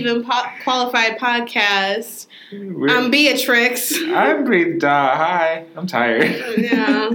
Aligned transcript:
Even 0.00 0.24
po- 0.24 0.48
Qualified 0.64 1.18
podcast. 1.18 2.26
We're- 2.52 2.90
I'm 2.90 3.10
Beatrix. 3.10 3.92
I'm 4.02 4.44
Breathe 4.44 4.80
Da. 4.80 5.14
Hi. 5.16 5.64
I'm 5.76 5.86
tired. 5.86 6.24
Yeah. 6.58 7.10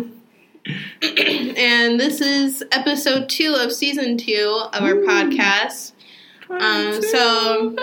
and 1.57 1.99
this 1.99 2.21
is 2.21 2.63
episode 2.71 3.27
two 3.29 3.53
of 3.55 3.71
season 3.73 4.17
two 4.17 4.63
of 4.73 4.83
our 4.83 4.95
podcast. 4.95 5.93
Um, 6.49 7.01
so 7.01 7.75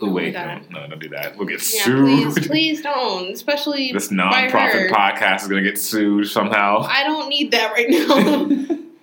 Oh, 0.00 0.10
wait, 0.10 0.34
my 0.34 0.56
no, 0.70 0.80
no, 0.80 0.86
don't 0.88 0.98
do 0.98 1.08
that. 1.10 1.36
We'll 1.38 1.46
get 1.46 1.62
yeah, 1.74 1.84
sued. 1.84 2.04
please, 2.34 2.46
please 2.48 2.82
don't. 2.82 3.32
Especially 3.32 3.92
This 3.92 4.08
by 4.08 4.14
non-profit 4.16 4.80
her. 4.80 4.90
podcast 4.90 5.42
is 5.42 5.48
gonna 5.48 5.62
get 5.62 5.78
sued 5.78 6.26
somehow. 6.28 6.86
I 6.88 7.04
don't 7.04 7.28
need 7.28 7.50
that 7.52 7.72
right 7.72 7.86
now. 7.88 8.76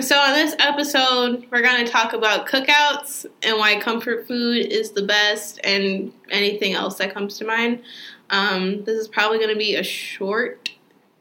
so 0.00 0.16
on 0.18 0.34
this 0.34 0.54
episode, 0.58 1.46
we're 1.50 1.62
going 1.62 1.84
to 1.84 1.90
talk 1.90 2.12
about 2.12 2.46
cookouts 2.46 3.26
and 3.42 3.58
why 3.58 3.78
comfort 3.80 4.26
food 4.26 4.66
is 4.66 4.92
the 4.92 5.02
best, 5.02 5.60
and 5.64 6.12
anything 6.30 6.74
else 6.74 6.96
that 6.98 7.12
comes 7.14 7.38
to 7.38 7.44
mind. 7.44 7.82
Um, 8.30 8.84
this 8.84 8.98
is 8.98 9.08
probably 9.08 9.38
going 9.38 9.50
to 9.50 9.56
be 9.58 9.74
a 9.76 9.82
short 9.82 10.70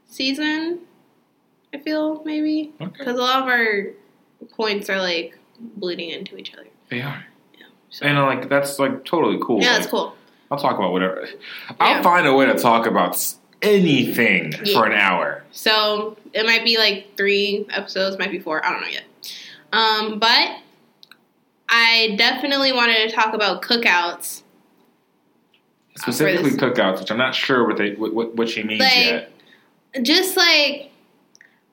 season. 0.08 0.80
I 1.74 1.80
feel 1.80 2.24
maybe 2.24 2.72
okay. 2.82 2.92
because 2.98 3.18
a 3.18 3.22
lot 3.22 3.42
of 3.42 3.48
our 3.48 3.88
points 4.52 4.90
are 4.90 5.00
like 5.00 5.38
bleeding 5.60 6.10
into 6.12 6.38
each 6.38 6.54
other. 6.54 6.68
They 6.90 7.02
are. 7.02 7.26
So, 7.90 8.06
And 8.08 8.18
like 8.20 8.50
that's 8.50 8.80
like 8.80 9.06
totally 9.06 9.38
cool. 9.44 9.62
yeah, 9.62 9.70
Like, 9.72 9.78
that's 9.80 9.92
cool. 9.92 10.16
I'll 10.50 10.58
talk 10.58 10.78
about 10.78 10.92
whatever. 10.92 11.28
I'll 11.80 11.98
Yeah. 11.98 12.02
find 12.02 12.26
a 12.28 12.34
way 12.34 12.46
to 12.48 12.56
talk 12.56 12.88
about 12.88 13.16
anything 13.64 14.54
Yeah. 14.64 14.74
for 14.74 14.86
an 14.86 14.94
hour. 14.94 15.44
So 15.52 16.18
it 16.34 16.46
might 16.46 16.64
be 16.64 16.78
like 16.78 17.16
three 17.18 17.66
episodes, 17.70 18.18
might 18.20 18.32
be 18.32 18.40
four. 18.40 18.64
I 18.66 18.72
don't 18.72 18.82
know 18.82 18.88
yet. 18.88 19.04
Um, 19.72 20.20
but 20.20 20.58
I 21.70 22.16
definitely 22.18 22.72
wanted 22.74 23.10
to 23.10 23.16
talk 23.16 23.34
about 23.34 23.62
cookouts. 23.62 24.44
Specifically 25.96 26.52
cookouts, 26.52 27.00
which 27.00 27.12
I'm 27.12 27.18
not 27.18 27.36
sure 27.36 27.68
what 27.68 27.78
they 27.78 27.92
what, 27.94 28.14
what, 28.14 28.36
what 28.36 28.50
she 28.50 28.64
means 28.64 28.82
Like- 28.82 28.94
yet. 29.06 29.30
Just 30.02 30.36
like 30.36 30.90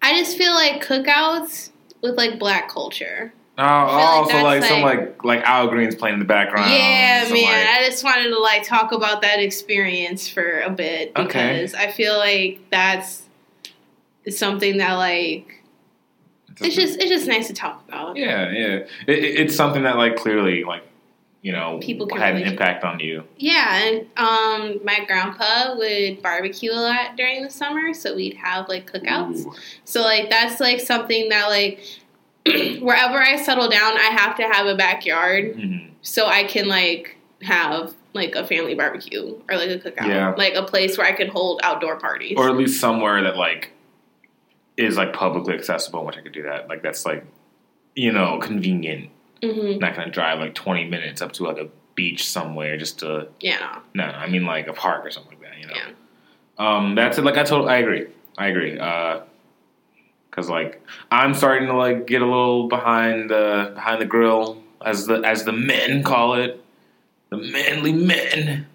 I 0.03 0.19
just 0.19 0.37
feel 0.37 0.53
like 0.53 0.85
cookouts 0.85 1.71
with 2.03 2.17
like 2.17 2.39
black 2.39 2.69
culture. 2.69 3.33
Oh, 3.59 3.63
like 3.63 3.91
oh, 3.93 4.27
so 4.27 4.33
that's 4.33 4.45
like 4.45 4.63
some 4.65 4.81
like- 4.83 4.99
like 4.99 5.25
like 5.25 5.43
Al 5.45 5.69
Green's 5.69 5.95
playing 5.95 6.15
in 6.15 6.19
the 6.21 6.25
background. 6.27 6.71
yeah, 6.71 7.25
man. 7.25 7.33
like- 7.33 7.45
I 7.45 7.85
just 7.87 8.03
wanted 8.05 8.31
to 8.31 8.39
like 8.39 8.63
talk 8.65 8.93
about 8.93 9.21
that 9.23 9.39
experience 9.41 10.29
for 10.29 10.61
a 10.61 10.71
bit 10.71 11.13
Okay. 11.17 11.53
because 11.57 11.75
I 11.75 11.91
feel 11.91 12.17
like 12.17 12.61
that's 12.71 13.23
something 14.31 14.79
that 14.79 14.95
like 14.95 15.63
it's 16.63 16.75
just 16.75 16.99
it's 17.01 17.09
just 17.11 17.27
nice 17.27 17.47
to 17.49 17.55
talk 17.55 17.83
about. 17.89 18.17
yeah, 18.17 18.51
yeah. 18.51 18.67
It, 18.77 18.89
it- 19.09 19.41
it's 19.41 19.55
something 19.57 19.83
that 19.85 19.97
like 19.97 20.17
clearly 20.17 20.65
like 20.65 20.83
you 21.43 21.53
know 21.53 21.79
People 21.83 22.07
can 22.07 22.19
had 22.19 22.37
an 22.37 22.43
impact 22.43 22.85
on 22.85 23.01
you. 23.01 23.25
Yeah, 23.39 23.83
and 23.83 24.07
um, 24.19 24.79
my 24.85 25.05
grandpa 25.07 25.75
would 25.77 26.21
barbecue 26.23 26.71
a 26.71 26.75
lot 26.75 27.17
during 27.17 27.43
the 27.43 27.49
summer, 27.51 27.95
so 27.95 28.15
we'd 28.15 28.37
have 28.37 28.69
like 28.69 28.91
cookouts. 28.93 29.47
Ooh. 29.47 29.55
So 29.85 30.03
like 30.03 30.29
that's 30.29 30.61
like 30.61 30.81
something 30.81 31.31
that 31.31 31.49
like 31.49 31.81
wherever 32.81 33.21
I 33.23 33.37
settle 33.37 33.69
down, 33.69 33.97
I 33.97 34.11
have 34.19 34.37
to 34.37 34.43
have 34.45 34.67
a 34.67 34.75
backyard 34.77 35.55
Mhm. 35.57 35.91
so 36.03 36.27
I 36.27 36.45
can 36.45 36.69
like 36.69 37.17
have 37.43 37.95
like 38.13 38.35
a 38.35 38.45
family 38.47 38.75
barbecue 38.75 39.37
or 39.49 39.57
like 39.57 39.71
a 39.71 39.79
cookout, 39.79 40.07
Yeah. 40.09 40.35
like 40.37 40.55
a 40.55 40.63
place 40.65 40.99
where 40.99 41.07
I 41.07 41.13
can 41.13 41.29
hold 41.29 41.61
outdoor 41.63 41.97
parties. 41.99 42.35
Or 42.37 42.49
at 42.49 42.57
least 42.57 42.81
somewhere 42.81 43.23
that 43.23 43.37
like 43.37 43.73
is 44.77 44.97
like 44.97 45.13
publicly 45.13 45.55
accessible, 45.55 46.01
in 46.01 46.07
which 46.07 46.17
I 46.17 46.21
could 46.23 46.33
do 46.33 46.43
that. 46.45 46.69
Like 46.69 46.83
that's 46.83 47.05
like 47.05 47.25
you 47.95 48.13
know 48.13 48.39
convenient. 48.39 49.11
hmm 49.43 49.79
not 49.79 49.95
gonna 49.97 50.11
drive 50.11 50.39
like 50.39 50.55
20 50.55 50.85
minutes 50.85 51.21
up 51.23 51.33
to 51.33 51.45
like 51.45 51.59
a 51.59 51.69
beach 51.95 52.29
somewhere 52.29 52.77
just 52.79 52.99
to 53.01 53.27
Yeah, 53.41 53.79
no 53.95 54.05
i 54.05 54.27
mean 54.29 54.45
like 54.47 54.69
a 54.69 54.73
park 54.73 55.05
or 55.05 55.11
something 55.11 55.33
like 55.39 55.51
that 55.51 55.59
you 55.59 55.67
know 55.67 55.75
Yeah. 55.75 55.89
um 56.77 56.95
that's 56.95 57.19
it 57.19 57.25
like 57.25 57.37
i 57.37 57.43
told 57.43 57.69
i 57.69 57.79
agree 57.79 58.07
i 58.39 58.47
agree 58.49 58.79
uh 58.79 59.21
because 60.41 60.51
like 60.51 60.83
i'm 61.11 61.35
starting 61.35 61.69
to 61.69 61.77
like 61.77 62.07
get 62.07 62.23
a 62.23 62.25
little 62.25 62.67
behind 62.69 63.29
the 63.29 63.73
behind 63.75 64.01
the 64.01 64.07
grill 64.07 64.57
as 64.85 65.07
the 65.07 65.17
as 65.17 65.45
the 65.45 65.53
men 65.53 66.03
call 66.03 66.33
it 66.35 66.65
the 67.29 67.37
manly 67.37 67.93
men 67.93 68.67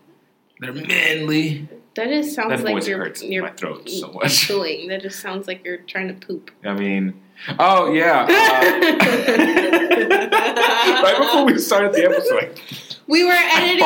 they're 0.59 0.73
manly 0.73 1.67
that 1.95 2.09
just 2.09 2.35
sounds 2.35 2.61
that 2.61 2.71
like 2.71 2.85
you're 2.85 2.99
hurts 2.99 3.23
you're 3.23 3.41
my 3.43 3.49
throat 3.51 3.89
so 3.89 4.11
much 4.11 4.31
pooing. 4.47 4.89
That 4.89 5.01
just 5.01 5.19
sounds 5.19 5.47
like 5.47 5.65
you're 5.65 5.77
trying 5.77 6.07
to 6.07 6.13
poop. 6.13 6.51
i 6.63 6.73
mean 6.73 7.19
oh 7.57 7.91
yeah 7.91 8.21
uh, 8.21 8.25
right 11.03 11.17
before 11.17 11.45
we 11.45 11.57
started 11.57 11.93
the 11.93 12.05
episode 12.05 12.61
We 13.07 13.23
were 13.23 13.31
editing. 13.31 13.79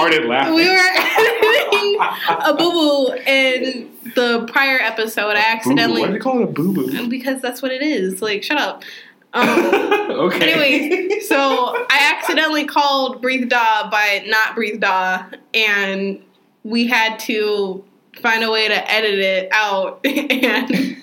We 0.55 0.69
were 0.69 0.77
editing 0.95 1.97
a 2.45 2.53
boo 2.53 2.71
boo 2.71 3.13
in 3.27 3.89
the 4.15 4.45
prior 4.51 4.79
episode. 4.79 5.35
I 5.35 5.41
accidentally 5.51 6.01
Why 6.01 6.07
do 6.07 6.13
you 6.13 6.19
call 6.19 6.39
it 6.39 6.43
a 6.43 6.47
boo 6.47 6.73
boo? 6.73 7.09
because 7.09 7.41
that's 7.41 7.61
what 7.61 7.71
it 7.71 7.81
is. 7.81 8.21
Like, 8.21 8.43
shut 8.43 8.57
up. 8.57 8.83
Um, 9.31 9.45
okay. 9.45 10.53
anyway, 10.53 11.19
so 11.19 11.35
I 11.87 12.15
accidentally 12.15 12.65
called 12.65 13.21
Breathe 13.21 13.47
Da 13.47 13.87
by 13.87 14.23
not 14.25 14.55
Breathe 14.55 14.81
Da, 14.81 15.25
and 15.53 16.19
we 16.63 16.87
had 16.87 17.19
to 17.19 17.85
find 18.23 18.43
a 18.43 18.49
way 18.49 18.67
to 18.67 18.91
edit 18.91 19.19
it 19.19 19.49
out. 19.51 19.99
and 20.03 20.97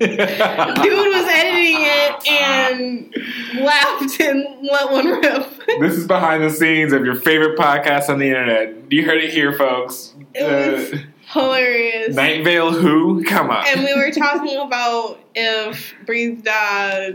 dude 0.06 0.18
was 0.18 1.26
editing 1.28 1.76
it 1.78 2.30
and 2.30 3.14
laughed 3.62 4.20
and 4.20 4.46
let 4.66 4.90
one 4.90 5.06
rip. 5.06 5.46
this 5.80 5.94
is 5.96 6.06
behind 6.06 6.42
the 6.42 6.50
scenes 6.50 6.92
of 6.92 7.04
your 7.04 7.14
favorite 7.14 7.58
podcast 7.58 8.08
on 8.08 8.18
the 8.18 8.26
internet. 8.26 8.90
You 8.90 9.04
heard 9.04 9.22
it 9.22 9.30
here, 9.30 9.52
folks. 9.52 10.14
It 10.34 10.42
was 10.42 10.92
Uh, 10.94 11.02
hilarious. 11.32 12.16
Night 12.16 12.44
Vale 12.44 12.72
Who? 12.72 13.22
Come 13.24 13.50
on. 13.50 13.64
and 13.68 13.84
we 13.84 13.94
were 13.94 14.10
talking 14.10 14.56
about 14.56 15.18
if 15.34 15.94
Breathe 16.06 16.44
Da 16.44 17.10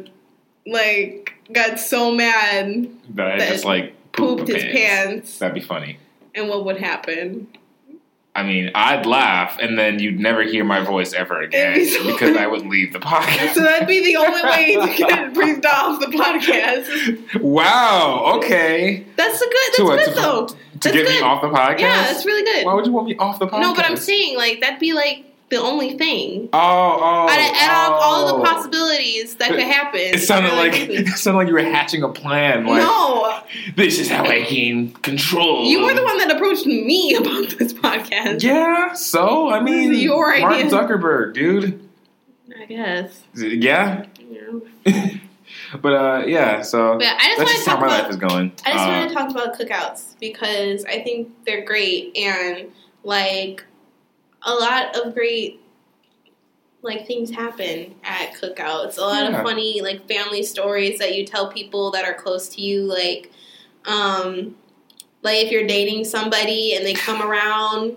like 0.67 1.33
got 1.51 1.79
so 1.79 2.11
mad 2.11 2.87
that 3.15 3.27
I 3.31 3.37
that 3.39 3.49
just 3.49 3.65
like 3.65 3.93
pooped, 4.13 4.45
pooped 4.45 4.51
his 4.51 4.63
pants 4.63 5.39
That'd 5.39 5.55
be 5.55 5.61
funny. 5.61 5.97
and 6.35 6.49
what 6.49 6.65
would 6.65 6.77
happen. 6.77 7.47
I 8.35 8.43
mean, 8.43 8.69
I'd 8.75 9.05
laugh, 9.05 9.57
and 9.61 9.79
then 9.79 9.99
you'd 9.99 10.19
never 10.19 10.43
hear 10.43 10.65
my 10.65 10.81
voice 10.83 11.13
ever 11.13 11.39
again 11.41 11.87
so 11.87 12.03
because 12.11 12.35
I 12.35 12.47
would 12.47 12.65
leave 12.65 12.91
the 12.91 12.99
podcast. 12.99 13.53
So 13.53 13.61
that'd 13.61 13.87
be 13.87 14.03
the 14.03 14.17
only 14.17 14.43
way 14.43 14.75
to 14.75 14.97
get 14.97 15.33
Breathe 15.33 15.61
Da 15.61 15.69
off 15.69 15.99
the 16.01 16.07
podcast. 16.07 17.41
wow. 17.41 18.33
Okay. 18.37 19.05
That's 19.15 19.39
the 19.39 19.45
good. 19.45 19.55
That's 19.55 19.77
To 19.77 19.83
what, 19.85 19.99
good 19.99 20.15
to- 20.15 20.21
though. 20.21 20.47
To 20.47 20.55
That's 20.91 20.95
get 20.95 21.07
me 21.07 21.21
off 21.21 21.41
the 21.41 21.47
podcast? 21.47 21.79
Yeah, 21.79 22.01
that's 22.03 22.25
really 22.25 22.43
good. 22.43 22.65
Why 22.65 22.73
would 22.73 22.85
you 22.85 22.91
want 22.91 23.07
me 23.07 23.15
off 23.15 23.39
the 23.39 23.47
podcast? 23.47 23.61
No, 23.61 23.73
but 23.73 23.85
I'm 23.85 23.95
saying 23.95 24.35
like 24.37 24.59
that'd 24.59 24.77
be 24.79 24.91
like 24.93 25.23
the 25.49 25.57
only 25.57 25.97
thing. 25.97 26.49
Oh, 26.53 26.57
oh. 26.59 27.29
out 27.29 27.39
of, 27.39 27.55
out 27.61 27.91
of 27.91 27.99
all 28.01 28.27
oh. 28.29 28.37
the 28.39 28.43
possibilities 28.45 29.35
that 29.35 29.49
could 29.51 29.59
happen. 29.59 29.99
It 29.99 30.19
sounded 30.21 30.53
like 30.53 30.73
it 30.75 31.07
sounded 31.17 31.37
like 31.37 31.47
you 31.47 31.53
were 31.53 31.61
hatching 31.61 32.01
a 32.03 32.09
plan. 32.09 32.65
Like, 32.65 32.79
no, 32.81 33.39
this 33.75 33.99
is 33.99 34.09
how 34.09 34.25
I 34.25 34.43
gain 34.43 34.91
control. 34.93 35.65
you 35.65 35.83
were 35.83 35.93
the 35.93 36.03
one 36.03 36.17
that 36.17 36.31
approached 36.35 36.65
me 36.65 37.15
about 37.19 37.49
this 37.59 37.73
podcast. 37.73 38.41
Yeah. 38.43 38.93
So 38.93 39.49
I 39.49 39.61
mean, 39.61 39.93
your 39.93 40.37
Mark. 40.39 40.55
Zuckerberg, 40.67 41.33
dude. 41.33 41.87
I 42.59 42.65
guess. 42.65 43.21
Yeah. 43.35 44.05
Yeah. 44.85 45.09
but 45.81 45.93
uh, 45.93 46.23
yeah. 46.25 46.61
So 46.63 46.97
But 46.97 47.07
I 47.07 47.35
just 47.35 47.37
that's 47.37 47.37
want 47.37 47.49
to 47.49 47.53
just 47.55 47.67
how 47.67 47.79
my 47.79 47.85
about. 47.87 48.01
life 48.03 48.09
is 48.09 48.17
going. 48.17 48.51
I 48.65 48.71
just 48.73 48.85
Uh, 48.85 48.89
want 48.89 49.09
to 49.09 49.13
talk 49.15 49.29
about 49.29 49.59
cookouts 49.59 50.19
because 50.19 50.85
I 50.85 51.01
think 51.03 51.29
they're 51.45 51.65
great 51.65 52.15
and 52.17 52.71
like 53.03 53.63
a 54.45 54.53
lot 54.53 54.95
of 54.95 55.13
great 55.13 55.61
like 56.81 57.07
things 57.07 57.31
happen 57.31 57.95
at 58.03 58.33
cookouts. 58.35 58.97
A 58.97 59.01
lot 59.01 59.23
Yeah. 59.23 59.37
of 59.39 59.43
funny 59.43 59.81
like 59.81 60.07
family 60.07 60.43
stories 60.43 60.99
that 60.99 61.15
you 61.15 61.25
tell 61.25 61.51
people 61.51 61.91
that 61.91 62.05
are 62.05 62.13
close 62.13 62.47
to 62.49 62.61
you 62.61 62.83
like 62.83 63.31
um 63.85 64.55
like 65.23 65.37
if 65.45 65.51
you're 65.51 65.65
dating 65.67 66.05
somebody 66.05 66.75
and 66.75 66.85
they 66.85 66.93
come 66.93 67.21
around 67.21 67.95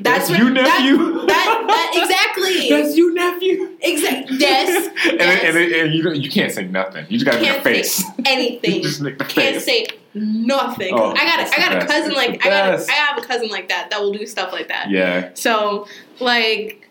that's, 0.00 0.28
That's 0.28 0.30
what- 0.30 0.38
you, 0.38 0.54
that- 0.54 0.62
nephew. 0.64 1.26
That, 1.26 1.64
that, 1.66 1.92
exactly. 1.96 2.68
That's 2.68 2.96
you, 2.96 3.14
nephew. 3.14 3.76
Exactly. 3.80 4.36
Yes. 4.40 4.86
and, 5.08 5.18
yes. 5.20 5.44
and, 5.44 5.56
and, 5.56 5.72
and 5.72 5.94
you 5.94 6.10
you 6.12 6.30
can't 6.30 6.52
say 6.52 6.64
nothing. 6.66 7.06
You 7.08 7.18
just 7.18 7.26
gotta 7.26 7.40
make 7.42 7.58
a 7.58 7.62
face. 7.62 7.94
say 8.06 8.12
anything. 8.26 8.82
just 8.82 9.00
make 9.00 9.18
the 9.18 9.24
can't 9.24 9.56
face. 9.56 9.64
say 9.64 9.86
nothing. 10.14 10.94
Oh, 10.94 11.10
I 11.10 11.14
got 11.14 11.36
that's 11.38 11.52
a, 11.52 11.56
I 11.56 11.58
got 11.68 11.70
the 11.80 11.84
a 11.84 11.88
cousin 11.88 12.10
It's 12.12 12.16
like 12.16 12.46
I 12.46 12.50
got 12.50 12.68
a, 12.68 12.76
best. 12.76 12.90
I 12.90 12.92
have 12.94 13.18
a 13.18 13.26
cousin 13.26 13.48
like 13.48 13.68
that 13.68 13.90
that 13.90 14.00
will 14.00 14.12
do 14.12 14.26
stuff 14.26 14.52
like 14.52 14.68
that. 14.68 14.90
Yeah. 14.90 15.30
So 15.34 15.86
like 16.20 16.88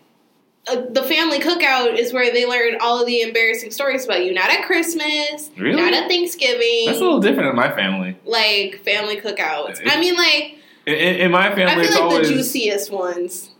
uh, 0.70 0.82
the 0.90 1.02
family 1.02 1.38
cookout 1.40 1.96
is 1.98 2.12
where 2.12 2.32
they 2.32 2.46
learn 2.46 2.76
all 2.80 3.00
of 3.00 3.06
the 3.06 3.22
embarrassing 3.22 3.70
stories 3.70 4.04
about 4.04 4.24
you. 4.24 4.32
Not 4.34 4.50
at 4.50 4.64
Christmas, 4.64 5.50
Really? 5.56 5.80
not 5.80 5.92
at 5.94 6.08
Thanksgiving. 6.08 6.84
That's 6.86 6.98
a 6.98 7.02
little 7.02 7.20
different 7.20 7.50
in 7.50 7.56
my 7.56 7.70
family. 7.74 8.16
like 8.24 8.82
family 8.84 9.16
cookouts. 9.20 9.80
It- 9.80 9.88
I 9.90 9.98
mean, 10.00 10.14
like 10.16 10.58
In, 10.86 10.94
in 10.94 11.30
my 11.30 11.54
family, 11.54 11.64
I 11.64 11.80
it's 11.80 11.94
like 11.94 12.02
always 12.02 12.28
the 12.28 12.34
juiciest 12.34 12.90
ones. 12.90 13.50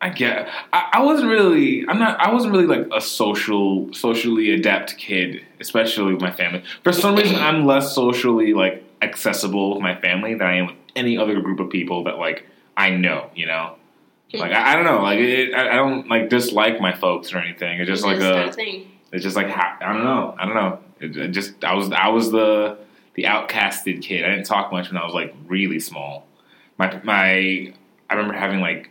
I 0.00 0.10
get. 0.10 0.48
I, 0.72 0.90
I 0.94 1.02
wasn't 1.02 1.30
really. 1.30 1.88
I'm 1.88 1.98
not. 1.98 2.20
I 2.20 2.32
wasn't 2.32 2.52
really 2.52 2.66
like 2.66 2.86
a 2.94 3.00
social, 3.00 3.92
socially 3.94 4.52
adept 4.52 4.96
kid, 4.98 5.42
especially 5.58 6.12
with 6.12 6.22
my 6.22 6.30
family. 6.30 6.62
For 6.82 6.92
some 6.92 7.16
reason, 7.16 7.36
I'm 7.36 7.64
less 7.64 7.94
socially 7.94 8.52
like 8.52 8.84
accessible 9.00 9.74
with 9.74 9.82
my 9.82 9.98
family 10.00 10.34
than 10.34 10.46
I 10.46 10.56
am 10.56 10.66
with 10.66 10.76
any 10.94 11.16
other 11.16 11.40
group 11.40 11.60
of 11.60 11.70
people 11.70 12.04
that 12.04 12.18
like 12.18 12.46
I 12.76 12.90
know. 12.90 13.30
You 13.34 13.46
know, 13.46 13.76
hmm. 14.32 14.38
like 14.38 14.52
I, 14.52 14.72
I 14.72 14.74
don't 14.74 14.84
know. 14.84 15.02
Like 15.02 15.18
it, 15.18 15.54
I, 15.54 15.70
I 15.70 15.74
don't 15.76 16.08
like 16.08 16.28
dislike 16.28 16.78
my 16.80 16.94
folks 16.94 17.32
or 17.32 17.38
anything. 17.38 17.80
It's 17.80 17.88
just 17.88 18.04
like 18.04 18.16
It's 18.16 18.24
not 18.24 18.48
a. 18.48 18.52
thing. 18.52 18.90
It's 19.12 19.22
just 19.22 19.36
like 19.36 19.48
ha- 19.48 19.78
I 19.80 19.94
don't 19.94 20.04
know. 20.04 20.34
I 20.38 20.44
don't 20.44 20.54
know. 20.54 20.78
It, 21.00 21.16
it 21.16 21.28
just 21.28 21.64
I 21.64 21.72
was 21.72 21.90
I 21.90 22.08
was 22.08 22.30
the 22.30 22.76
the 23.14 23.22
outcasted 23.24 24.02
kid. 24.02 24.26
I 24.26 24.28
didn't 24.28 24.44
talk 24.44 24.70
much 24.70 24.88
when 24.88 24.98
I 24.98 25.04
was 25.04 25.14
like 25.14 25.34
really 25.46 25.80
small. 25.80 26.25
My 26.78 27.00
my 27.04 27.72
I 28.10 28.14
remember 28.14 28.34
having 28.34 28.60
like 28.60 28.90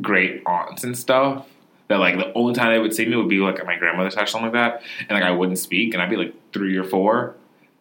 great 0.00 0.42
aunts 0.46 0.84
and 0.84 0.96
stuff 0.96 1.46
that 1.88 1.98
like 1.98 2.16
the 2.16 2.32
only 2.34 2.54
time 2.54 2.72
they 2.72 2.78
would 2.78 2.94
see 2.94 3.06
me 3.06 3.16
would 3.16 3.28
be 3.28 3.38
like 3.38 3.58
at 3.58 3.66
my 3.66 3.76
grandmother's 3.76 4.14
house 4.14 4.24
or 4.24 4.32
something 4.32 4.52
like 4.52 4.80
that, 4.80 4.82
and 5.00 5.10
like 5.10 5.22
I 5.22 5.30
wouldn't 5.30 5.58
speak, 5.58 5.94
and 5.94 6.02
I'd 6.02 6.10
be 6.10 6.16
like 6.16 6.34
three 6.52 6.76
or 6.76 6.84
four. 6.84 7.36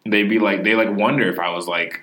They'd 0.05 0.29
be 0.29 0.39
like 0.39 0.63
they 0.63 0.75
like 0.75 0.95
wonder 0.95 1.29
if 1.29 1.39
I 1.39 1.49
was 1.49 1.67
like 1.67 2.01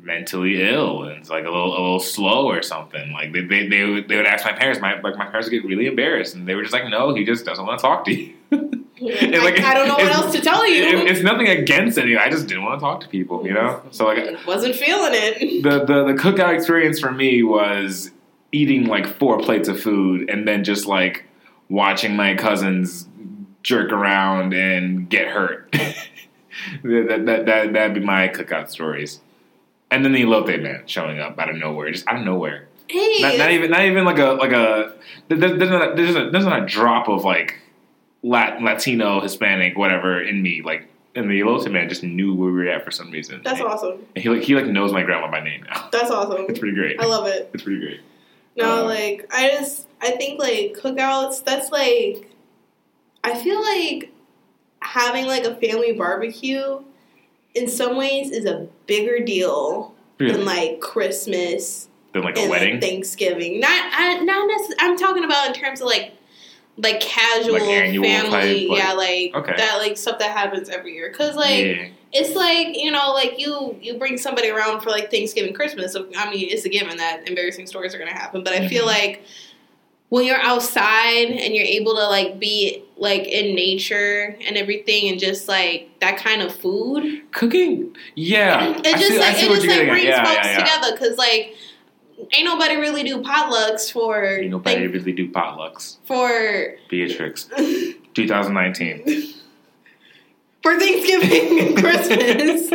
mentally 0.00 0.62
ill 0.62 1.02
and 1.02 1.18
it's 1.18 1.30
like 1.30 1.44
a 1.44 1.50
little 1.50 1.72
a 1.72 1.80
little 1.80 2.00
slow 2.00 2.48
or 2.48 2.62
something. 2.62 3.12
Like 3.12 3.32
they 3.32 3.40
they 3.42 3.66
they 3.68 3.84
would, 3.84 4.08
they 4.08 4.16
would 4.16 4.26
ask 4.26 4.44
my 4.44 4.52
parents. 4.52 4.80
My 4.80 5.00
like 5.00 5.16
my 5.16 5.26
parents 5.26 5.48
would 5.48 5.62
get 5.62 5.64
really 5.64 5.86
embarrassed, 5.86 6.34
and 6.34 6.46
they 6.46 6.54
were 6.54 6.62
just 6.62 6.74
like, 6.74 6.88
no, 6.88 7.14
he 7.14 7.24
just 7.24 7.44
doesn't 7.44 7.64
want 7.64 7.78
to 7.78 7.82
talk 7.82 8.04
to 8.04 8.14
you. 8.14 8.34
I, 9.00 9.38
like- 9.44 9.60
I 9.60 9.74
don't 9.74 9.88
know 9.88 9.94
what 9.94 10.12
else 10.12 10.34
to 10.34 10.40
tell 10.40 10.66
you. 10.66 10.82
It- 10.84 11.10
it's 11.10 11.22
nothing 11.22 11.48
against 11.48 11.98
any. 11.98 12.16
I 12.16 12.28
just 12.30 12.46
didn't 12.46 12.64
want 12.64 12.78
to 12.78 12.84
talk 12.84 13.00
to 13.00 13.08
people, 13.08 13.46
you 13.46 13.52
know. 13.54 13.82
So 13.90 14.06
like 14.06 14.46
wasn't 14.46 14.74
feeling 14.76 15.12
it. 15.14 15.62
the 15.62 15.84
the 15.84 16.04
the 16.04 16.14
cookout 16.14 16.54
experience 16.54 16.98
for 17.00 17.10
me 17.12 17.42
was 17.42 18.10
eating 18.52 18.84
like 18.86 19.06
four 19.06 19.38
plates 19.38 19.68
of 19.68 19.78
food 19.80 20.28
and 20.30 20.48
then 20.48 20.64
just 20.64 20.86
like 20.86 21.24
watching 21.68 22.16
my 22.16 22.34
cousins 22.34 23.06
jerk 23.62 23.92
around 23.92 24.54
and 24.54 25.08
get 25.10 25.28
hurt. 25.28 25.70
that 26.82 27.22
that 27.26 27.46
that 27.46 27.72
that'd 27.72 27.94
be 27.94 28.00
my 28.00 28.28
cookout 28.28 28.70
stories. 28.70 29.20
And 29.90 30.04
then 30.04 30.12
the 30.12 30.22
elote 30.22 30.62
man 30.62 30.82
showing 30.86 31.18
up 31.18 31.38
out 31.38 31.48
of 31.50 31.56
nowhere, 31.56 31.90
just 31.90 32.06
out 32.08 32.16
of 32.18 32.24
nowhere. 32.24 32.68
Hey, 32.88 33.18
Not, 33.20 33.36
not 33.38 33.50
even 33.50 33.70
not 33.70 33.84
even 33.84 34.04
like 34.04 34.18
a 34.18 34.32
like 34.32 34.52
a 34.52 34.94
there's 35.28 35.40
not 35.70 35.96
there's 35.96 36.14
not, 36.14 36.32
there's 36.32 36.44
not 36.44 36.62
a 36.62 36.66
drop 36.66 37.08
of 37.08 37.24
like 37.24 37.58
Lat, 38.22 38.60
Latino 38.62 39.20
Hispanic 39.20 39.76
whatever 39.78 40.20
in 40.20 40.42
me 40.42 40.62
like 40.62 40.88
and 41.14 41.30
the 41.30 41.40
elote 41.40 41.70
man 41.70 41.88
just 41.88 42.02
knew 42.02 42.34
where 42.34 42.50
we 42.50 42.58
were 42.64 42.68
at 42.68 42.84
for 42.84 42.90
some 42.90 43.10
reason. 43.10 43.40
that's 43.44 43.60
awesome. 43.60 44.04
And 44.14 44.22
he 44.22 44.28
like 44.28 44.42
he 44.42 44.54
like 44.54 44.66
knows 44.66 44.92
my 44.92 45.02
grandma 45.02 45.30
by 45.30 45.40
name 45.42 45.62
now. 45.64 45.88
That's 45.92 46.10
awesome. 46.10 46.44
It's 46.48 46.58
pretty 46.58 46.74
great. 46.74 47.00
I 47.00 47.06
love 47.06 47.26
it. 47.26 47.50
It's 47.54 47.62
pretty 47.62 47.80
great. 47.80 48.00
No, 48.56 48.80
Uh, 48.82 48.84
like 48.84 49.26
I 49.32 49.48
just 49.50 49.86
I 50.00 50.12
think 50.12 50.38
like 50.40 50.74
cookouts. 50.80 51.44
That's 51.44 51.70
like 51.70 52.30
I 53.24 53.36
feel 53.38 53.60
like 53.62 54.12
having 54.80 55.26
like 55.26 55.44
a 55.44 55.54
family 55.56 55.92
barbecue 55.92 56.82
in 57.54 57.68
some 57.68 57.96
ways 57.96 58.30
is 58.30 58.44
a 58.44 58.68
bigger 58.86 59.24
deal 59.24 59.94
Really? 60.18 60.32
than 60.32 60.44
like 60.44 60.80
Christmas 60.80 61.88
Than 62.12 62.22
like 62.22 62.36
a 62.36 62.42
and 62.42 62.50
wedding. 62.50 62.72
like 62.74 62.80
Thanksgiving. 62.82 63.60
Not 63.60 63.70
I, 63.70 64.18
not 64.24 64.46
necessarily. 64.46 64.76
I'm 64.80 64.96
talking 64.96 65.24
about 65.24 65.48
in 65.48 65.54
terms 65.54 65.80
of 65.80 65.86
like 65.86 66.12
like 66.78 67.00
casual 67.00 67.54
Like 67.54 67.62
family. 67.64 68.68
type, 68.68 68.78
yeah, 68.78 68.92
like 68.92 69.34
Okay. 69.34 69.54
that 69.56 69.78
like 69.78 69.96
stuff 69.96 70.18
that 70.20 70.30
happens 70.36 70.68
every 70.68 70.94
year. 70.94 71.12
Cause 71.12 71.34
like 71.36 71.64
yeah. 71.64 71.88
it's 72.12 72.34
like 72.36 72.76
you 72.76 72.90
know 72.90 73.12
like 73.12 73.38
you 73.38 73.76
you 73.82 73.98
bring 73.98 74.16
somebody 74.16 74.48
around 74.48 74.80
for 74.80 74.90
like 74.90 75.10
thanksgiving 75.10 75.52
christmas 75.52 75.92
so 75.92 76.08
i 76.16 76.30
mean 76.30 76.48
it's 76.50 76.64
a 76.64 76.68
given 76.68 76.96
that 76.96 77.26
embarrassing 77.28 77.66
stories 77.66 77.94
are 77.94 77.98
to 77.98 78.06
happen 78.06 78.42
but 78.42 78.52
i 78.54 78.66
feel 78.68 78.84
Mhm. 78.84 78.86
like 78.86 79.22
when 80.08 80.24
you're 80.24 80.40
outside 80.40 81.26
and 81.28 81.54
you're 81.54 81.66
able 81.66 81.94
to 81.94 82.06
like 82.06 82.38
be 82.38 82.82
like 82.96 83.26
in 83.26 83.54
nature 83.54 84.34
and 84.46 84.56
everything 84.56 85.08
and 85.10 85.20
just 85.20 85.48
like 85.48 85.90
that 86.00 86.16
kind 86.16 86.40
of 86.40 86.54
food 86.54 87.20
Cooking. 87.32 87.94
Yeah. 88.14 88.70
it 88.78 88.82
just 88.84 89.08
see, 89.08 89.18
like 89.18 89.34
it 89.36 89.48
just 89.50 89.66
like 89.66 89.88
brings 89.88 90.14
folks 90.16 90.28
yeah, 90.46 90.50
yeah. 90.50 90.58
together 90.58 90.92
because 90.92 91.18
like 91.18 91.54
ain't 92.32 92.44
nobody 92.44 92.76
really 92.76 93.02
do 93.02 93.22
potlucks 93.22 93.90
for 93.92 94.24
Ain't 94.24 94.50
nobody 94.50 94.76
thank- 94.80 94.92
really 94.94 95.12
do 95.12 95.30
potlucks. 95.30 95.96
for 96.06 96.76
Beatrix. 96.88 97.44
2019. 98.14 99.34
for 100.62 100.76
thanksgiving 100.78 101.60
and 101.68 101.76
christmas 101.82 102.70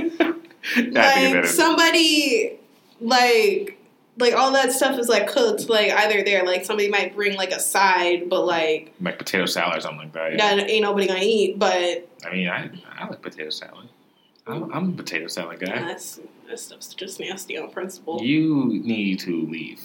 like 0.94 1.46
somebody 1.46 2.58
like 3.02 3.78
like 4.18 4.34
all 4.34 4.52
that 4.54 4.72
stuff 4.72 4.98
is 4.98 5.10
like 5.10 5.28
cooked 5.28 5.68
like 5.70 5.92
either 5.92 6.24
there 6.24 6.46
like 6.46 6.64
somebody 6.64 6.88
might 6.90 7.14
bring 7.14 7.36
like 7.36 7.52
a 7.52 7.60
side 7.60 8.30
but 8.30 8.46
like 8.46 8.94
like 9.02 9.18
potato 9.18 9.46
salad 9.46 9.78
or 9.78 9.82
something 9.82 10.00
like 10.00 10.14
that. 10.14 10.32
Yeah. 10.32 10.56
that 10.56 10.70
ain't 10.70 10.84
nobody 10.84 11.08
gonna 11.08 11.20
eat 11.22 11.60
but 11.60 12.08
I 12.26 12.32
mean, 12.32 12.48
I 12.48 12.70
I 12.98 13.08
like 13.10 13.22
potato 13.22 13.50
salad. 13.50 13.90
I'm, 14.48 14.72
I'm 14.74 14.90
a 14.90 14.94
potato 14.94 15.28
salad 15.28 15.60
guy. 15.60 15.78
that's 15.80 16.20
that 16.54 16.60
stuff's 16.60 16.94
just 16.94 17.20
nasty 17.20 17.58
on 17.58 17.72
principle 17.72 18.22
You 18.22 18.66
need 18.84 19.20
to 19.22 19.48
leave. 19.48 19.82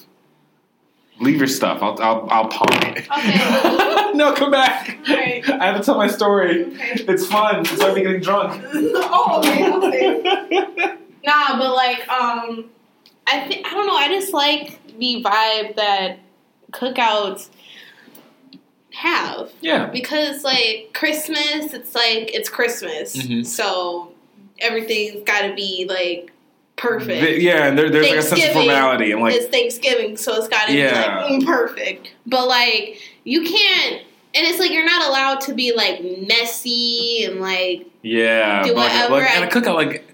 Leave 1.18 1.38
your 1.38 1.46
stuff. 1.46 1.82
I'll 1.82 1.98
I'll, 2.00 2.28
I'll 2.30 2.48
pawn 2.48 2.68
it. 2.94 3.10
Okay. 3.10 4.12
no, 4.14 4.34
come 4.34 4.50
back. 4.50 4.98
Alright. 5.08 5.48
I 5.48 5.66
have 5.66 5.78
to 5.78 5.82
tell 5.82 5.96
my 5.96 6.08
story. 6.08 6.66
okay 6.66 7.04
It's 7.08 7.26
fun. 7.26 7.60
It's 7.60 7.78
like 7.78 7.94
me 7.94 8.02
getting 8.02 8.20
drunk. 8.20 8.62
oh 8.74 9.40
okay, 9.42 9.72
okay. 9.72 10.94
nah 11.24 11.58
but 11.58 11.74
like 11.74 12.08
um 12.08 12.66
i 13.26 13.40
think 13.48 13.66
i 13.66 13.70
don't 13.74 13.86
know 13.86 13.96
i 13.96 14.08
just 14.08 14.32
like 14.32 14.78
the 14.98 15.22
vibe 15.22 15.74
that 15.76 16.18
cookouts 16.72 17.48
have 18.92 19.50
yeah. 19.60 19.86
because 19.90 20.42
like 20.42 20.90
Christmas, 20.94 21.72
it's 21.72 21.94
like 21.94 22.34
it's 22.34 22.48
Christmas, 22.48 23.14
Mhm. 23.16 23.46
so 23.46 24.12
everything's 24.58 25.22
got 25.24 25.42
to 25.42 25.54
be 25.54 25.86
like 25.88 26.32
perfect. 26.78 27.20
Th- 27.20 27.42
Yeah, 27.42 27.66
and 27.66 27.76
there, 27.78 27.90
there's 27.90 28.08
like 28.08 28.18
a 28.18 28.22
sense 28.22 28.44
of 28.44 28.52
formality. 28.52 29.12
I'm 29.12 29.20
like, 29.20 29.34
it's 29.34 29.46
Thanksgiving, 29.46 30.16
so 30.16 30.34
it's 30.36 30.48
got 30.48 30.68
to 30.68 30.74
Yeah. 30.76 31.26
be 31.28 31.34
like 31.34 31.42
mm, 31.42 31.46
perfect. 31.46 32.10
But 32.26 32.48
like 32.48 32.98
you 33.24 33.42
can't, 33.42 34.02
and 34.34 34.46
it's 34.46 34.58
like 34.58 34.70
you're 34.70 34.86
not 34.86 35.06
allowed 35.08 35.40
to 35.42 35.54
be 35.54 35.74
like 35.74 36.00
messy 36.26 37.24
and 37.24 37.40
like 37.40 37.86
yeah, 38.02 38.62
do 38.62 38.74
whatever 38.74 39.14
like, 39.16 39.30
and 39.30 39.44
a 39.44 39.48
cookout, 39.48 39.74
like, 39.74 40.04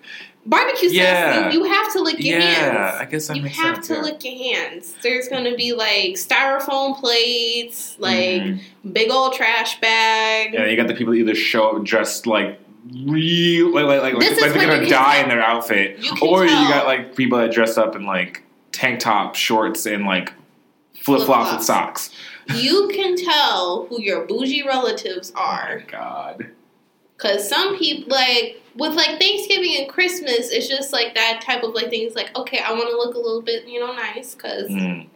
barbecue 0.47 0.89
Yeah. 0.91 1.51
You, 1.53 1.65
have 1.65 1.93
to 1.95 2.01
lick 2.03 2.19
your 2.21 2.39
hands. 2.41 2.57
yeah, 2.59 2.87
hands. 2.91 3.01
I 3.01 3.05
guess 3.07 3.29
that 3.29 3.37
You 3.37 3.43
have 3.45 3.83
to 3.83 4.01
lick 4.01 4.23
your 4.25 4.37
hands. 4.55 4.95
There's 5.03 5.29
gonna 5.29 5.55
be 5.57 5.73
like 5.73 6.15
styrofoam 6.15 6.99
plates, 7.01 7.97
like 7.99 8.43
Mhm. 8.43 8.61
big 8.93 9.11
old 9.11 9.35
trash 9.35 9.81
bag. 9.81 10.53
Yeah, 10.55 10.67
you 10.67 10.77
got 10.77 10.87
the 10.89 10.95
people 10.95 11.13
that 11.13 11.21
either 11.21 11.35
show 11.35 11.77
up 11.77 11.85
dressed 11.85 12.27
like 12.27 12.59
real, 12.93 13.73
like 13.75 13.85
like 13.87 14.15
like, 14.15 14.15
like, 14.41 14.53
they're 14.53 14.67
gonna 14.67 14.89
die 14.89 15.19
in 15.23 15.29
their 15.29 15.43
outfit, 15.43 15.99
You 15.99 16.13
or 16.23 16.47
tell. 16.47 16.63
you 16.63 16.69
got 16.69 16.87
like 16.87 17.17
people 17.17 17.39
that 17.39 17.53
dress 17.53 17.79
up 17.79 17.97
in 17.97 18.05
like 18.07 18.43
tank 18.73 19.01
top, 19.01 19.35
shorts, 19.35 19.87
and 19.87 20.05
like 20.05 20.33
flip 21.01 21.23
flops 21.23 21.53
with 21.53 21.63
socks. 21.63 22.11
you 22.57 22.89
can 22.95 23.17
tell 23.17 23.87
who 23.89 24.01
your 24.01 24.27
bougie 24.27 24.67
relatives 24.67 25.33
are. 25.37 25.83
God, 25.91 26.51
Cause 27.17 27.49
some 27.49 27.79
people 27.79 28.09
like 28.15 28.61
with 28.75 28.95
like 28.95 29.19
Thanksgiving 29.21 29.77
and 29.79 29.89
Christmas, 29.89 30.51
it's 30.51 30.69
just 30.69 30.93
like 30.93 31.15
that 31.15 31.41
type 31.43 31.63
of 31.63 31.75
like 31.75 31.89
things. 31.91 32.15
Like, 32.15 32.37
okay, 32.37 32.59
I 32.59 32.73
want 32.73 32.89
to 32.91 32.97
look 32.97 33.15
a 33.15 33.19
little 33.19 33.41
bit, 33.43 33.67
you 33.67 33.81
know, 33.81 33.93
nice 33.95 34.35
because 34.35 34.69
Mm. 34.69 35.07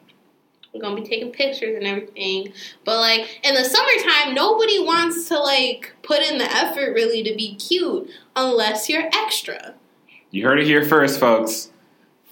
We're 0.72 0.80
gonna 0.80 1.00
be 1.00 1.06
taking 1.06 1.30
pictures 1.30 1.76
and 1.76 1.86
everything. 1.86 2.52
But 2.84 2.98
like 2.98 3.40
in 3.42 3.54
the 3.54 3.64
summertime, 3.64 4.34
nobody 4.34 4.78
wants 4.84 5.28
to 5.28 5.38
like 5.38 5.92
put 6.02 6.20
in 6.22 6.38
the 6.38 6.44
effort 6.44 6.92
really 6.94 7.22
to 7.22 7.34
be 7.34 7.54
cute 7.56 8.10
unless 8.36 8.88
you're 8.88 9.08
extra. 9.12 9.74
you 10.30 10.44
heard 10.44 10.60
it 10.60 10.66
here 10.66 10.84
first, 10.84 11.18
folks. 11.18 11.70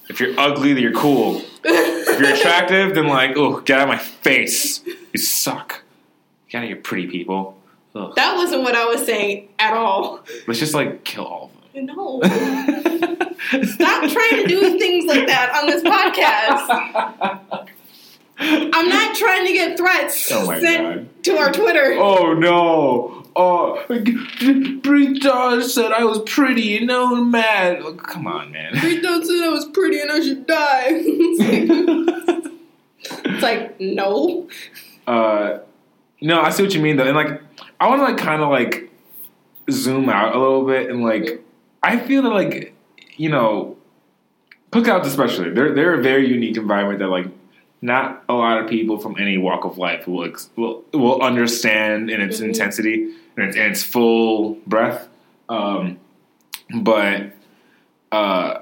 If 0.08 0.20
you're 0.20 0.38
ugly, 0.38 0.72
then 0.72 0.82
you're 0.82 0.92
cool. 0.92 1.42
If 1.64 2.20
you're 2.20 2.32
attractive, 2.34 2.94
then 2.94 3.08
like, 3.08 3.36
oh, 3.36 3.60
get 3.60 3.80
out 3.80 3.88
of 3.88 3.88
my 3.88 3.98
face. 3.98 4.80
You 4.86 5.18
suck. 5.18 5.82
Get 6.48 6.58
out 6.58 6.64
of 6.64 6.68
here, 6.68 6.76
pretty 6.76 7.08
people. 7.08 7.58
Ugh. 7.96 8.12
that 8.14 8.36
wasn't 8.36 8.62
what 8.62 8.74
I 8.76 8.84
was 8.84 9.04
saying 9.06 9.48
at 9.58 9.72
all. 9.74 10.20
Let's 10.46 10.60
just 10.60 10.74
like 10.74 11.02
kill 11.04 11.24
all 11.24 11.44
of 11.46 11.72
them. 11.72 11.86
No. 11.86 12.20
Stop 12.22 14.10
trying 14.10 14.36
to 14.42 14.44
do 14.46 14.78
things 14.78 15.06
like 15.06 15.26
that 15.26 15.58
on 15.60 15.66
this 15.66 15.82
podcast. 15.82 17.68
I'm 18.38 18.88
not 18.88 19.16
trying 19.16 19.46
to 19.46 19.52
get 19.52 19.76
threats 19.78 20.30
Oh 20.30 20.44
sent 20.60 20.62
God. 21.08 21.24
to 21.24 21.36
our 21.38 21.52
Twitter. 21.52 21.94
Oh 21.98 22.34
no! 22.34 23.24
Oh, 23.38 23.82
Brita 23.88 25.62
said 25.62 25.92
I 25.92 26.04
was 26.04 26.20
pretty 26.20 26.76
and 26.78 26.86
no 26.86 27.04
one 27.12 27.30
mad. 27.30 27.80
Oh, 27.82 27.94
come 27.94 28.26
on, 28.26 28.52
man. 28.52 28.72
Dunn 28.74 29.24
said 29.24 29.42
I 29.42 29.48
was 29.48 29.66
pretty 29.66 30.00
and 30.00 30.10
I 30.10 30.20
should 30.20 30.46
die. 30.46 30.86
it's 33.00 33.42
like, 33.42 33.78
no. 33.80 34.48
uh, 35.06 35.58
no, 36.20 36.40
I 36.40 36.50
see 36.50 36.62
what 36.62 36.74
you 36.74 36.80
mean 36.80 36.96
though, 36.96 37.04
and 37.06 37.16
like 37.16 37.40
I 37.80 37.88
want 37.88 38.00
to 38.00 38.04
like 38.04 38.18
kind 38.18 38.42
of 38.42 38.48
like 38.48 38.90
zoom 39.70 40.08
out 40.08 40.34
a 40.34 40.38
little 40.38 40.64
bit 40.64 40.88
and 40.90 41.02
like 41.02 41.42
I 41.82 41.98
feel 41.98 42.22
that 42.22 42.30
like 42.30 42.74
you 43.16 43.28
know 43.28 43.76
cookouts 44.70 45.04
especially 45.04 45.50
they're 45.50 45.74
they're 45.74 45.94
a 45.98 46.02
very 46.02 46.28
unique 46.28 46.56
environment 46.56 47.00
that 47.00 47.08
like 47.08 47.26
not 47.82 48.24
a 48.28 48.34
lot 48.34 48.58
of 48.62 48.68
people 48.68 48.98
from 48.98 49.16
any 49.18 49.36
walk 49.38 49.64
of 49.64 49.78
life 49.78 50.06
will 50.08 50.24
ex- 50.24 50.50
will 50.56 50.84
will 50.92 51.20
understand 51.22 52.10
in 52.10 52.20
its 52.20 52.40
Mhm. 52.40 52.46
intensity 52.48 53.12
and 53.36 53.46
its, 53.48 53.56
and 53.56 53.66
its 53.70 53.82
full 53.82 54.54
breath. 54.66 55.08
Um, 55.48 55.98
but 56.74 57.32
uh, 58.12 58.60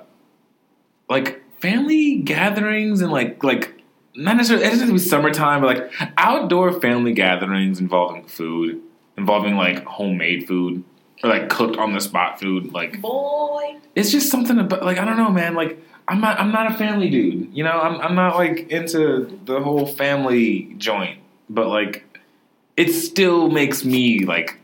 like 1.08 1.42
family 1.60 2.16
gatherings 2.16 3.00
and 3.00 3.10
like 3.12 3.42
like 3.44 3.80
not 4.16 4.36
necessarily 4.36 4.64
it 4.66 4.70
doesn't 4.70 4.80
have 4.80 4.88
to 4.88 4.94
be 4.94 4.98
summertime, 5.08 5.60
but 5.60 5.76
like 5.78 6.12
outdoor 6.18 6.72
family 6.80 7.12
gatherings 7.12 7.80
involving 7.80 8.24
food, 8.26 8.80
involving 9.16 9.56
like 9.56 9.84
homemade 9.84 10.46
food 10.46 10.84
or 11.22 11.30
like 11.30 11.48
cooked 11.48 11.76
on 11.76 11.92
the 11.94 12.00
spot 12.00 12.38
food, 12.40 12.72
like 12.72 13.00
Boy. 13.00 13.76
it's 13.94 14.10
just 14.12 14.30
something 14.30 14.58
about 14.58 14.84
like 14.84 14.98
I 14.98 15.04
don't 15.04 15.16
know, 15.16 15.30
man. 15.30 15.54
Like 15.54 15.78
I'm 16.06 16.20
not 16.20 16.38
I'm 16.38 16.52
not 16.52 16.72
a 16.72 16.74
family 16.74 17.08
dude. 17.10 17.54
You 17.54 17.64
know, 17.64 17.80
I'm 17.80 18.00
I'm 18.00 18.14
not 18.14 18.36
like 18.36 18.68
into 18.70 19.38
the 19.44 19.60
whole 19.60 19.86
family 19.86 20.74
joint. 20.78 21.20
But 21.48 21.68
like 21.68 22.04
it 22.76 22.92
still 22.92 23.50
makes 23.50 23.84
me 23.84 24.24
like 24.24 24.58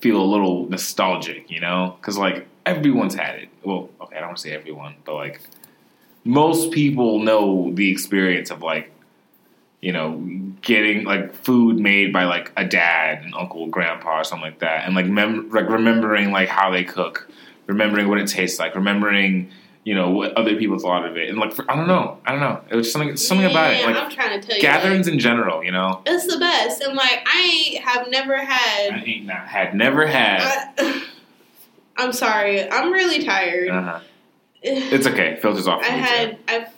feel 0.00 0.20
a 0.20 0.24
little 0.24 0.68
nostalgic, 0.68 1.50
you 1.50 1.60
know? 1.60 1.96
Cuz 2.02 2.16
like 2.16 2.46
everyone's 2.64 3.14
had 3.14 3.36
it. 3.36 3.48
Well, 3.64 3.90
okay, 4.00 4.16
I 4.16 4.20
don't 4.20 4.28
want 4.28 4.38
to 4.38 4.42
say 4.42 4.52
everyone, 4.52 4.94
but 5.04 5.14
like 5.14 5.40
most 6.24 6.72
people 6.72 7.20
know 7.20 7.72
the 7.72 7.90
experience 7.90 8.50
of 8.50 8.62
like 8.62 8.92
you 9.80 9.92
know, 9.92 10.20
getting 10.60 11.04
like 11.04 11.32
food 11.32 11.78
made 11.78 12.12
by 12.12 12.24
like 12.24 12.52
a 12.56 12.64
dad 12.64 13.22
and 13.22 13.32
uncle, 13.34 13.66
grandpa, 13.68 14.20
or 14.20 14.24
something 14.24 14.44
like 14.44 14.58
that, 14.58 14.84
and 14.84 14.94
like 14.96 15.06
mem- 15.06 15.50
like 15.50 15.68
remembering 15.68 16.32
like 16.32 16.48
how 16.48 16.70
they 16.70 16.82
cook, 16.82 17.30
remembering 17.66 18.08
what 18.08 18.18
it 18.18 18.26
tastes 18.26 18.58
like, 18.58 18.74
remembering 18.74 19.50
you 19.88 19.94
know 19.94 20.10
what 20.10 20.34
other 20.34 20.54
people 20.56 20.78
thought 20.78 21.06
of 21.06 21.16
it, 21.16 21.30
and 21.30 21.38
like 21.38 21.54
for, 21.54 21.64
I 21.70 21.74
don't 21.74 21.88
know, 21.88 22.18
I 22.26 22.32
don't 22.32 22.40
know, 22.40 22.60
it 22.68 22.76
was 22.76 22.92
something 22.92 23.16
something 23.16 23.46
about 23.46 23.72
it, 23.72 23.86
like 23.86 23.96
I'm 23.96 24.10
trying 24.10 24.38
to 24.38 24.46
tell 24.46 24.56
you. 24.56 24.60
gatherings 24.60 25.06
like, 25.06 25.14
in 25.14 25.18
general, 25.18 25.64
you 25.64 25.72
know. 25.72 26.02
it's 26.04 26.26
the 26.26 26.38
best. 26.38 26.82
And 26.82 26.94
like 26.94 27.22
I 27.24 27.80
have 27.82 28.10
never 28.10 28.36
I 28.36 28.44
had 28.44 29.02
ain't 29.08 29.24
not 29.24 29.48
had 29.48 29.74
never 29.74 30.06
had. 30.06 30.72
I, 30.78 31.06
I'm 31.96 32.12
sorry. 32.12 32.70
I'm 32.70 32.92
really 32.92 33.24
tired. 33.24 33.70
Uh-huh. 33.70 34.00
It's 34.60 35.06
okay, 35.06 35.38
filters 35.40 35.66
off. 35.66 35.82
I 35.82 35.86
for 35.86 35.92
me, 35.92 35.98
too. 36.00 36.04
had 36.04 36.38
I've 36.48 36.68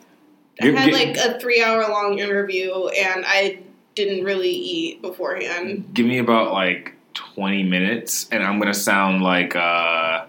I 0.62 0.67
had 0.67 0.85
give- 0.85 0.95
like 0.95 1.17
a 1.17 1.40
three 1.40 1.64
hour 1.64 1.88
long 1.88 2.21
interview 2.21 2.87
and 2.87 3.25
I 3.26 3.59
didn't 3.97 4.25
really 4.25 4.52
eat 4.52 5.02
beforehand. 5.02 5.90
Give 5.93 6.07
me 6.07 6.19
about 6.19 6.52
like 6.52 6.95
20 7.14 7.64
minutes 7.64 8.29
and 8.31 8.45
I'm 8.45 8.61
going 8.61 8.73
to 8.73 8.79
sound 8.79 9.21
like 9.21 9.57
uh 9.57 10.26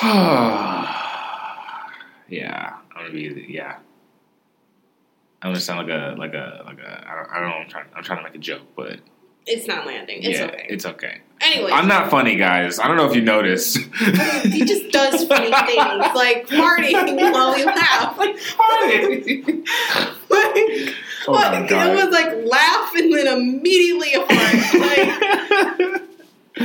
Yeah, 2.28 2.74
I'm 2.94 3.06
to 3.06 3.12
be 3.12 3.46
yeah. 3.48 3.76
I'm 5.42 5.52
to 5.54 5.60
sound 5.60 5.86
like 5.86 5.96
a 5.96 6.14
like 6.18 6.34
a 6.34 6.62
like 6.66 6.78
a 6.80 7.04
I 7.08 7.14
don't, 7.14 7.30
I 7.30 7.40
don't 7.40 7.48
know, 7.50 7.54
I'm 7.56 7.68
trying 7.68 7.86
I'm 7.94 8.02
trying 8.02 8.18
to 8.18 8.24
make 8.24 8.34
a 8.34 8.38
joke, 8.38 8.62
but 8.76 8.98
It's 9.46 9.66
not 9.68 9.86
landing. 9.86 10.22
It's 10.22 10.38
yeah, 10.38 10.46
okay. 10.46 10.66
it's 10.68 10.86
okay. 10.86 11.20
anyway, 11.40 11.70
I'm 11.72 11.86
not 11.86 12.10
funny, 12.10 12.34
guys. 12.36 12.78
I 12.80 12.88
don't 12.88 12.96
know 12.96 13.08
if 13.08 13.14
you 13.14 13.22
noticed. 13.22 13.76
he 14.42 14.64
just 14.64 14.90
does 14.90 15.24
funny 15.26 15.50
things 15.66 16.14
like 16.16 16.46
farting 16.48 17.32
while 17.32 17.54
we 17.54 17.64
laugh. 17.64 18.16
like 18.18 18.36
farting. 18.36 19.66
like, 20.30 20.94
Oh 21.28 21.32
my 21.32 21.60
like, 21.60 21.68
God. 21.68 21.88
it 21.88 21.94
was 22.04 22.12
like 22.12 22.32
laugh 22.50 22.92
and 22.94 23.12
then 23.12 23.26
immediately 23.38 24.12
heart. 24.14 24.74
Like 25.80 26.02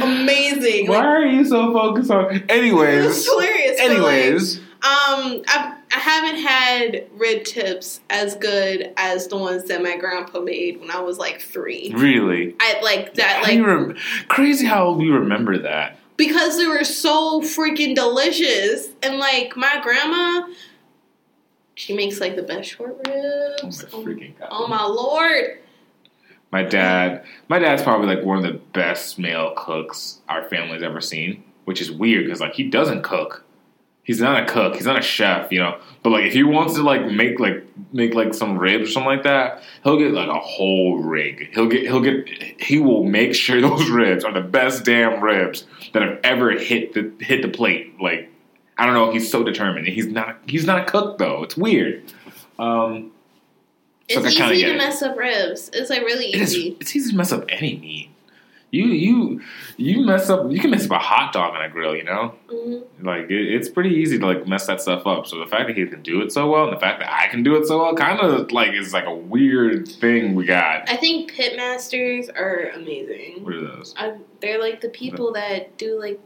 amazing. 0.04 0.88
Why 0.88 0.96
Like, 0.98 1.06
are 1.06 1.26
you 1.26 1.46
so 1.46 1.74
focused 1.74 2.10
on? 2.12 2.26
it 2.36 2.42
was 2.42 2.42
Anyways, 2.50 3.26
hilarious. 3.26 3.80
but, 3.80 3.88
like, 3.90 3.92
anyways, 3.92 4.60
Um, 4.84 5.44
I've, 5.48 5.76
I 5.94 6.00
haven't 6.00 6.38
had 6.42 7.08
rib 7.14 7.44
tips 7.44 8.00
as 8.10 8.36
good 8.36 8.92
as 8.98 9.28
the 9.28 9.38
ones 9.38 9.66
that 9.68 9.84
my 9.84 9.96
grandpa 9.98 10.40
made 10.40 10.80
when 10.80 10.90
I 10.90 11.00
was 11.02 11.18
like 11.20 11.40
three. 11.42 11.94
really, 11.96 12.56
I 12.60 12.80
like 12.82 13.14
that, 13.16 13.44
like 13.44 13.64
rem- 13.64 13.96
crazy 14.28 14.66
how 14.66 14.92
we 14.94 15.10
remember 15.10 15.58
that. 15.60 15.98
because 16.18 16.58
they 16.58 16.66
were 16.68 16.84
so 16.84 17.42
freaking 17.42 17.94
delicious. 17.94 18.88
And 19.04 19.18
like 19.20 19.56
my 19.56 19.80
grandma, 19.84 20.48
she 21.76 21.94
makes 21.96 22.20
like 22.20 22.36
the 22.36 22.44
best 22.44 22.70
short 22.72 22.98
ribs. 23.08 23.86
Oh 23.94 23.98
my 23.98 24.00
Oh, 24.00 24.04
freaking 24.06 24.40
god! 24.40 24.48
oh 24.52 24.68
my 24.68 24.84
lord! 24.84 25.60
My 26.52 26.64
dad, 26.64 27.24
my 27.48 27.60
dad's 27.60 27.82
probably 27.84 28.08
like 28.14 28.26
one 28.26 28.38
of 28.38 28.44
the 28.44 28.60
best 28.74 29.18
male 29.20 29.54
cooks 29.56 30.20
our 30.28 30.44
family's 30.50 30.82
ever 30.84 31.00
seen, 31.02 31.44
which 31.66 31.80
is 31.82 31.92
weird 31.92 32.26
because 32.26 32.42
like 32.42 32.54
he 32.54 32.64
doesn't 32.64 33.04
cook. 33.04 33.46
He's 34.04 34.20
not 34.20 34.42
a 34.44 34.46
cook. 34.52 34.76
He's 34.76 34.86
not 34.86 34.98
a 34.98 35.02
chef, 35.02 35.52
you 35.52 35.60
know. 35.60 35.78
But 36.04 36.10
like, 36.10 36.26
if 36.26 36.34
he 36.34 36.44
wants 36.44 36.74
to 36.74 36.82
like 36.84 37.06
make 37.12 37.40
like 37.40 37.64
make 37.94 38.14
like 38.16 38.34
some 38.34 38.58
ribs 38.58 38.90
or 38.90 38.92
something 38.92 39.10
like 39.12 39.24
that, 39.24 39.62
he'll 39.84 39.98
get 40.00 40.12
like 40.12 40.28
a 40.28 40.40
whole 40.40 40.98
rig. 40.98 41.50
He'll 41.54 41.68
get 41.68 41.82
he'll 41.84 42.02
get 42.02 42.28
he 42.62 42.80
will 42.80 43.04
make 43.04 43.36
sure 43.36 43.62
those 43.62 43.90
ribs 43.90 44.24
are 44.24 44.34
the 44.34 44.42
best 44.42 44.86
damn 44.86 45.22
ribs 45.24 45.66
that 45.94 46.02
have 46.02 46.20
ever 46.24 46.52
hit 46.52 46.94
the 46.94 47.12
hit 47.24 47.42
the 47.44 47.50
plate. 47.50 48.00
Like, 48.02 48.30
I 48.78 48.86
don't 48.86 48.96
know. 48.96 49.12
He's 49.12 49.30
so 49.30 49.44
determined. 49.44 49.88
He's 49.88 50.08
not 50.08 50.38
he's 50.48 50.66
not 50.66 50.82
a 50.82 50.86
cook 50.86 51.18
though. 51.20 51.44
It's 51.44 51.56
weird. 51.56 52.04
Um, 52.60 53.12
It's 54.10 54.36
kinda 54.36 54.54
easy 54.54 54.66
to 54.66 54.74
it. 54.74 54.78
mess 54.78 55.02
up 55.02 55.18
ribs. 55.18 55.70
It's 55.74 55.90
like 55.90 56.02
really 56.02 56.34
it 56.34 56.42
is. 56.42 56.56
easy. 56.56 56.78
It's 56.80 56.96
easy 56.96 57.12
to 57.12 57.18
mess 57.18 57.32
up 57.32 57.46
any 57.50 57.78
meat. 57.78 58.11
You 58.72 58.86
you 58.86 59.42
you 59.78 60.06
mess 60.06 60.30
up. 60.30 60.50
You 60.50 60.60
can 60.60 60.72
mess 60.72 60.86
up 60.86 60.92
a 60.92 60.98
hot 60.98 61.34
dog 61.34 61.54
on 61.56 61.62
a 61.62 61.70
grill. 61.70 61.94
You 61.96 62.04
know, 62.06 62.36
Mhm. 62.50 62.84
like 63.02 63.30
it, 63.30 63.54
it's 63.54 63.68
pretty 63.70 63.90
easy 63.90 64.18
to 64.18 64.26
like 64.26 64.48
mess 64.48 64.66
that 64.68 64.80
stuff 64.82 65.06
up. 65.06 65.28
So 65.28 65.40
the 65.40 65.46
fact 65.46 65.68
that 65.68 65.76
he 65.78 65.86
can 65.86 66.02
do 66.02 66.22
it 66.22 66.32
so 66.32 66.50
well, 66.50 66.66
and 66.70 66.76
the 66.76 66.80
fact 66.80 67.02
that 67.02 67.12
I 67.12 67.28
can 67.28 67.44
do 67.44 67.56
it 67.58 67.66
so 67.68 67.80
well, 67.80 67.94
kind 67.96 68.20
of 68.22 68.52
like 68.54 68.72
is 68.74 68.94
like 68.94 69.06
a 69.06 69.14
weird 69.14 69.88
thing 69.88 70.36
we 70.36 70.46
got. 70.46 70.90
I 70.90 70.96
think 70.96 71.34
pitmasters 71.34 72.30
are 72.34 72.72
amazing. 72.74 73.44
What 73.44 73.54
are 73.56 73.62
those? 73.62 73.94
I, 73.98 74.14
they're 74.42 74.60
like 74.60 74.80
the 74.82 74.90
people 74.90 75.34
that 75.34 75.78
do 75.78 76.00
like 76.00 76.20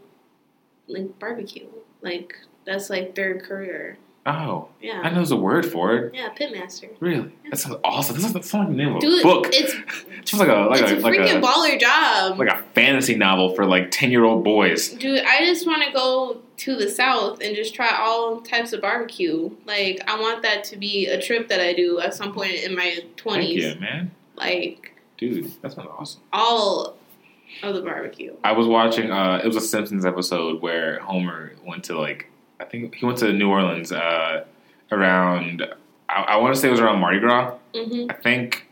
like 0.87 1.17
barbecue. 1.17 1.67
Like 2.01 2.35
that's 2.65 2.91
like 2.91 3.15
their 3.15 3.39
career. 3.39 3.97
Oh, 4.27 4.69
yeah. 4.81 5.01
I 5.03 5.09
know 5.09 5.17
there's 5.17 5.29
a 5.31 5.35
word 5.35 5.67
for 5.67 5.95
it. 5.95 6.15
Yeah, 6.15 6.29
pitmaster. 6.33 6.89
Really, 6.99 7.31
that 7.51 7.57
sounds 7.57 7.77
awesome. 7.83 8.15
This 8.15 8.25
is 8.25 8.31
sounds 8.31 8.53
like 8.53 8.67
the 8.69 8.73
name 8.73 8.89
of 8.89 8.95
a 8.95 8.99
Dude, 8.99 9.21
book. 9.21 9.45
it's 9.51 9.73
just 10.23 10.39
like 10.39 10.49
a 10.49 10.67
like 10.67 10.81
it's 10.81 10.91
a, 10.93 10.97
a 10.97 10.99
like 10.99 11.13
freaking 11.19 11.37
a 11.37 11.41
baller 11.41 11.79
job. 11.79 12.39
like 12.39 12.49
a 12.49 12.63
fantasy 12.73 13.13
novel 13.15 13.53
for 13.53 13.65
like 13.67 13.91
ten 13.91 14.09
year 14.09 14.23
old 14.23 14.43
boys. 14.43 14.89
Dude, 14.89 15.23
I 15.23 15.45
just 15.45 15.67
want 15.67 15.83
to 15.85 15.91
go 15.91 16.41
to 16.57 16.75
the 16.75 16.89
south 16.89 17.39
and 17.41 17.55
just 17.55 17.75
try 17.75 17.95
all 17.99 18.41
types 18.41 18.73
of 18.73 18.81
barbecue. 18.81 19.51
Like 19.65 20.01
I 20.07 20.19
want 20.19 20.41
that 20.41 20.63
to 20.65 20.77
be 20.77 21.05
a 21.05 21.21
trip 21.21 21.47
that 21.49 21.59
I 21.59 21.73
do 21.73 21.99
at 21.99 22.15
some 22.15 22.33
point 22.33 22.55
in 22.55 22.75
my 22.75 22.99
twenties. 23.17 23.63
you, 23.63 23.79
man, 23.79 24.09
Like 24.35 24.91
dude. 25.17 25.51
That 25.61 25.73
sounds 25.73 25.87
awesome. 25.99 26.21
all 26.33 26.97
of 27.61 27.75
the 27.75 27.81
barbecue. 27.81 28.33
I 28.43 28.53
was 28.53 28.65
watching. 28.65 29.11
Uh, 29.11 29.39
it 29.43 29.45
was 29.47 29.55
a 29.55 29.61
Simpsons 29.61 30.03
episode 30.03 30.63
where 30.63 30.97
Homer 31.01 31.53
went 31.63 31.83
to 31.85 31.99
like 31.99 32.31
I 32.59 32.65
think 32.65 32.95
he 32.95 33.05
went 33.05 33.17
to 33.19 33.31
New 33.33 33.49
Orleans 33.49 33.91
uh, 33.91 34.45
around. 34.91 35.65
I, 36.09 36.21
I 36.21 36.35
want 36.37 36.55
to 36.55 36.59
say 36.61 36.67
it 36.67 36.71
was 36.71 36.79
around 36.79 36.99
Mardi 36.99 37.19
Gras. 37.19 37.55
hmm 37.75 38.07
I 38.09 38.13
think, 38.13 38.67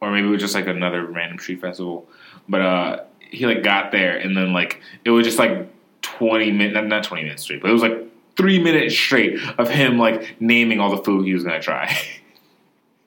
or 0.00 0.10
maybe 0.10 0.28
it 0.28 0.30
was 0.30 0.40
just 0.40 0.54
like 0.54 0.66
another 0.66 1.04
random 1.04 1.38
street 1.38 1.60
festival. 1.60 2.08
But 2.48 2.60
uh, 2.60 3.00
he 3.20 3.46
like 3.46 3.62
got 3.62 3.92
there 3.92 4.16
and 4.18 4.36
then 4.36 4.52
like 4.52 4.80
it 5.04 5.10
was 5.10 5.26
just 5.26 5.38
like 5.38 5.68
twenty 6.02 6.50
minutes, 6.52 6.74
not, 6.74 6.86
not 6.86 7.04
twenty 7.04 7.24
minutes 7.24 7.42
straight, 7.42 7.60
but 7.62 7.70
it 7.70 7.74
was 7.74 7.82
like 7.82 7.98
three 8.36 8.62
minutes 8.62 8.94
straight 8.94 9.38
of 9.58 9.68
him 9.68 9.98
like 9.98 10.36
naming 10.40 10.78
all 10.80 10.94
the 10.94 11.02
food 11.02 11.26
he 11.26 11.34
was 11.34 11.44
gonna 11.44 11.60
try. 11.60 11.96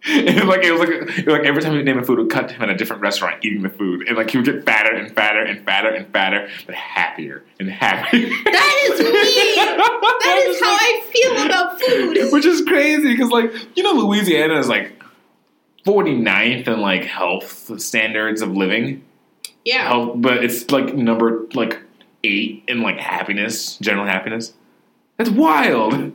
And 0.08 0.48
like 0.48 0.64
it 0.64 0.72
was 0.72 0.80
like 0.80 0.90
it 0.90 1.26
was 1.26 1.38
like 1.38 1.46
every 1.46 1.62
time 1.62 1.74
he 1.74 1.78
would 1.78 1.86
name 1.86 2.00
a 2.00 2.04
food, 2.04 2.18
it 2.18 2.24
would 2.24 2.32
cut 2.32 2.50
to 2.50 2.56
him 2.56 2.64
in 2.64 2.70
a 2.72 2.78
different 2.78 3.04
restaurant 3.04 3.46
eating 3.46 3.62
the 3.62 3.70
food, 3.70 4.08
and 4.08 4.18
like 4.18 4.32
he 4.32 4.38
would 4.38 4.46
get 4.46 4.66
fatter 4.66 4.96
and 4.96 5.16
fatter 5.16 5.42
and 5.42 5.64
fatter 5.64 5.90
and 5.90 6.12
fatter, 6.12 6.50
but 6.66 6.74
happier 6.74 7.44
and 7.60 7.70
happier. 7.70 8.28
That 8.46 8.90
is 8.92 9.00
me. 9.00 9.78
That 10.22 10.44
is 10.48 10.62
how 10.62 10.70
I 10.70 11.02
feel 11.12 11.46
about 11.46 11.82
food. 11.82 12.32
Which 12.32 12.46
is 12.46 12.62
crazy 12.62 13.12
because, 13.12 13.32
like, 13.32 13.52
you 13.76 13.84
know, 13.84 13.94
Louisiana 13.94 14.60
is 14.60 14.70
like 14.70 15.02
49th 15.86 16.68
in 16.68 16.80
like 16.80 17.06
health 17.06 17.80
standards 17.82 18.42
of 18.42 18.56
living. 18.56 19.04
Yeah. 19.66 19.88
Health, 19.88 20.14
but 20.16 20.44
it's 20.44 20.70
like 20.72 20.94
number 20.96 21.48
like 21.54 21.82
eight 22.24 22.64
in 22.68 22.82
like 22.82 22.98
happiness, 22.98 23.78
general 23.78 24.06
happiness. 24.06 24.54
That's 25.18 25.30
wild. 25.30 26.14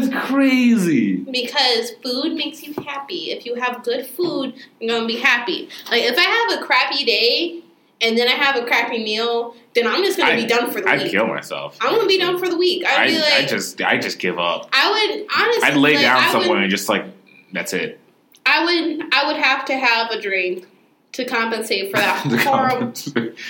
That's 0.00 0.26
crazy. 0.28 1.16
Because 1.16 1.90
food 2.02 2.34
makes 2.34 2.62
you 2.62 2.72
happy. 2.86 3.30
If 3.30 3.44
you 3.44 3.54
have 3.56 3.82
good 3.84 4.06
food, 4.06 4.54
you're 4.80 4.94
gonna 4.94 5.06
be 5.06 5.18
happy. 5.18 5.68
Like 5.90 6.02
if 6.04 6.16
I 6.16 6.22
have 6.22 6.60
a 6.60 6.64
crappy 6.64 7.04
day 7.04 7.60
and 8.00 8.16
then 8.16 8.26
I 8.26 8.32
have 8.32 8.56
a 8.56 8.64
crappy 8.66 9.04
meal, 9.04 9.54
then 9.74 9.86
I'm 9.86 10.02
just 10.02 10.16
gonna 10.18 10.32
I- 10.32 10.36
be 10.36 10.46
done 10.46 10.70
for 10.70 10.80
the 10.80 10.88
I'd 10.88 11.02
week. 11.02 11.10
kill 11.12 11.26
myself. 11.26 11.76
I'm 11.80 11.94
gonna 11.94 12.08
be 12.08 12.18
done 12.18 12.38
for 12.38 12.48
the 12.48 12.56
week. 12.56 12.84
I'd 12.86 12.98
I, 13.00 13.06
be 13.08 13.18
like, 13.18 13.32
I 13.34 13.44
just, 13.46 13.80
I 13.82 13.98
just 13.98 14.18
give 14.18 14.38
up. 14.38 14.68
I 14.72 14.90
would 14.90 15.26
honestly. 15.36 15.62
I'd 15.64 15.76
lay 15.76 15.94
like, 15.96 16.02
down 16.02 16.22
I 16.22 16.32
somewhere 16.32 16.50
Would, 16.50 16.62
and 16.62 16.70
just 16.70 16.88
like, 16.88 17.04
that's 17.52 17.72
it. 17.74 18.00
I 18.46 18.64
would. 18.64 19.14
I 19.14 19.26
would 19.26 19.36
have 19.36 19.64
to 19.66 19.76
have 19.76 20.10
a 20.10 20.20
drink 20.20 20.66
to 21.12 21.24
compensate 21.26 21.90
for 21.90 21.96
that 21.98 22.16
horrible, 22.44 22.92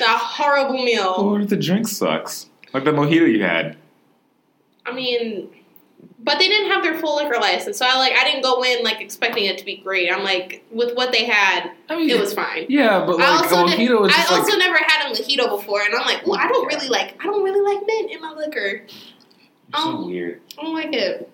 that 0.00 0.18
horrible 0.20 0.82
meal. 0.82 1.14
Or 1.18 1.44
the 1.44 1.56
drink 1.56 1.86
sucks. 1.88 2.48
Like 2.74 2.84
the 2.84 2.90
mojito 2.90 3.30
you 3.30 3.42
had. 3.42 3.76
I 4.84 4.92
mean, 4.92 5.48
but 6.24 6.38
they 6.38 6.46
didn't 6.48 6.70
have 6.70 6.82
their 6.84 6.94
full 6.98 7.16
liquor 7.16 7.38
license, 7.40 7.78
so 7.78 7.86
I 7.86 7.96
like 7.98 8.12
I 8.12 8.24
didn't 8.24 8.42
go 8.42 8.62
in 8.64 8.82
like 8.84 9.00
expecting 9.00 9.44
it 9.44 9.58
to 9.58 9.64
be 9.64 9.76
great. 9.78 10.10
I'm 10.12 10.22
like 10.22 10.64
with 10.70 10.94
what 10.96 11.12
they 11.12 11.24
had, 11.24 11.72
I 11.88 11.96
mean, 11.96 12.08
it 12.10 12.18
was 12.20 12.32
fine. 12.32 12.66
yeah, 12.68 13.04
but 13.04 13.20
I 13.20 13.36
like 13.36 13.50
a 13.50 13.54
also, 13.56 13.66
did, 13.76 13.78
mojito 13.88 14.08
is 14.08 14.14
I 14.16 14.36
also 14.36 14.50
like 14.52 14.58
never 14.58 14.76
had 14.78 15.10
a 15.10 15.14
mojito 15.14 15.48
before, 15.50 15.82
and 15.82 15.94
I'm 15.94 16.06
like, 16.06 16.26
well, 16.26 16.38
I 16.38 16.46
don't 16.48 16.66
really 16.66 16.88
like 16.88 17.16
I 17.20 17.24
don't 17.24 17.42
really 17.42 17.60
like 17.74 17.84
mint 17.86 18.10
in 18.12 18.20
my 18.20 18.32
liquor. 18.32 18.86
so 19.74 19.78
um, 19.82 20.06
weird. 20.06 20.40
I 20.58 20.62
don't 20.62 20.74
like 20.74 20.92
it. 20.92 21.28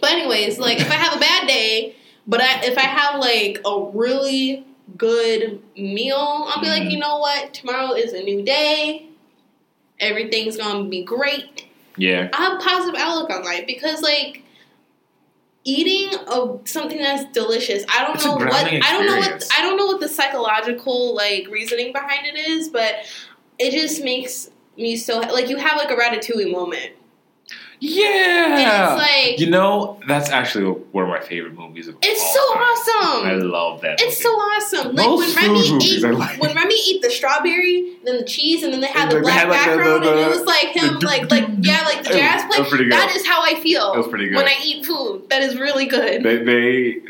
But 0.00 0.12
anyways, 0.12 0.58
like 0.58 0.80
if 0.80 0.90
I 0.90 0.94
have 0.94 1.16
a 1.16 1.20
bad 1.20 1.46
day, 1.46 1.94
but 2.26 2.40
I, 2.40 2.64
if 2.64 2.76
I 2.76 2.82
have 2.82 3.20
like 3.20 3.60
a 3.64 3.90
really 3.94 4.66
good 4.96 5.62
meal, 5.76 6.16
I'll 6.48 6.60
be 6.60 6.68
like, 6.68 6.82
Mhm. 6.82 6.90
you 6.90 6.98
know 6.98 7.18
what? 7.18 7.54
Tomorrow 7.54 7.92
is 7.92 8.12
a 8.12 8.22
new 8.22 8.42
day. 8.42 9.06
Everything's 10.00 10.56
gonna 10.56 10.88
be 10.88 11.04
great. 11.04 11.66
Yeah, 11.96 12.28
I 12.32 12.36
have 12.36 12.54
a 12.54 12.62
positive 12.62 12.98
outlook 12.98 13.30
on 13.30 13.44
life 13.44 13.66
because 13.66 14.02
like 14.02 14.44
eating 15.64 16.18
a, 16.26 16.58
something 16.64 16.98
that's 16.98 17.30
delicious. 17.32 17.84
I 17.88 18.04
don't 18.04 18.16
It's 18.16 18.24
know 18.24 18.32
what 18.32 18.48
grounding 18.48 18.82
I 18.82 18.92
don't 18.92 19.06
know 19.06 19.16
what. 19.16 19.48
I 19.56 19.62
don't 19.62 19.76
know 19.76 19.86
what 19.86 20.00
the 20.00 20.08
psychological 20.08 21.14
like 21.14 21.46
reasoning 21.48 21.92
behind 21.92 22.26
it 22.26 22.36
is, 22.36 22.68
but 22.68 23.06
it 23.58 23.70
just 23.70 24.02
makes 24.02 24.50
me 24.76 24.96
so 24.96 25.20
like 25.20 25.48
you 25.48 25.56
have 25.56 25.76
like 25.76 25.90
a 25.90 25.96
ratatouille 25.96 26.50
moment. 26.50 26.92
Yeah. 27.90 28.94
Like 28.96 29.38
you 29.40 29.50
know, 29.50 30.00
that's 30.06 30.30
actually 30.30 30.70
one 30.92 31.04
of 31.04 31.10
my 31.10 31.20
favorite 31.20 31.54
movies 31.54 31.88
of 31.88 31.96
It's 32.02 32.32
so 32.34 32.54
time. 32.54 32.62
awesome. 32.62 33.26
I 33.26 33.32
love 33.34 33.80
that. 33.82 34.00
It's 34.00 34.02
movie. 34.02 34.22
so 34.22 34.28
awesome. 34.30 34.94
Like 34.94 35.06
Most 35.06 35.36
when 35.36 35.46
Remy 35.48 35.78
ate 35.82 36.02
like- 36.14 36.40
when 36.40 36.54
Remy 36.54 36.74
ate 36.90 37.02
the 37.02 37.10
strawberry, 37.10 37.96
then 38.04 38.18
the 38.18 38.24
cheese, 38.24 38.62
and 38.62 38.72
then 38.72 38.80
they 38.80 38.86
had 38.86 39.10
the 39.10 39.16
Like, 39.16 39.24
black 39.24 39.38
had, 39.38 39.48
like, 39.48 39.60
the- 39.60 39.66
background, 39.76 40.04
the- 40.04 40.10
and 40.12 40.20
it 40.20 40.28
was 40.28 40.42
like 40.46 40.68
him, 40.68 40.98
the- 41.00 41.06
like 41.06 41.30
like 41.30 41.48
yeah, 41.60 41.82
like 41.84 42.04
the 42.04 42.10
jazz 42.10 42.44
play. 42.44 42.60
was 42.60 42.68
pretty 42.68 42.84
good. 42.84 42.92
That 42.92 43.14
is 43.16 43.26
how 43.26 43.42
I 43.42 43.56
feel 43.60 43.92
That 43.92 43.98
was 43.98 44.08
pretty 44.08 44.28
good. 44.28 44.36
when 44.36 44.46
I 44.48 44.54
eat 44.64 44.86
food. 44.86 45.28
That 45.30 45.42
is 45.42 45.56
really 45.58 45.86
good. 45.86 46.22
they 46.22 46.36
they 46.38 47.02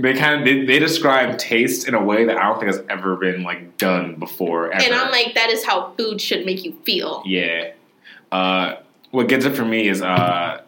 they 0.00 0.14
kind 0.14 0.38
of 0.40 0.44
they, 0.44 0.64
they 0.66 0.78
describe 0.78 1.36
taste 1.36 1.88
in 1.88 1.94
a 1.94 2.02
way 2.04 2.24
that 2.24 2.36
I 2.36 2.44
don't 2.44 2.60
think 2.60 2.72
has 2.72 2.82
ever 2.88 3.16
been 3.16 3.42
like 3.42 3.76
done 3.76 4.14
before. 4.16 4.70
Ever. 4.72 4.84
and 4.84 4.94
I'm 4.94 5.10
like, 5.10 5.34
that 5.34 5.50
is 5.50 5.64
how 5.64 5.92
food 5.98 6.20
should 6.20 6.46
make 6.46 6.64
you 6.64 6.76
feel. 6.84 7.22
yeah. 7.26 7.70
Uh, 8.30 8.76
what 9.10 9.28
gets 9.28 9.44
it 9.44 9.54
for 9.56 9.64
me 9.64 9.88
is 9.88 10.02
uh, 10.02 10.62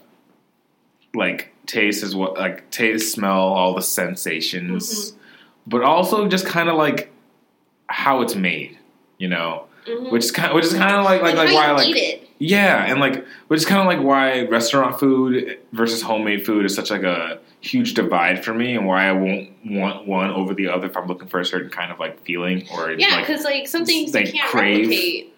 like 1.14 1.52
taste 1.66 2.02
is 2.02 2.14
what 2.14 2.34
like 2.34 2.70
taste, 2.70 3.12
smell, 3.12 3.38
all 3.40 3.74
the 3.74 3.82
sensations, 3.82 5.12
Mm-hmm. 5.12 5.18
but 5.66 5.82
also 5.82 6.26
just 6.28 6.46
kind 6.46 6.68
of 6.68 6.76
like 6.76 7.12
how 7.86 8.22
it's 8.22 8.34
made. 8.34 8.78
You 9.18 9.28
know, 9.28 9.66
Mhm. 9.86 10.10
which 10.10 10.24
is 10.24 10.32
kind 10.32 10.52
which 10.54 10.64
is 10.64 10.72
kind 10.74 10.96
of 10.96 11.04
like 11.04 11.22
like 11.22 11.36
And 11.36 11.38
like 11.38 11.54
why 11.54 11.70
like. 11.72 12.18
Yeah, 12.44 12.84
and 12.90 12.98
like, 12.98 13.24
which 13.46 13.58
is 13.60 13.66
kind 13.66 13.80
of 13.80 13.86
like 13.86 14.04
why 14.04 14.40
restaurant 14.46 14.98
food 14.98 15.60
versus 15.70 16.02
homemade 16.02 16.44
food 16.44 16.64
is 16.66 16.74
such 16.74 16.90
like 16.90 17.04
a 17.04 17.38
huge 17.60 17.94
divide 17.94 18.44
for 18.44 18.52
me, 18.52 18.74
and 18.74 18.84
why 18.84 19.04
I 19.08 19.12
won't 19.12 19.50
want 19.64 20.08
one 20.08 20.30
over 20.30 20.52
the 20.52 20.66
other 20.66 20.86
if 20.88 20.96
I'm 20.96 21.06
looking 21.06 21.28
for 21.28 21.38
a 21.38 21.44
certain 21.44 21.70
kind 21.70 21.92
of 21.92 22.00
like 22.00 22.20
feeling 22.24 22.66
or 22.74 22.90
Yeah, 22.90 23.20
because 23.20 23.44
like 23.44 23.68
some 23.68 23.84
things 23.86 24.12
like 24.12 24.26
you 24.26 24.32
can't 24.40 24.50
crave. 24.50 24.88
replicate 24.88 25.34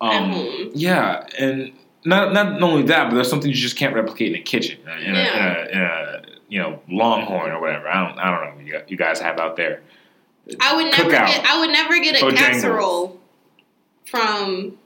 at 0.00 0.10
um, 0.22 0.30
home. 0.30 0.70
yeah, 0.72 1.26
and 1.38 1.72
not 2.08 2.32
not 2.32 2.62
only 2.62 2.82
that, 2.84 3.08
but 3.08 3.14
there's 3.14 3.28
something 3.28 3.50
you 3.50 3.56
just 3.56 3.76
can't 3.76 3.94
replicate 3.94 4.32
in 4.34 4.40
a 4.40 4.42
kitchen, 4.42 4.80
uh, 4.86 4.92
in 4.92 5.14
a, 5.14 5.18
in, 5.18 5.18
a, 5.18 5.68
in 5.72 5.80
a 5.80 6.22
you 6.48 6.58
know 6.58 6.80
Longhorn 6.88 7.50
or 7.50 7.60
whatever. 7.60 7.88
I 7.88 8.08
don't 8.08 8.18
I 8.18 8.30
don't 8.30 8.58
know 8.58 8.78
what 8.78 8.90
you, 8.90 8.96
guys 8.96 9.20
have 9.20 9.38
out 9.38 9.56
there. 9.56 9.82
I 10.60 10.74
would 10.74 10.86
never 10.86 11.10
Cookout. 11.10 11.26
get. 11.26 11.44
I 11.44 11.60
would 11.60 11.70
never 11.70 11.98
get 12.00 12.20
a 12.20 12.24
Bojangles. 12.24 12.36
casserole 12.36 13.20
from 14.06 14.78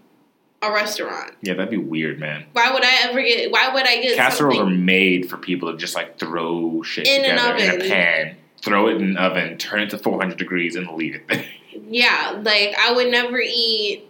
a 0.61 0.73
restaurant. 0.73 1.33
Yeah, 1.43 1.55
that'd 1.55 1.71
be 1.71 1.77
weird, 1.77 2.19
man. 2.19 2.47
Why 2.53 2.73
would 2.73 2.85
I 2.85 3.09
ever 3.09 3.23
get? 3.23 3.51
Why 3.53 3.73
would 3.73 3.87
I 3.87 4.03
get 4.03 4.17
Casseroles 4.17 4.59
are 4.59 4.67
made 4.67 5.31
for 5.31 5.37
people 5.37 5.71
to 5.71 5.79
just 5.79 5.95
like 5.95 6.19
throw 6.19 6.83
shit 6.83 7.07
In 7.07 7.25
an 7.25 7.39
together 7.39 7.75
in 7.75 7.81
a 7.83 7.89
pan, 7.89 8.37
throw 8.61 8.89
it 8.89 8.97
in 8.97 9.03
an 9.11 9.17
oven, 9.17 9.57
turn 9.59 9.81
it 9.81 9.91
to 9.91 9.99
400 9.99 10.37
degrees, 10.37 10.77
and 10.77 10.89
leave 10.93 11.15
it 11.15 11.29
there. 11.29 11.45
Yeah, 11.89 12.39
like 12.43 12.75
I 12.79 12.93
would 12.93 13.11
never 13.11 13.41
eat. 13.41 14.07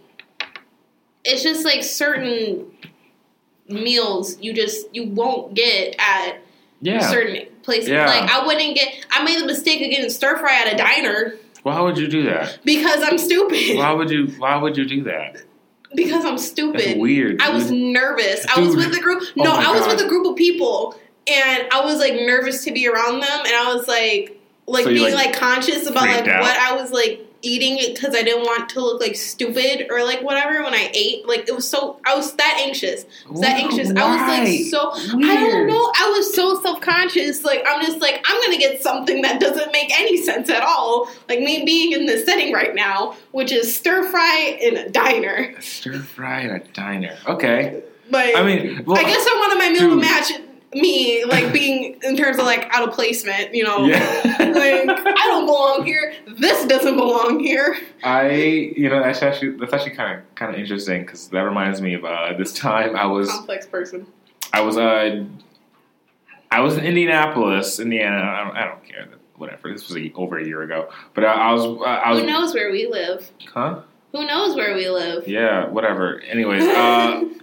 It's 1.23 1.43
just 1.43 1.63
like 1.63 1.81
certain 1.81 2.65
meals 3.69 4.39
you 4.41 4.53
just 4.53 4.93
you 4.93 5.05
won't 5.09 5.53
get 5.53 5.95
at 5.99 6.37
yeah. 6.81 6.99
certain 7.09 7.47
places. 7.63 7.89
Yeah. 7.89 8.05
Like 8.07 8.29
I 8.29 8.45
wouldn't 8.45 8.75
get. 8.75 9.05
I 9.11 9.23
made 9.23 9.39
the 9.39 9.45
mistake 9.45 9.81
of 9.81 9.89
getting 9.89 10.09
stir 10.09 10.37
fry 10.37 10.61
at 10.65 10.73
a 10.73 10.77
diner 10.77 11.35
Why 11.63 11.79
would 11.79 11.97
you 11.97 12.07
do 12.07 12.23
that? 12.23 12.59
because 12.65 13.01
I'm 13.03 13.17
stupid. 13.17 13.77
Why 13.77 13.91
would 13.91 14.09
you? 14.09 14.27
Why 14.37 14.57
would 14.57 14.77
you 14.77 14.85
do 14.85 15.03
that? 15.03 15.37
because 15.95 16.25
I'm 16.25 16.37
That's 16.37 16.47
stupid. 16.47 16.97
weird. 16.99 17.39
I 17.41 17.51
was 17.51 17.67
dude. 17.67 17.93
nervous. 17.93 18.45
I 18.47 18.59
was 18.59 18.75
with 18.75 18.95
a 18.95 18.99
group. 18.99 19.21
Oh 19.37 19.43
No, 19.43 19.51
my 19.55 19.65
I 19.65 19.71
was 19.71 19.81
God. 19.81 19.95
with 19.95 20.05
a 20.05 20.09
group 20.09 20.25
of 20.27 20.35
people, 20.35 20.95
and 21.27 21.67
I 21.71 21.85
was 21.85 21.99
like 21.99 22.13
nervous 22.13 22.63
to 22.65 22.71
be 22.71 22.87
around 22.87 23.19
them, 23.19 23.39
and 23.45 23.55
I 23.55 23.73
was 23.75 23.87
like, 23.87 24.41
like 24.65 24.85
So 24.85 24.89
being 24.89 25.13
like, 25.13 25.27
like, 25.27 25.35
conscious 25.35 25.85
about 25.87 26.07
like 26.07 26.27
out? 26.27 26.41
what 26.41 26.57
I 26.57 26.75
was 26.75 26.91
like 26.91 27.27
eating 27.43 27.77
it 27.77 27.93
because 27.93 28.15
I 28.15 28.23
didn't 28.23 28.43
want 28.43 28.69
to 28.69 28.79
look 28.79 28.99
like 28.99 29.15
stupid 29.15 29.87
or 29.91 30.03
like 30.03 30.23
whatever 30.23 30.63
when 30.63 30.73
I 30.73 30.89
ate. 30.93 31.27
Like 31.27 31.47
it 31.47 31.53
was 31.53 31.69
so 31.69 31.99
I 32.05 32.15
was 32.15 32.33
that 32.35 32.61
anxious. 32.65 33.05
I 33.27 33.31
was 33.31 33.41
that 33.41 33.53
Why? 33.53 33.59
anxious. 33.59 33.89
I 33.89 33.93
was 33.93 34.49
like 34.49 34.59
so. 34.71 34.91
I 35.23 35.35
don't 35.35 35.67
know. 35.67 35.91
I 35.95 36.13
was 36.15 36.33
so 36.33 36.59
self 36.61 36.81
conscious. 36.81 37.43
Like 37.43 37.63
I'm 37.67 37.81
just 37.85 38.01
like 38.01 38.23
I'm 38.25 38.41
gonna 38.41 38.57
get 38.57 38.81
something 38.81 39.21
that 39.21 39.39
doesn't 39.39 39.71
make 39.71 39.97
any 39.99 40.17
sense 40.17 40.49
at 40.49 40.63
all. 40.63 41.09
Like 41.29 41.39
me 41.39 41.63
being 41.65 41.91
in 41.91 42.05
this 42.05 42.25
setting 42.25 42.53
right 42.53 42.73
now, 42.73 43.15
which 43.31 43.51
is 43.51 43.75
stir 43.75 44.09
fry 44.09 44.57
in 44.59 44.77
a 44.77 44.89
diner. 44.89 45.59
Stir 45.61 45.99
fry 45.99 46.41
in 46.41 46.49
a 46.51 46.59
diner. 46.59 47.17
Okay. 47.27 47.83
Like 48.09 48.35
I 48.35 48.43
mean, 48.43 48.83
well, 48.85 48.97
I 48.97 49.03
guess 49.03 49.25
I 49.27 49.33
wanted 49.35 49.57
my 49.57 49.69
meal 49.69 49.89
to 49.89 49.95
match 49.95 50.31
me, 50.75 51.23
like 51.25 51.51
being 51.53 51.99
in 52.03 52.15
terms 52.17 52.37
of 52.39 52.45
like 52.45 52.67
out 52.71 52.87
of 52.87 52.93
placement. 52.93 53.53
You 53.53 53.63
know, 53.63 53.85
Yeah. 53.85 53.99
like 54.39 54.89
I 54.89 55.23
don't 55.27 55.45
belong 55.45 55.83
here. 55.85 56.13
This 56.37 56.65
doesn't 56.65 56.95
belong 56.95 57.39
here. 57.39 57.77
I, 58.03 58.31
you 58.31 58.89
know, 58.89 59.01
that's 59.01 59.21
actually 59.21 59.51
that's 59.57 59.73
actually 59.73 59.95
kind 59.95 60.19
of 60.19 60.35
kind 60.35 60.53
of 60.53 60.59
interesting 60.59 61.01
because 61.01 61.27
that 61.29 61.41
reminds 61.41 61.81
me 61.81 61.93
of 61.93 62.03
uh, 62.05 62.33
this 62.37 62.53
time 62.53 62.95
I 62.95 63.05
was 63.05 63.29
Complex 63.29 63.65
person. 63.65 64.05
I 64.53 64.61
was 64.61 64.77
uh 64.77 65.23
I 66.51 66.59
was 66.59 66.77
in 66.77 66.85
Indianapolis, 66.85 67.79
Indiana. 67.79 68.17
I 68.17 68.43
don't, 68.43 68.55
I 68.57 68.65
don't 68.65 68.83
care. 68.87 69.07
Whatever. 69.37 69.71
This 69.71 69.87
was 69.89 69.97
a, 69.97 70.11
over 70.13 70.37
a 70.37 70.45
year 70.45 70.61
ago, 70.61 70.89
but 71.15 71.25
I, 71.25 71.33
I 71.33 71.51
was 71.53 71.65
uh, 71.65 71.79
I 71.83 72.11
was 72.11 72.19
Who 72.21 72.27
knows 72.27 72.53
where 72.53 72.71
we 72.71 72.87
live? 72.87 73.29
huh. 73.51 73.81
Who 74.11 74.27
knows 74.27 74.55
where 74.55 74.75
we 74.75 74.87
live? 74.89 75.27
Yeah, 75.27 75.67
whatever. 75.69 76.19
Anyways, 76.21 76.63
uh, 76.63 77.23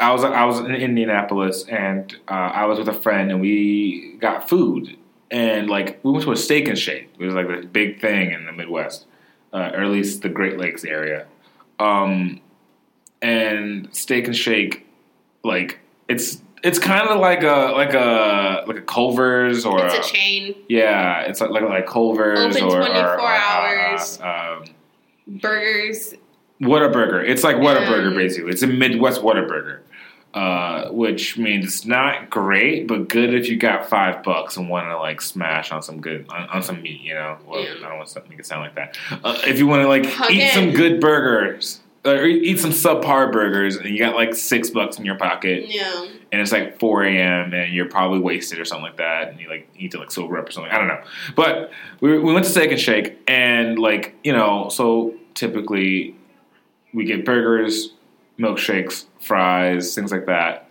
I 0.00 0.12
was 0.12 0.24
I 0.24 0.44
was 0.44 0.60
in 0.60 0.74
Indianapolis 0.74 1.64
and 1.68 2.14
uh, 2.28 2.32
I 2.32 2.66
was 2.66 2.78
with 2.78 2.88
a 2.88 2.92
friend 2.92 3.30
and 3.30 3.40
we 3.40 4.16
got 4.20 4.48
food 4.48 4.96
and 5.30 5.68
like 5.68 6.00
we 6.02 6.12
went 6.12 6.24
to 6.24 6.32
a 6.32 6.36
steak 6.36 6.68
and 6.68 6.78
shake. 6.78 7.08
It 7.18 7.24
was 7.24 7.34
like 7.34 7.48
a 7.48 7.66
big 7.66 8.00
thing 8.00 8.30
in 8.32 8.46
the 8.46 8.52
Midwest, 8.52 9.06
uh, 9.52 9.70
or 9.74 9.82
at 9.84 9.90
least 9.90 10.22
the 10.22 10.28
Great 10.28 10.58
Lakes 10.58 10.84
area. 10.84 11.26
Um, 11.78 12.40
and 13.22 13.88
steak 13.94 14.26
and 14.26 14.36
shake, 14.36 14.86
like 15.42 15.80
it's 16.08 16.42
it's 16.62 16.78
kind 16.78 17.08
of 17.08 17.18
like 17.20 17.42
a 17.42 17.72
like 17.74 17.94
a 17.94 18.64
like 18.66 18.76
a 18.78 18.82
Culver's 18.82 19.64
or 19.64 19.84
it's 19.84 19.94
a- 19.94 20.00
a 20.00 20.02
chain. 20.02 20.54
yeah, 20.68 21.20
it's 21.22 21.40
like 21.40 21.50
like, 21.50 21.62
like 21.62 21.86
Culver's 21.86 22.56
Open 22.56 22.62
or, 22.64 22.82
or, 22.82 22.86
24 22.86 23.02
or, 23.02 23.20
uh, 23.20 23.26
hours. 23.26 24.20
um, 24.20 24.64
Burgers. 25.26 26.14
Whataburger. 26.60 27.22
It's 27.28 27.44
like 27.44 27.56
Whataburger, 27.56 28.08
Um, 28.08 28.14
basically. 28.16 28.50
It's 28.50 28.62
a 28.62 28.66
Midwest 28.66 29.20
Whataburger, 29.20 29.80
uh, 30.36 30.90
which 30.90 31.38
means 31.38 31.64
it's 31.64 31.86
not 31.86 32.28
great, 32.28 32.86
but 32.86 33.08
good 33.08 33.32
if 33.32 33.48
you 33.48 33.56
got 33.56 33.88
five 33.88 34.22
bucks 34.22 34.58
and 34.58 34.68
want 34.68 34.86
to 34.86 34.98
like 34.98 35.22
smash 35.22 35.72
on 35.72 35.82
some 35.82 35.98
good 36.00 36.26
on, 36.28 36.46
on 36.50 36.62
some 36.62 36.82
meat. 36.82 37.00
You 37.00 37.14
know, 37.14 37.38
well, 37.46 37.62
Yeah. 37.64 37.70
I 37.78 37.88
don't 37.88 37.96
want 37.96 38.08
to 38.10 38.22
make 38.28 38.38
it 38.38 38.44
sound 38.46 38.60
like 38.60 38.74
that. 38.74 38.98
Uh, 39.24 39.38
if 39.46 39.58
you 39.58 39.66
want 39.66 39.82
to 39.82 39.88
like 39.88 40.04
eat 40.30 40.50
some 40.52 40.72
good 40.72 41.00
burgers. 41.00 41.80
Or 42.04 42.24
eat 42.24 42.60
some 42.60 42.70
subpar 42.70 43.32
burgers, 43.32 43.74
and 43.74 43.88
you 43.88 43.98
got 43.98 44.14
like 44.14 44.32
six 44.32 44.70
bucks 44.70 44.96
in 44.96 45.04
your 45.04 45.16
pocket, 45.16 45.64
Yeah. 45.66 46.06
and 46.30 46.40
it's 46.40 46.52
like 46.52 46.78
4 46.78 47.02
a.m. 47.02 47.52
and 47.52 47.72
you're 47.74 47.88
probably 47.88 48.20
wasted 48.20 48.60
or 48.60 48.64
something 48.64 48.84
like 48.84 48.98
that, 48.98 49.30
and 49.30 49.40
you 49.40 49.48
like 49.48 49.68
need 49.76 49.90
to 49.90 49.98
like 49.98 50.12
sober 50.12 50.38
up 50.38 50.48
or 50.48 50.52
something. 50.52 50.70
I 50.70 50.78
don't 50.78 50.86
know. 50.86 51.02
But 51.34 51.72
we, 52.00 52.16
we 52.20 52.32
went 52.32 52.44
to 52.44 52.50
Steak 52.52 52.70
and 52.70 52.78
Shake, 52.80 53.18
and 53.26 53.76
like 53.80 54.14
you 54.22 54.32
know, 54.32 54.68
so 54.68 55.14
typically 55.34 56.14
we 56.94 57.04
get 57.06 57.24
burgers, 57.24 57.92
milkshakes, 58.38 59.06
fries, 59.20 59.94
things 59.94 60.12
like 60.12 60.26
that. 60.26 60.68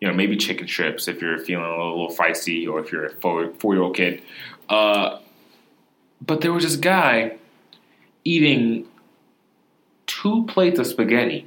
You 0.00 0.08
know, 0.08 0.14
maybe 0.14 0.36
chicken 0.36 0.66
strips 0.66 1.08
if 1.08 1.20
you're 1.20 1.38
feeling 1.38 1.66
a 1.66 1.70
little, 1.70 2.08
little 2.08 2.16
feisty 2.16 2.68
or 2.68 2.80
if 2.80 2.90
you're 2.90 3.06
a 3.06 3.10
four, 3.10 3.74
year 3.74 3.82
old 3.82 3.96
kid. 3.96 4.22
Uh, 4.68 5.18
but 6.24 6.40
there 6.40 6.52
was 6.52 6.64
this 6.64 6.76
guy 6.76 7.36
eating 8.24 8.86
two 10.06 10.44
plates 10.46 10.78
of 10.78 10.86
spaghetti 10.86 11.46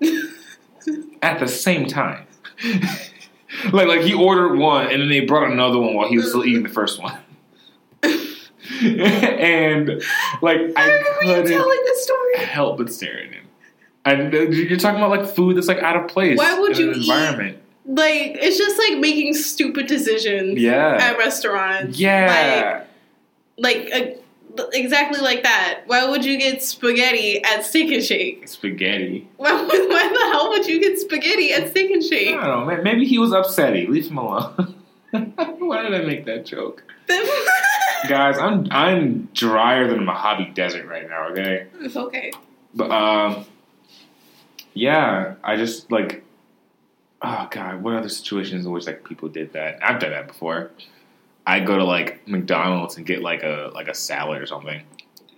at 1.22 1.38
the 1.38 1.48
same 1.48 1.86
time. 1.86 2.26
like 3.72 3.86
like 3.86 4.00
he 4.00 4.14
ordered 4.14 4.56
one 4.56 4.86
and 4.86 5.02
then 5.02 5.08
they 5.08 5.20
brought 5.20 5.50
another 5.50 5.78
one 5.78 5.94
while 5.94 6.08
he 6.08 6.16
was 6.16 6.28
still 6.28 6.44
eating 6.44 6.62
the 6.62 6.68
first 6.68 7.00
one. 7.00 7.16
and 8.82 10.02
like 10.40 10.60
I, 10.76 10.98
I 10.98 11.02
couldn't 11.20 11.46
telling 11.46 11.80
this 11.84 12.04
story. 12.04 12.38
help 12.38 12.78
but 12.78 12.92
stare 12.92 13.18
at 13.18 13.32
him. 13.32 13.41
And 14.04 14.34
uh, 14.34 14.38
you're 14.40 14.78
talking 14.78 14.98
about 15.00 15.10
like 15.10 15.26
food 15.34 15.56
that's 15.56 15.68
like 15.68 15.78
out 15.78 15.96
of 15.96 16.08
place. 16.08 16.36
Why 16.38 16.58
would 16.58 16.72
in 16.72 16.78
you 16.86 16.90
an 16.92 16.96
eat- 16.98 17.02
environment? 17.02 17.58
Like 17.84 18.36
it's 18.40 18.58
just 18.58 18.78
like 18.78 18.98
making 18.98 19.34
stupid 19.34 19.86
decisions 19.88 20.58
Yeah. 20.58 20.98
at 21.00 21.18
restaurants. 21.18 21.98
Yeah. 21.98 22.84
Like 23.58 23.84
like 23.90 24.18
uh, 24.58 24.64
exactly 24.72 25.20
like 25.20 25.42
that. 25.42 25.82
Why 25.86 26.08
would 26.08 26.24
you 26.24 26.38
get 26.38 26.62
spaghetti 26.62 27.42
at 27.44 27.64
Steak 27.64 27.90
and 27.92 28.02
Shake? 28.04 28.46
Spaghetti. 28.48 29.28
Why, 29.36 29.52
why 29.52 29.68
the 30.12 30.32
hell 30.32 30.48
would 30.50 30.66
you 30.66 30.80
get 30.80 30.98
spaghetti 31.00 31.52
at 31.52 31.70
Steak 31.70 31.90
and 31.90 32.02
Shake? 32.04 32.36
I 32.36 32.46
don't 32.46 32.66
know. 32.68 32.82
Maybe 32.82 33.04
he 33.06 33.18
was 33.18 33.32
upset. 33.32 33.72
Leave 33.74 34.08
him 34.08 34.18
alone. 34.18 34.74
Why 35.10 35.82
did 35.82 35.94
I 35.94 36.04
make 36.04 36.24
that 36.26 36.46
joke? 36.46 36.82
Guys, 38.08 38.38
I'm 38.38 38.66
I'm 38.70 39.28
drier 39.34 39.88
than 39.88 39.98
a 39.98 40.02
Mojave 40.02 40.52
Desert 40.54 40.86
right 40.86 41.08
now, 41.08 41.28
okay? 41.30 41.66
it's 41.80 41.96
okay. 41.96 42.32
But 42.74 42.90
um 42.90 43.44
yeah, 44.74 45.34
I 45.42 45.56
just 45.56 45.90
like 45.90 46.24
oh 47.22 47.48
god, 47.50 47.82
what 47.82 47.94
other 47.94 48.08
situations 48.08 48.66
in 48.66 48.72
which 48.72 48.86
like 48.86 49.04
people 49.04 49.28
did 49.28 49.52
that? 49.52 49.78
I've 49.82 50.00
done 50.00 50.10
that 50.10 50.26
before. 50.26 50.70
I 51.46 51.60
go 51.60 51.76
to 51.76 51.84
like 51.84 52.26
McDonald's 52.28 52.96
and 52.96 53.06
get 53.06 53.22
like 53.22 53.42
a 53.42 53.70
like 53.74 53.88
a 53.88 53.94
salad 53.94 54.42
or 54.42 54.46
something. 54.46 54.82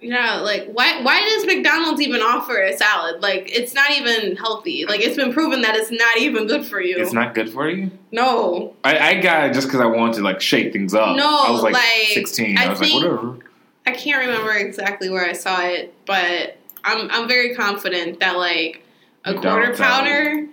Yeah, 0.01 0.37
like 0.37 0.69
why 0.71 1.01
why 1.03 1.21
does 1.21 1.47
McDonald's 1.47 2.01
even 2.03 2.21
offer 2.21 2.61
a 2.61 2.77
salad? 2.77 3.23
Like 3.23 3.51
it's 3.55 3.73
not 3.73 3.91
even 3.91 4.37
healthy. 4.37 4.85
Like 4.87 5.01
it's 5.01 5.17
been 5.17 5.33
proven 5.33 5.63
that 5.63 5.77
it's 5.77 5.91
not 5.91 6.19
even 6.19 6.47
good 6.47 6.67
for 6.67 6.81
you. 6.81 6.97
It's 6.99 7.15
not 7.15 7.35
good 7.35 7.51
for 7.51 7.69
you. 7.71 7.91
no. 8.13 8.75
I, 8.85 8.99
I 8.99 9.21
got 9.21 9.49
it 9.49 9.55
just 9.55 9.67
because 9.67 9.81
I 9.81 9.87
wanted 9.87 10.17
to 10.17 10.23
like 10.23 10.43
shake 10.43 10.73
things 10.73 10.95
up. 10.95 11.17
No, 11.17 11.45
I 11.47 11.51
was 11.51 11.63
like, 11.63 11.73
like, 11.73 12.09
16. 12.13 12.59
I, 12.59 12.65
I 12.65 12.69
was 12.69 12.79
think- 12.81 12.93
like, 12.95 13.03
whatever. 13.03 13.39
I 13.87 13.93
can't 13.93 14.27
remember 14.27 14.53
exactly 14.53 15.11
where 15.11 15.25
I 15.27 15.33
saw 15.35 15.61
it, 15.63 15.95
but 16.07 16.57
I'm 16.85 17.11
I'm 17.11 17.29
very 17.29 17.55
confident 17.55 18.21
that 18.21 18.37
like 18.37 18.84
a 19.25 19.35
quarter 19.35 19.75
pounder 19.75 20.47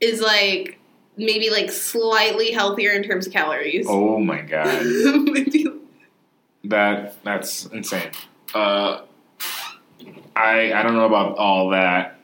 is 0.00 0.20
like 0.20 0.78
maybe 1.16 1.50
like 1.50 1.70
slightly 1.70 2.50
healthier 2.50 2.92
in 2.92 3.02
terms 3.02 3.26
of 3.26 3.32
calories. 3.32 3.86
Oh 3.88 4.18
my 4.18 4.40
god, 4.40 4.82
that 6.64 7.22
that's 7.22 7.66
insane. 7.66 8.10
Uh, 8.54 9.02
I 10.34 10.72
I 10.72 10.82
don't 10.82 10.94
know 10.94 11.06
about 11.06 11.38
all 11.38 11.70
that. 11.70 12.18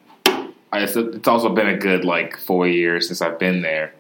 I, 0.70 0.82
it's, 0.82 0.96
it's 0.96 1.28
also 1.28 1.48
been 1.48 1.68
a 1.68 1.76
good 1.76 2.04
like 2.04 2.36
four 2.38 2.68
years 2.68 3.06
since 3.06 3.22
I've 3.22 3.38
been 3.38 3.62
there. 3.62 3.94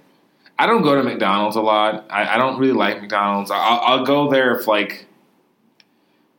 I 0.58 0.66
don't 0.66 0.82
go 0.82 0.96
to 0.96 1.02
McDonald's 1.02 1.56
a 1.56 1.62
lot. 1.62 2.04
I, 2.10 2.34
I 2.34 2.36
don't 2.36 2.58
really 2.58 2.72
like 2.72 3.00
McDonald's. 3.00 3.50
I'll, 3.50 3.80
I'll 3.80 4.04
go 4.04 4.28
there 4.28 4.58
if 4.58 4.66
like 4.66 5.06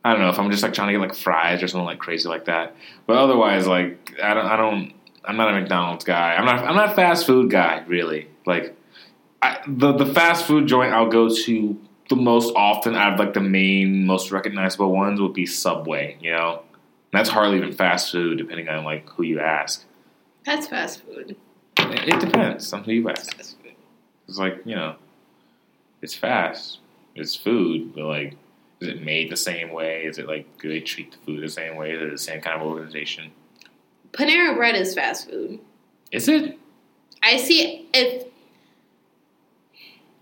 I 0.03 0.11
don't 0.11 0.21
know 0.21 0.29
if 0.29 0.39
I'm 0.39 0.51
just 0.51 0.63
like 0.63 0.73
trying 0.73 0.87
to 0.89 0.93
get 0.93 1.01
like 1.01 1.15
fries 1.15 1.63
or 1.63 1.67
something 1.67 1.85
like 1.85 1.99
crazy 1.99 2.27
like 2.27 2.45
that. 2.45 2.75
But 3.05 3.17
otherwise, 3.17 3.67
like 3.67 4.19
I 4.21 4.33
don't 4.33 4.45
I 4.45 4.55
don't 4.55 4.93
I'm 5.25 5.37
not 5.37 5.49
a 5.49 5.59
McDonald's 5.59 6.05
guy. 6.05 6.35
I'm 6.35 6.45
not 6.45 6.59
I'm 6.59 6.75
not 6.75 6.91
a 6.91 6.95
fast 6.95 7.25
food 7.25 7.49
guy 7.51 7.83
really. 7.87 8.27
Like 8.45 8.75
I, 9.41 9.59
the 9.67 9.93
the 9.93 10.05
fast 10.05 10.45
food 10.45 10.67
joint 10.67 10.93
I'll 10.93 11.09
go 11.09 11.29
to 11.29 11.79
the 12.09 12.15
most 12.15 12.53
often 12.55 12.95
out 12.95 13.13
of 13.13 13.19
like 13.19 13.33
the 13.33 13.41
main 13.41 14.05
most 14.05 14.31
recognizable 14.31 14.91
ones 14.91 15.21
would 15.21 15.33
be 15.33 15.45
Subway. 15.45 16.17
You 16.21 16.31
know, 16.31 16.61
and 17.11 17.19
that's 17.19 17.29
hardly 17.29 17.57
even 17.57 17.71
fast 17.71 18.11
food 18.11 18.37
depending 18.37 18.67
on 18.69 18.83
like 18.83 19.09
who 19.09 19.23
you 19.23 19.39
ask. 19.39 19.85
that's 20.45 20.67
fast 20.67 21.03
food. 21.03 21.35
It, 21.77 22.15
it 22.15 22.19
depends 22.19 22.71
on 22.73 22.83
who 22.83 22.91
you 22.91 23.09
ask. 23.09 23.35
Fast 23.35 23.57
food. 23.61 23.73
It's 24.27 24.37
like 24.37 24.61
you 24.65 24.75
know, 24.75 24.95
it's 26.01 26.15
fast. 26.15 26.79
It's 27.15 27.35
food, 27.35 27.93
but 27.95 28.05
like, 28.05 28.35
is 28.79 28.87
it 28.87 29.03
made 29.03 29.29
the 29.29 29.37
same 29.37 29.71
way? 29.71 30.03
Is 30.03 30.17
it 30.17 30.27
like 30.27 30.45
do 30.59 30.69
they 30.69 30.79
treat 30.79 31.11
the 31.11 31.17
food 31.25 31.43
the 31.43 31.49
same 31.49 31.75
way? 31.75 31.91
Is 31.91 32.01
it 32.01 32.11
the 32.11 32.17
same 32.17 32.41
kind 32.41 32.61
of 32.61 32.67
organization? 32.67 33.31
Panera 34.13 34.55
bread 34.55 34.75
is 34.75 34.93
fast 34.95 35.29
food. 35.29 35.59
Is 36.11 36.27
it? 36.27 36.57
I 37.23 37.37
see 37.37 37.87
if 37.93 38.25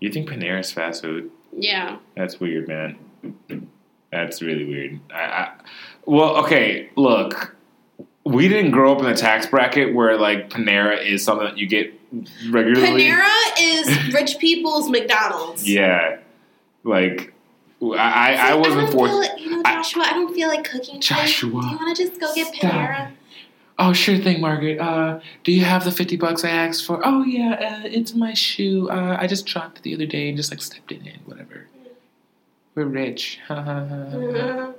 You 0.00 0.10
think 0.12 0.28
Panera 0.28 0.60
is 0.60 0.70
fast 0.72 1.02
food? 1.02 1.30
yeah. 1.56 1.96
That's 2.16 2.38
weird, 2.40 2.68
man. 2.68 2.96
That's 4.12 4.40
really 4.42 4.64
weird. 4.64 5.00
I, 5.12 5.20
I 5.22 5.52
well, 6.06 6.36
okay. 6.44 6.88
Look, 6.96 7.56
we 8.24 8.48
didn't 8.48 8.70
grow 8.70 8.92
up 8.94 9.00
in 9.00 9.06
a 9.06 9.16
tax 9.16 9.46
bracket 9.46 9.94
where 9.94 10.16
like 10.16 10.50
Panera 10.50 11.04
is 11.04 11.24
something 11.24 11.46
that 11.46 11.58
you 11.58 11.66
get 11.66 11.92
regularly. 12.50 13.04
Panera 13.04 13.28
is 13.60 14.14
rich 14.14 14.38
people's 14.38 14.88
McDonald's. 14.88 15.68
Yeah, 15.68 16.18
like 16.84 17.32
I, 17.82 17.86
I, 17.96 18.48
I 18.48 18.52
See, 18.52 18.58
wasn't 18.58 18.80
don't 18.82 18.92
forced. 18.92 19.14
like- 19.14 19.40
you 19.40 19.50
know, 19.50 19.62
Joshua, 19.62 20.02
I, 20.06 20.10
don't 20.12 20.34
feel 20.34 20.48
like 20.48 20.64
cooking. 20.64 21.00
today. 21.00 21.20
Joshua, 21.20 21.60
do 21.62 21.68
you 21.68 21.76
want 21.76 21.96
to 21.96 22.06
just 22.06 22.20
go 22.20 22.34
get. 22.34 22.54
Panera? 22.54 23.12
Oh, 23.80 23.92
sure 23.92 24.18
thing, 24.18 24.40
Margaret. 24.40 24.80
Uh, 24.80 25.20
do 25.44 25.52
you 25.52 25.64
have 25.64 25.84
the 25.84 25.92
50 25.92 26.16
bucks 26.16 26.44
I 26.44 26.50
asked 26.50 26.84
for? 26.84 27.00
Oh, 27.04 27.22
yeah, 27.22 27.80
uh, 27.84 27.86
it's 27.88 28.12
my 28.14 28.34
shoe. 28.34 28.90
Uh, 28.90 29.16
I 29.20 29.28
just 29.28 29.46
dropped 29.46 29.78
it 29.78 29.82
the 29.84 29.94
other 29.94 30.06
day 30.06 30.28
and 30.28 30.36
just 30.36 30.50
like 30.50 30.60
stepped 30.60 30.90
it 30.90 31.06
in, 31.06 31.20
whatever. 31.26 31.66
We're 32.74 32.86
rich. 32.86 33.38
I, 33.48 34.72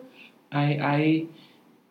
I, 0.52 1.26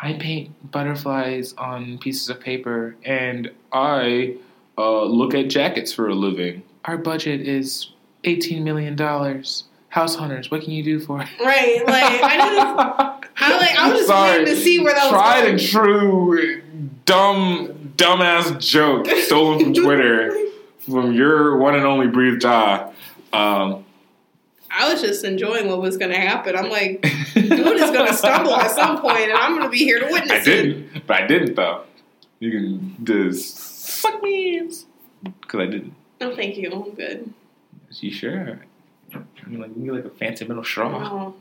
I 0.01 0.13
paint 0.15 0.71
butterflies 0.71 1.55
on 1.55 1.97
pieces 1.99 2.29
of 2.29 2.41
paper 2.41 2.95
and 3.05 3.51
I 3.73 4.37
uh, 4.77 5.05
look 5.05 5.35
at 5.35 5.49
jackets 5.49 5.93
for 5.93 6.09
a 6.09 6.15
living. 6.15 6.63
Our 6.85 6.99
budget 6.99 7.41
is 7.41 7.91
$18 8.25 8.63
million. 8.63 8.97
House 9.91 10.15
hunters, 10.15 10.51
what 10.51 10.61
can 10.63 10.73
you 10.73 10.83
do 10.85 11.01
for 11.01 11.23
it? 11.23 11.29
right, 11.41 11.83
like 11.87 12.23
I 12.23 12.37
didn't. 12.37 13.29
I 13.41 13.57
like 13.57 13.79
I 13.79 13.89
was 13.91 13.99
just 14.01 14.09
Sorry. 14.09 14.39
waiting 14.41 14.55
to 14.55 14.61
see 14.61 14.81
where 14.81 14.93
that 14.95 15.05
was 15.05 15.13
Tried 15.13 15.49
and 15.49 15.59
true, 15.61 16.63
dumb, 17.09 17.93
dumbass 17.97 18.61
joke 18.61 19.07
stolen 19.07 19.65
from 19.65 19.75
Twitter 19.75 20.31
from 20.81 21.15
your 21.15 21.57
one 21.57 21.75
and 21.75 21.85
only 21.85 22.07
Breathe 22.07 22.43
Ja. 22.43 22.91
Um, 23.33 23.85
I 24.71 24.93
was 24.93 25.01
just 25.01 25.25
enjoying 25.25 25.69
what 25.69 25.81
was 25.81 25.97
going 25.97 26.11
to 26.11 26.19
happen. 26.19 26.55
I'm 26.55 26.69
like, 26.69 27.01
dude 27.35 27.51
is 27.53 27.91
going 27.91 28.07
to 28.07 28.15
stumble 28.15 28.55
at 28.55 28.71
some 28.71 29.01
point, 29.01 29.23
and 29.23 29.33
I'm 29.33 29.53
going 29.53 29.63
to 29.65 29.71
be 29.71 29.79
here 29.79 29.99
to 30.01 30.07
witness 30.13 30.31
I 30.33 30.37
it. 30.37 30.45
didn't, 30.45 31.07
but 31.07 31.23
I 31.23 31.27
didn't 31.27 31.55
though. 31.55 31.85
You 32.41 32.51
can 32.53 33.05
just 33.05 33.57
suck 33.57 34.23
me 34.23 34.71
because 35.23 35.61
I 35.61 35.67
didn't. 35.67 35.95
No, 36.21 36.37
thank 36.37 36.57
you. 36.59 36.71
I'm 36.71 36.91
good. 36.95 37.33
You 38.01 38.11
sure? 38.13 38.61
I 39.15 39.49
mean, 39.49 39.61
like, 39.61 39.71
you 39.77 39.95
like 39.95 40.05
a 40.05 40.11
fancy 40.11 40.45
metal 40.45 40.63
straw. 40.63 40.91
Oh. 41.11 41.35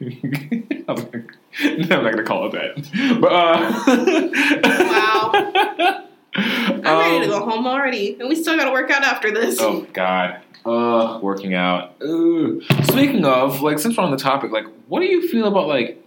I 0.00 0.84
was 0.88 1.04
like, 1.12 1.30
no, 1.62 1.96
I'm 1.98 2.04
not 2.04 2.12
gonna 2.12 2.24
call 2.24 2.46
it 2.46 2.52
that. 2.52 3.20
But 3.20 3.32
uh, 3.32 4.62
Wow. 4.64 6.04
I'm 6.34 6.82
ready 6.82 7.26
to 7.26 7.34
Um, 7.34 7.40
go 7.40 7.50
home 7.50 7.66
already, 7.66 8.16
and 8.18 8.28
we 8.28 8.34
still 8.36 8.56
got 8.56 8.64
to 8.64 8.70
work 8.72 8.90
out 8.90 9.04
after 9.04 9.30
this. 9.30 9.58
Oh 9.60 9.86
God. 9.92 10.40
Uh, 10.64 11.18
working 11.22 11.54
out. 11.54 11.94
Ugh. 12.02 12.62
Speaking 12.84 13.24
of, 13.24 13.60
like, 13.62 13.78
since 13.78 13.96
we're 13.96 14.04
on 14.04 14.10
the 14.12 14.16
topic, 14.16 14.50
like, 14.50 14.64
what 14.88 15.00
do 15.00 15.06
you 15.06 15.28
feel 15.28 15.46
about 15.46 15.66
like, 15.68 16.02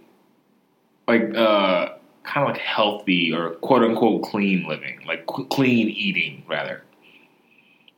like, 1.06 1.34
uh, 1.34 1.90
kind 2.24 2.48
of 2.48 2.54
like 2.54 2.58
healthy 2.58 3.32
or 3.32 3.50
quote 3.56 3.82
unquote 3.82 4.22
clean 4.24 4.66
living, 4.66 4.98
like 5.06 5.26
qu- 5.26 5.46
clean 5.46 5.88
eating, 5.90 6.42
rather? 6.48 6.82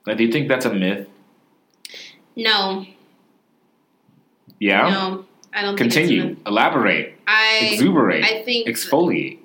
Like, 0.06 0.18
do 0.18 0.24
you 0.24 0.32
think 0.32 0.48
that's 0.48 0.66
a 0.66 0.74
myth? 0.74 1.08
No, 2.36 2.84
Yeah. 4.60 4.90
no, 4.90 5.24
I 5.58 5.62
don't. 5.62 5.76
Continue. 5.76 6.36
Elaborate. 6.46 7.18
I 7.26 7.70
Exuberate. 7.72 8.24
I 8.24 8.42
think. 8.44 8.68
exfoliate. 8.68 9.38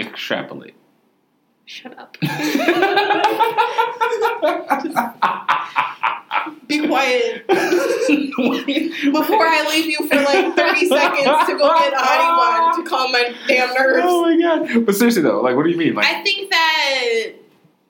Extrapolate. 0.00 0.74
Shut 1.66 1.98
up. 1.98 2.16
Be 6.66 6.86
quiet 6.86 7.46
before 7.48 7.56
I 9.46 9.66
leave 9.70 9.86
you 9.86 9.98
for 10.08 10.16
like 10.16 10.54
30 10.56 10.86
seconds 10.86 11.46
to 11.46 11.58
go 11.58 11.78
get 11.78 11.92
a 11.92 11.96
honey 11.98 12.30
bun 12.38 12.84
to 12.84 12.88
calm 12.88 13.12
my 13.12 13.34
damn 13.46 13.74
nerves. 13.74 14.04
Oh 14.06 14.22
my 14.22 14.40
god! 14.40 14.86
But 14.86 14.94
seriously 14.94 15.22
though, 15.22 15.40
like, 15.42 15.56
what 15.56 15.64
do 15.64 15.70
you 15.70 15.76
mean? 15.76 15.94
Like, 15.94 16.06
I 16.06 16.22
think 16.22 16.50
that 16.50 17.26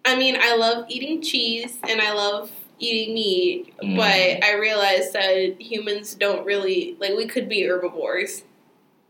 I 0.04 0.16
mean 0.16 0.36
I 0.40 0.56
love 0.56 0.86
eating 0.88 1.22
cheese 1.22 1.78
and 1.88 2.00
I 2.00 2.12
love 2.12 2.50
eating 2.78 3.14
meat, 3.14 3.74
Mm. 3.82 3.96
but 3.96 4.44
I 4.44 4.54
realized 4.58 5.12
that 5.12 5.60
humans 5.60 6.14
don't 6.14 6.44
really 6.44 6.96
like 7.00 7.14
we 7.16 7.26
could 7.26 7.48
be 7.48 7.62
herbivores 7.66 8.44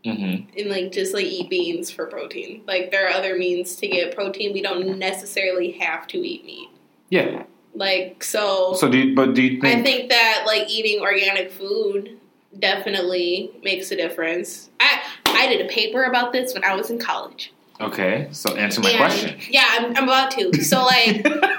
mhm. 0.05 0.45
and 0.57 0.69
like 0.69 0.91
just 0.91 1.13
like 1.13 1.25
eat 1.25 1.49
beans 1.49 1.91
for 1.91 2.05
protein. 2.05 2.61
Like 2.67 2.91
there 2.91 3.05
are 3.07 3.11
other 3.11 3.37
means 3.37 3.75
to 3.77 3.87
get 3.87 4.15
protein. 4.15 4.53
We 4.53 4.61
don't 4.61 4.97
necessarily 4.97 5.71
have 5.73 6.07
to 6.07 6.17
eat 6.17 6.45
meat. 6.45 6.69
yeah. 7.09 7.43
Like 7.75 8.23
so, 8.23 8.73
So 8.73 8.89
do 8.89 8.97
you, 8.97 9.15
but 9.15 9.35
do 9.35 9.41
you 9.43 9.61
think? 9.61 9.79
I 9.79 9.83
think 9.83 10.09
that 10.09 10.43
like 10.47 10.67
eating 10.69 11.01
organic 11.01 11.51
food 11.51 12.17
definitely 12.57 13.51
makes 13.63 13.91
a 13.91 13.95
difference. 13.95 14.69
I 14.79 15.01
I 15.25 15.47
did 15.47 15.61
a 15.65 15.69
paper 15.69 16.03
about 16.03 16.31
this 16.33 16.53
when 16.53 16.63
I 16.63 16.75
was 16.75 16.89
in 16.89 16.97
college. 16.99 17.53
okay, 17.79 18.27
so 18.31 18.55
answer 18.55 18.81
my 18.81 18.89
And- 18.89 18.97
question. 18.97 19.39
Yeah, 19.49 19.65
I'm, 19.69 19.95
I'm 19.95 20.03
about 20.03 20.31
to. 20.31 20.51
So 20.63 20.83
like, 20.83 21.25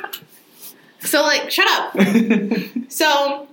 so 1.00 1.22
like, 1.22 1.50
shut 1.50 1.66
up. 1.68 1.94
So 2.88 3.46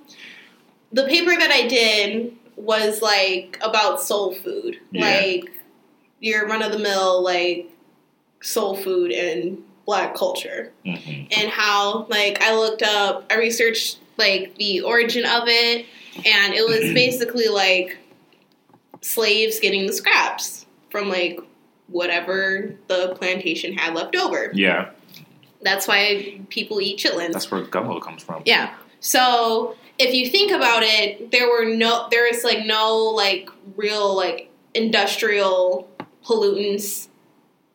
the 0.91 1.03
paper 1.05 1.29
that 1.31 1.51
I 1.51 1.67
did 1.67 2.33
was 2.55 3.01
like 3.03 3.57
about 3.61 4.01
soul 4.01 4.33
food, 4.33 4.79
Yeah. 4.91 5.05
like 5.05 5.51
your 6.19 6.47
run 6.47 6.63
of 6.63 6.71
the 6.71 6.79
mill 6.79 7.21
like 7.21 7.69
soul 8.41 8.75
food 8.75 9.11
and 9.11 9.63
black 9.85 10.15
culture 10.15 10.71
Mhm. 10.85 11.27
and 11.37 11.49
how 11.51 12.07
like 12.09 12.41
I 12.41 12.55
looked 12.55 12.81
up, 12.81 13.25
I 13.31 13.35
researched 13.37 13.99
like 14.17 14.55
the 14.55 14.81
origin 14.81 15.23
of 15.25 15.43
it, 15.47 15.85
and 16.25 16.53
it 16.55 16.67
was 16.67 16.91
basically 16.95 17.47
like 17.47 17.97
slaves 19.01 19.59
getting 19.59 19.85
the 19.85 19.93
scraps 19.93 20.65
from 20.89 21.09
like 21.09 21.39
whatever 21.87 22.73
the 22.87 23.13
plantation 23.19 23.73
had 23.73 23.93
left 23.93 24.15
over. 24.15 24.49
Yeah, 24.53 24.89
That's 25.61 25.87
why 25.87 26.41
people 26.49 26.79
eat 26.81 26.99
chitlins. 26.99 27.33
that's 27.33 27.49
where 27.51 27.63
gumbo 27.63 27.99
comes 27.99 28.23
from. 28.23 28.43
Yeah. 28.45 28.75
So 28.99 29.75
if 29.97 30.13
you 30.13 30.29
think 30.29 30.51
about 30.51 30.83
it, 30.83 31.31
there 31.31 31.47
were 31.47 31.65
no, 31.65 32.07
there 32.11 32.27
is 32.31 32.43
like 32.43 32.65
no 32.65 32.97
like 32.97 33.49
real 33.75 34.15
like 34.15 34.51
industrial 34.73 35.89
pollutants 36.23 37.07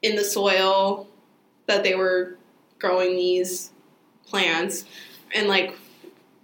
in 0.02 0.16
the 0.16 0.24
soil 0.24 1.08
that 1.66 1.82
they 1.82 1.94
were 1.94 2.36
growing 2.78 3.16
these 3.16 3.72
plants 4.26 4.84
and 5.34 5.48
like 5.48 5.76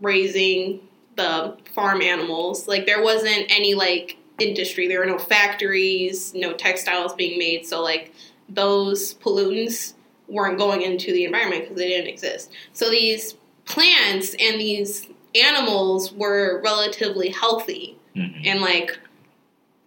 raising 0.01 0.81
the 1.17 1.57
farm 1.75 2.03
animals. 2.03 2.67
Like 2.67 2.87
there 2.87 3.03
wasn't 3.03 3.47
any 3.49 3.75
like 3.75 4.17
industry. 4.39 4.89
There 4.89 5.01
were 5.01 5.07
no 5.07 5.19
factories, 5.19 6.33
no 6.35 6.53
textiles 6.53 7.15
being 7.15 7.39
made. 7.39 7.67
So 7.67 7.83
like 7.83 8.13
those 8.49 9.15
pollutants 9.15 9.95
weren't 10.29 10.59
going 10.59 10.83
into 10.83 11.13
the 11.13 11.25
environment 11.25 11.63
because 11.63 11.77
they 11.77 11.89
didn't 11.89 12.09
exist. 12.09 12.51
So 12.73 12.91
these 12.91 13.35
plants 13.65 14.35
and 14.39 14.61
these 14.61 15.07
animals 15.35 16.13
were 16.13 16.61
relatively 16.63 17.29
healthy 17.29 17.97
Mhm. 18.17 18.43
and 18.47 18.61
like 18.61 18.99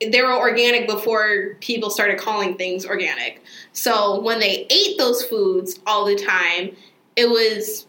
they 0.10 0.22
were 0.24 0.34
organic 0.34 0.88
before 0.88 1.58
people 1.62 1.90
started 1.92 2.18
calling 2.18 2.58
things 2.58 2.86
organic. 2.86 3.44
So 3.72 4.20
when 4.22 4.40
they 4.40 4.66
ate 4.70 4.98
those 4.98 5.24
foods 5.24 5.80
all 5.86 6.06
the 6.06 6.16
time, 6.16 6.76
it 7.16 7.30
was 7.30 7.86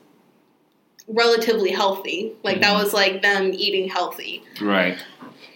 relatively 1.08 1.70
healthy. 1.70 2.32
Like 2.42 2.60
that 2.60 2.74
Mhm. 2.76 2.82
was 2.84 2.92
like 2.92 3.22
them 3.22 3.52
eating 3.54 3.88
healthy. 3.88 4.42
Right. 4.60 4.96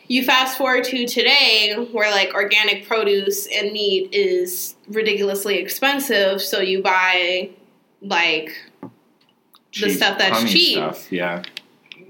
You 0.09 0.25
fast 0.25 0.57
forward 0.57 0.85
to 0.85 1.07
today 1.07 1.75
where 1.93 2.11
like 2.11 2.33
organic 2.35 2.87
produce 2.87 3.47
and 3.47 3.73
meat 3.73 4.11
is 4.13 4.77
ridiculously 4.89 5.57
expensive, 5.59 6.41
so 6.41 6.61
you 6.61 6.83
buy 6.83 7.51
like 8.03 8.53
The 9.81 9.91
stuff 9.91 10.19
that's 10.19 10.51
cheap. 10.51 10.77
Stuff. 10.77 11.11
Yeah. 11.13 11.43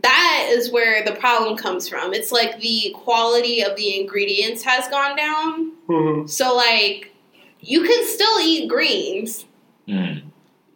that 0.02 0.48
is 0.50 0.70
where 0.70 1.04
the 1.04 1.12
problem 1.12 1.56
comes 1.56 1.88
from. 1.88 2.12
It's 2.14 2.30
like 2.30 2.60
the 2.60 2.94
quality 2.96 3.62
of 3.62 3.76
the 3.76 3.98
ingredients 3.98 4.62
has 4.62 4.86
gone 4.88 5.16
down. 5.16 6.26
So 6.28 6.54
like 6.54 7.12
you 7.60 7.82
can 7.82 8.06
still 8.06 8.38
eat 8.40 8.68
greens, 8.68 9.44
Mm. 9.88 10.22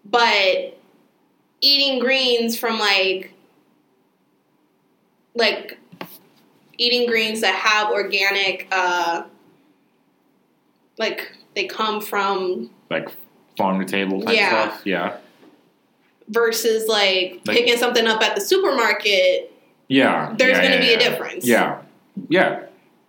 but 0.05 0.79
eating 1.61 1.99
greens 1.99 2.57
from 2.57 2.79
like 2.79 3.33
like 5.35 5.80
eating 6.81 7.07
greens 7.07 7.43
that 7.43 7.55
have 7.55 7.91
organic 7.91 8.67
uh 8.73 9.25
like 10.99 11.31
they 11.55 11.67
come 11.67 12.01
from 12.01 12.71
Like 12.91 13.09
farm 13.57 13.79
to 13.81 13.87
table 13.87 14.23
type 14.23 14.35
Yeah. 14.37 14.49
stuff. 14.71 14.83
Yeah. 14.87 15.17
versus 16.29 16.87
like, 16.89 17.41
Like- 17.45 17.57
picking 17.57 17.77
something 17.77 18.07
up 18.07 18.23
at 18.23 18.35
the 18.35 18.41
supermarket 18.41 19.53
Yeah. 19.89 20.35
there's 20.39 20.57
yeah, 20.57 20.63
going 20.69 20.81
to 20.81 20.87
yeah, 20.87 20.97
be 20.97 21.05
a 21.05 21.11
difference 21.11 21.47
Yeah. 21.47 21.83
Yeah. 22.29 22.61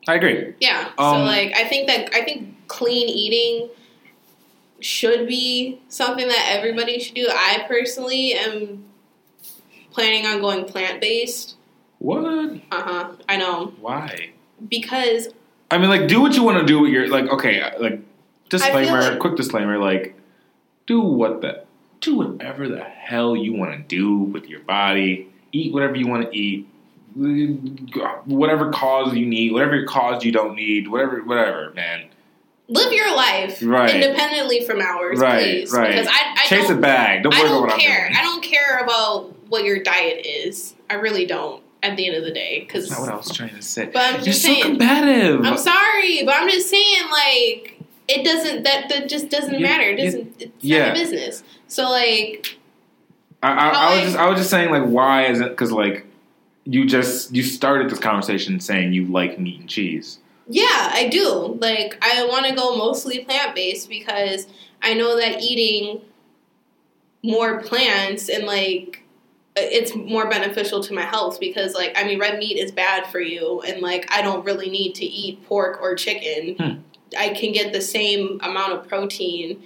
I 0.08 0.16
agree. 0.16 0.54
yeah 0.60 0.86
so 0.98 1.04
Um, 1.04 1.26
like 1.26 1.54
i 1.56 1.64
think 1.66 1.88
that 1.88 2.10
i 2.16 2.24
think 2.24 2.56
clean 2.68 3.08
eating 3.08 3.70
should 4.80 5.28
be 5.28 5.80
something 5.90 6.28
that 6.28 6.56
everybody 6.58 7.00
should 7.00 7.14
do 7.14 7.28
i 7.32 7.64
personally 7.68 8.34
am 8.34 8.84
planning 9.92 10.26
on 10.26 10.42
going 10.42 10.66
plant-based 10.66 11.56
What? 12.02 12.24
uh-huh 12.72 13.12
i 13.30 13.38
know 13.38 13.74
Why? 13.80 14.32
because 14.68 15.30
I 15.70 15.78
mean, 15.78 15.90
like, 15.90 16.10
do 16.10 16.20
what 16.20 16.36
you 16.36 16.44
want 16.44 16.58
to 16.60 16.66
do 16.66 16.80
with 16.82 16.92
your 16.92 17.08
like. 17.08 17.30
Okay, 17.30 17.62
like 17.80 18.02
disclaimer, 18.50 19.00
like- 19.02 19.20
quick 19.20 19.38
disclaimer. 19.38 19.78
Like, 19.78 20.16
do 20.86 21.00
what 21.00 21.40
the 21.40 21.64
do 22.02 22.18
whatever 22.18 22.68
the 22.68 22.84
hell 22.84 23.38
you 23.38 23.54
want 23.54 23.72
to 23.72 23.78
do 23.96 24.18
with 24.18 24.50
your 24.50 24.60
body. 24.60 25.30
Eat 25.54 25.72
whatever 25.74 25.96
you 25.96 26.08
want 26.08 26.30
to 26.30 26.38
eat. 26.38 26.68
Whatever 28.26 28.72
cause 28.72 29.14
you 29.16 29.26
need, 29.26 29.54
whatever 29.54 29.84
cause 29.86 30.24
you 30.26 30.32
don't 30.34 30.56
need, 30.56 30.88
whatever, 30.90 31.24
whatever, 31.24 31.72
man. 31.74 32.06
live 32.68 32.92
your 32.94 33.16
life 33.16 33.60
Right. 33.62 33.96
independently 33.96 34.66
from 34.66 34.82
ours, 34.82 35.20
Right, 35.20 35.44
please. 35.44 35.72
right. 35.74 35.90
Because 35.92 36.08
I, 36.08 36.36
I 36.38 36.46
Chase 36.48 36.66
a 36.66 36.74
don't, 36.74 36.82
bag. 36.82 37.24
Don't 37.24 37.34
I 37.34 37.40
worry 37.40 37.48
don't 37.50 37.64
about 37.66 37.74
what 37.78 37.82
care. 37.82 38.06
I'm 38.08 38.12
doing. 38.14 38.18
I 38.20 38.24
don't 38.24 38.44
care 38.44 38.80
about 38.80 39.34
what 39.50 39.64
your 39.66 39.82
diet 39.84 40.26
is. 40.26 40.76
I 40.90 40.96
really 40.96 41.26
don't. 41.26 41.62
At 41.84 41.98
the 41.98 42.08
end 42.08 42.15
of 42.15 42.24
the 42.24 42.32
day, 42.32 42.60
because 42.60 42.88
That's 42.89 43.00
not 43.02 43.08
what 43.08 43.13
I 43.13 43.17
was 43.17 43.36
trying 43.36 43.56
to 43.56 43.62
say. 43.62 43.88
But 43.91 44.04
I'm 44.04 44.15
You're 44.15 44.24
just 44.26 44.44
so 44.44 44.62
combative. 44.62 45.44
I'm 45.44 45.58
sorry, 45.58 46.24
but 46.24 46.36
I'm 46.36 46.48
just 46.48 46.70
saying, 46.70 47.10
like, 47.12 47.80
it 48.08 48.24
doesn't. 48.24 48.63
That 48.63 48.88
that 48.89 49.10
just 49.10 49.30
doesn't 49.30 49.56
You- 49.56 49.65
matter. 49.65 49.84
It 49.89 49.98
doesn't. 49.98 50.36
It's 50.39 50.52
yeah. 50.63 50.88
not 50.89 50.96
business. 50.96 51.44
So 51.67 51.89
like, 51.89 52.58
I, 53.41 53.52
I, 53.52 53.70
I 53.70 53.96
was 53.96 54.00
I- 54.00 54.04
just 54.06 54.17
I 54.17 54.30
was 54.30 54.38
just 54.39 54.50
saying 54.52 54.70
like 54.70 54.84
why 54.84 55.26
is 55.26 55.39
it 55.39 55.50
because 55.50 55.72
like 55.72 56.06
you 56.65 56.86
just 56.86 57.34
you 57.34 57.41
started 57.41 57.89
this 57.89 57.98
conversation 57.98 58.60
saying 58.60 58.94
you 58.94 59.08
like 59.08 59.39
meat 59.39 59.60
and 59.62 59.67
cheese. 59.70 60.20
yeah, 60.48 60.91
I 60.94 61.08
do. 61.10 61.58
Like, 61.60 61.98
I 62.04 62.26
want 62.28 62.46
to 62.46 62.54
go 62.54 62.76
mostly 62.78 63.26
plant 63.26 63.56
based 63.56 63.89
because 63.89 64.46
I 64.84 64.94
know 64.94 65.17
that 65.17 65.41
eating 65.41 66.02
more 67.24 67.62
plants 67.62 68.30
and 68.30 68.46
like 68.46 69.01
it's 69.56 69.94
more 69.96 70.30
beneficial 70.30 70.82
to 70.82 70.94
my 70.94 71.02
health 71.02 71.40
because 71.40 71.74
like 71.74 71.92
I 71.96 72.04
mean 72.06 72.20
red 72.20 72.40
meat 72.40 72.58
is 72.58 72.72
bad 72.72 73.08
for 73.08 73.20
you 73.20 73.62
and 73.62 73.82
like 73.82 74.08
I 74.12 74.22
don't 74.22 74.46
really 74.46 74.70
need 74.70 74.96
to 74.96 75.06
eat 75.06 75.46
pork 75.46 75.82
or 75.82 75.96
chicken. 75.96 76.56
Hmm. 76.56 76.80
I 77.18 77.30
can 77.30 77.52
get 77.52 77.74
the 77.74 77.82
same 77.82 78.40
amount 78.42 78.74
of 78.74 78.88
protein 78.88 79.62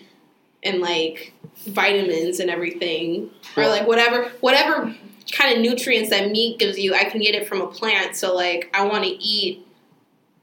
and 0.64 0.80
like 0.82 1.34
vitamins 1.68 2.40
and 2.40 2.50
everything 2.50 3.30
or 3.56 3.68
like 3.68 3.88
whatever 3.88 4.30
whatever 4.42 4.96
kind 5.32 5.56
of 5.56 5.62
nutrients 5.62 6.10
that 6.10 6.32
meat 6.32 6.60
gives 6.60 6.78
you, 6.80 6.94
I 6.94 7.04
can 7.06 7.20
get 7.22 7.36
it 7.36 7.48
from 7.48 7.62
a 7.62 7.68
plant. 7.68 8.16
So 8.16 8.34
like 8.36 8.70
I 8.74 8.86
want 8.86 9.04
to 9.04 9.10
eat 9.10 9.66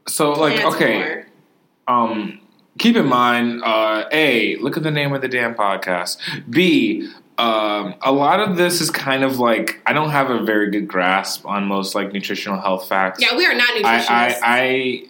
So 0.06 0.32
like 0.32 0.64
okay, 0.64 0.98
more. 0.98 1.26
um, 1.88 2.40
keep 2.78 2.96
in 2.96 3.06
mind, 3.06 3.62
uh, 3.64 4.04
a 4.12 4.56
look 4.56 4.76
at 4.76 4.82
the 4.82 4.90
name 4.90 5.12
of 5.12 5.20
the 5.22 5.28
damn 5.28 5.54
podcast. 5.54 6.16
B, 6.50 7.10
um, 7.38 7.94
a 8.02 8.12
lot 8.12 8.40
of 8.40 8.56
this 8.56 8.80
is 8.80 8.90
kind 8.90 9.24
of 9.24 9.38
like 9.38 9.80
I 9.86 9.92
don't 9.92 10.10
have 10.10 10.30
a 10.30 10.42
very 10.42 10.70
good 10.70 10.86
grasp 10.88 11.46
on 11.46 11.64
most 11.66 11.94
like 11.94 12.12
nutritional 12.12 12.60
health 12.60 12.88
facts. 12.88 13.20
Yeah, 13.22 13.36
we 13.36 13.46
are 13.46 13.54
not 13.54 13.68
nutritionists. 13.70 14.08
I, 14.10 14.36
I, 14.42 15.02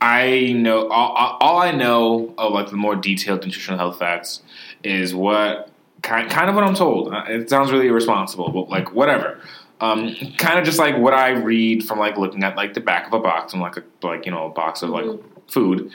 I, 0.00 0.20
I 0.48 0.52
know 0.52 0.88
all, 0.88 1.36
all 1.40 1.58
I 1.58 1.70
know 1.72 2.34
of 2.38 2.52
like 2.52 2.70
the 2.70 2.76
more 2.76 2.96
detailed 2.96 3.44
nutritional 3.44 3.78
health 3.78 3.98
facts 3.98 4.42
is 4.82 5.14
what 5.14 5.70
kind, 6.02 6.30
kind 6.30 6.48
of 6.48 6.54
what 6.56 6.64
I'm 6.64 6.74
told. 6.74 7.12
Uh, 7.12 7.24
It 7.28 7.50
sounds 7.50 7.70
really 7.70 7.86
irresponsible, 7.88 8.50
but 8.50 8.68
like 8.70 8.92
whatever. 8.92 9.38
Um, 9.82 10.14
kind 10.36 10.58
of 10.58 10.64
just 10.66 10.78
like 10.78 10.98
what 10.98 11.14
I 11.14 11.30
read 11.30 11.86
from 11.86 11.98
like 11.98 12.18
looking 12.18 12.42
at 12.44 12.54
like 12.56 12.74
the 12.74 12.80
back 12.80 13.06
of 13.06 13.12
a 13.14 13.18
box 13.20 13.52
and 13.54 13.62
like 13.62 13.76
a 13.78 13.82
like 14.02 14.26
you 14.26 14.32
know 14.32 14.46
a 14.46 14.50
box 14.50 14.82
of 14.82 14.90
like 14.90 15.04
Mhm. 15.06 15.22
food, 15.48 15.90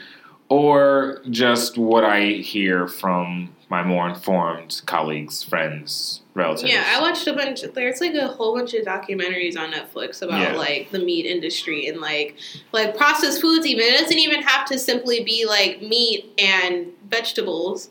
or 0.48 1.20
just 1.30 1.76
what 1.78 2.04
I 2.04 2.26
hear 2.26 2.86
from 2.88 3.50
my 3.68 3.82
more 3.82 4.08
informed 4.08 4.80
colleagues, 4.86 5.42
friends, 5.42 6.20
relatives. 6.34 6.70
Yeah, 6.70 6.84
I 6.86 7.00
watched 7.00 7.26
a 7.26 7.32
bunch. 7.32 7.62
There's 7.62 8.00
like 8.00 8.14
a 8.14 8.28
whole 8.28 8.54
bunch 8.54 8.74
of 8.74 8.84
documentaries 8.84 9.58
on 9.58 9.72
Netflix 9.72 10.22
about 10.22 10.40
Yeah. 10.40 10.56
like 10.56 10.90
the 10.92 11.00
meat 11.00 11.26
industry 11.26 11.88
and 11.88 12.00
like 12.00 12.36
like 12.72 12.96
processed 12.96 13.40
foods. 13.40 13.66
Even 13.66 13.84
it 13.86 13.98
doesn't 13.98 14.18
even 14.18 14.42
have 14.42 14.66
to 14.68 14.78
simply 14.78 15.24
be 15.24 15.46
like 15.46 15.82
meat 15.82 16.32
and 16.38 16.88
vegetables. 17.10 17.90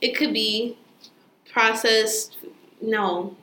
It 0.00 0.14
could 0.16 0.32
be 0.32 0.78
processed. 1.50 2.36
No, 2.80 3.34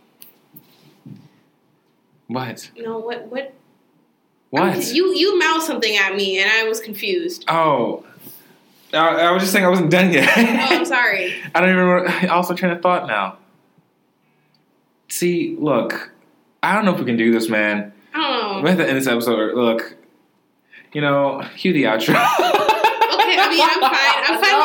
What? 2.28 2.70
no. 2.78 2.98
What? 3.00 3.26
What? 3.28 3.54
What? 4.52 4.94
You 4.94 5.14
you 5.16 5.38
mouthed 5.40 5.64
something 5.66 5.96
at 5.98 6.16
me 6.16 6.40
and 6.40 6.50
I 6.50 6.64
was 6.68 6.80
confused. 6.80 7.44
oh. 7.50 8.06
I, 8.94 9.28
I 9.28 9.32
was 9.32 9.42
just 9.42 9.52
saying 9.54 9.66
I 9.66 9.70
wasn't 9.70 9.90
done 9.92 10.14
yet. 10.14 10.30
Oh, 10.38 10.42
I'm 10.78 10.86
sorry. 10.98 11.34
I 11.56 11.60
don't 11.62 11.70
even 11.70 11.82
remember. 11.84 12.10
I 12.10 12.28
also 12.28 12.54
train 12.54 12.72
of 12.72 12.82
thought 12.82 13.08
now. 13.08 13.38
See, 15.10 15.56
look, 15.60 16.12
I 16.62 16.76
don't 16.76 16.86
know 16.86 16.94
if 16.94 17.00
we 17.00 17.06
can 17.06 17.18
do 17.18 17.32
this, 17.32 17.50
man. 17.50 17.92
I 18.14 18.18
don't 18.22 18.56
We 18.58 18.62
know. 18.64 18.68
have 18.70 18.78
to 18.78 18.84
end 18.88 18.98
of 18.98 19.04
this 19.04 19.12
episode. 19.12 19.56
Look, 19.56 19.96
you 20.94 21.02
know, 21.02 21.42
cue 21.58 21.74
the 21.74 21.84
outro. 21.84 22.16
Okay, 23.14 23.38
I 23.40 23.48
mean, 23.50 23.62
I'm 23.64 23.80
fine. 23.80 24.24
I'm 24.28 24.38
fine 24.44 24.60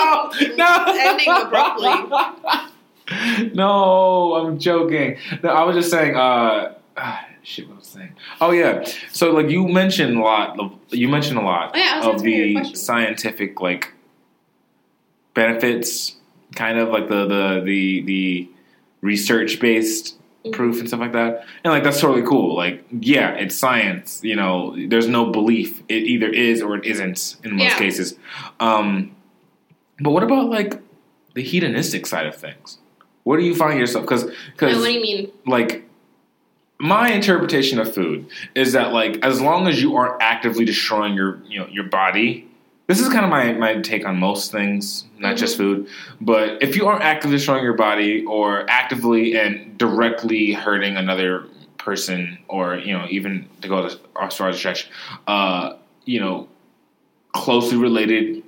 with 0.88 0.98
ending 0.98 1.30
abruptly. 1.46 1.96
no, 3.54 4.34
I'm 4.34 4.58
joking. 4.58 5.16
No, 5.42 5.50
I 5.50 5.64
was 5.64 5.76
just 5.76 5.90
saying. 5.90 6.16
Uh, 6.16 6.74
ah, 6.96 7.24
shit, 7.42 7.66
what 7.68 7.74
I 7.74 7.78
was 7.78 7.96
I 7.96 8.00
saying? 8.00 8.12
Oh 8.40 8.50
yeah. 8.50 8.84
So 9.12 9.30
like 9.32 9.48
you 9.48 9.66
mentioned 9.68 10.18
a 10.18 10.22
lot. 10.22 10.58
Of, 10.58 10.72
you 10.90 11.08
mentioned 11.08 11.38
a 11.38 11.42
lot 11.42 11.72
Oh, 11.74 11.78
yeah, 11.78 12.08
of 12.08 12.22
the 12.22 12.64
scientific 12.74 13.60
like 13.60 13.92
benefits 15.42 16.16
kind 16.54 16.78
of 16.78 16.88
like 16.88 17.08
the 17.08 17.22
the 17.34 17.62
the 17.64 18.02
the 18.12 18.48
research 19.00 19.60
based 19.60 20.16
Mhm. 20.44 20.52
proof 20.52 20.78
and 20.80 20.86
stuff 20.88 21.00
like 21.00 21.12
that. 21.12 21.44
And 21.64 21.72
like 21.74 21.82
that's 21.84 22.00
totally 22.00 22.26
cool. 22.26 22.56
Like 22.56 22.84
yeah, 23.14 23.30
it's 23.42 23.56
science. 23.56 24.20
You 24.22 24.36
know, 24.36 24.74
there's 24.90 25.08
no 25.08 25.22
belief. 25.38 25.82
It 25.88 26.02
either 26.14 26.28
is 26.28 26.62
or 26.62 26.76
it 26.76 26.84
isn't 26.84 27.36
in 27.44 27.50
most 27.56 27.62
Yeah. 27.64 27.78
cases. 27.78 28.16
Um, 28.60 29.12
but 30.00 30.10
what 30.12 30.22
about 30.22 30.48
like 30.48 30.80
the 31.34 31.42
hedonistic 31.42 32.06
side 32.06 32.26
of 32.26 32.34
things? 32.36 32.78
What 33.24 33.36
do 33.38 33.44
you 33.44 33.54
find 33.54 33.78
yourself? 33.78 34.04
Because 34.04 34.24
because 34.52 34.78
what 34.78 34.86
do 34.86 34.92
you 34.92 35.02
mean? 35.02 35.30
like 35.46 35.84
my 36.80 37.10
interpretation 37.10 37.78
of 37.80 37.92
food 37.92 38.26
is 38.54 38.72
that 38.72 38.92
like 38.92 39.18
as 39.24 39.40
long 39.40 39.66
as 39.66 39.82
you 39.82 39.96
aren't 39.96 40.22
actively 40.22 40.64
destroying 40.64 41.14
your 41.14 41.40
you 41.48 41.58
know 41.60 41.66
your 41.70 41.84
body 41.84 42.47
this 42.88 43.00
is 43.00 43.08
kind 43.10 43.24
of 43.24 43.30
my, 43.30 43.52
my 43.52 43.74
take 43.82 44.04
on 44.06 44.18
most 44.18 44.50
things 44.50 45.04
not 45.18 45.36
just 45.36 45.56
food 45.56 45.86
but 46.20 46.62
if 46.62 46.74
you 46.76 46.86
aren't 46.88 47.02
actively 47.02 47.36
destroying 47.36 47.62
your 47.62 47.74
body 47.74 48.24
or 48.24 48.68
actively 48.68 49.36
and 49.38 49.76
directly 49.78 50.52
hurting 50.52 50.96
another 50.96 51.44
person 51.76 52.38
or 52.48 52.76
you 52.76 52.92
know 52.96 53.06
even 53.10 53.48
to 53.60 53.68
go 53.68 53.84
as 53.84 53.96
as 54.20 54.34
far 54.34 54.48
as 54.48 54.56
stretch 54.56 54.90
uh 55.26 55.74
you 56.04 56.18
know 56.20 56.48
closely 57.32 57.76
related 57.76 58.42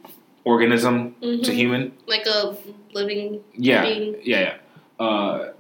organism 0.45 1.15
to 1.21 1.27
Mhm. 1.27 1.55
human 1.55 1.93
Like 2.07 2.27
a 2.27 2.57
living 2.95 3.41
yeah, 3.55 3.83
being. 3.83 4.17
yeah, 4.25 4.41
yeah. 4.41 5.05
Uh, 5.07 5.53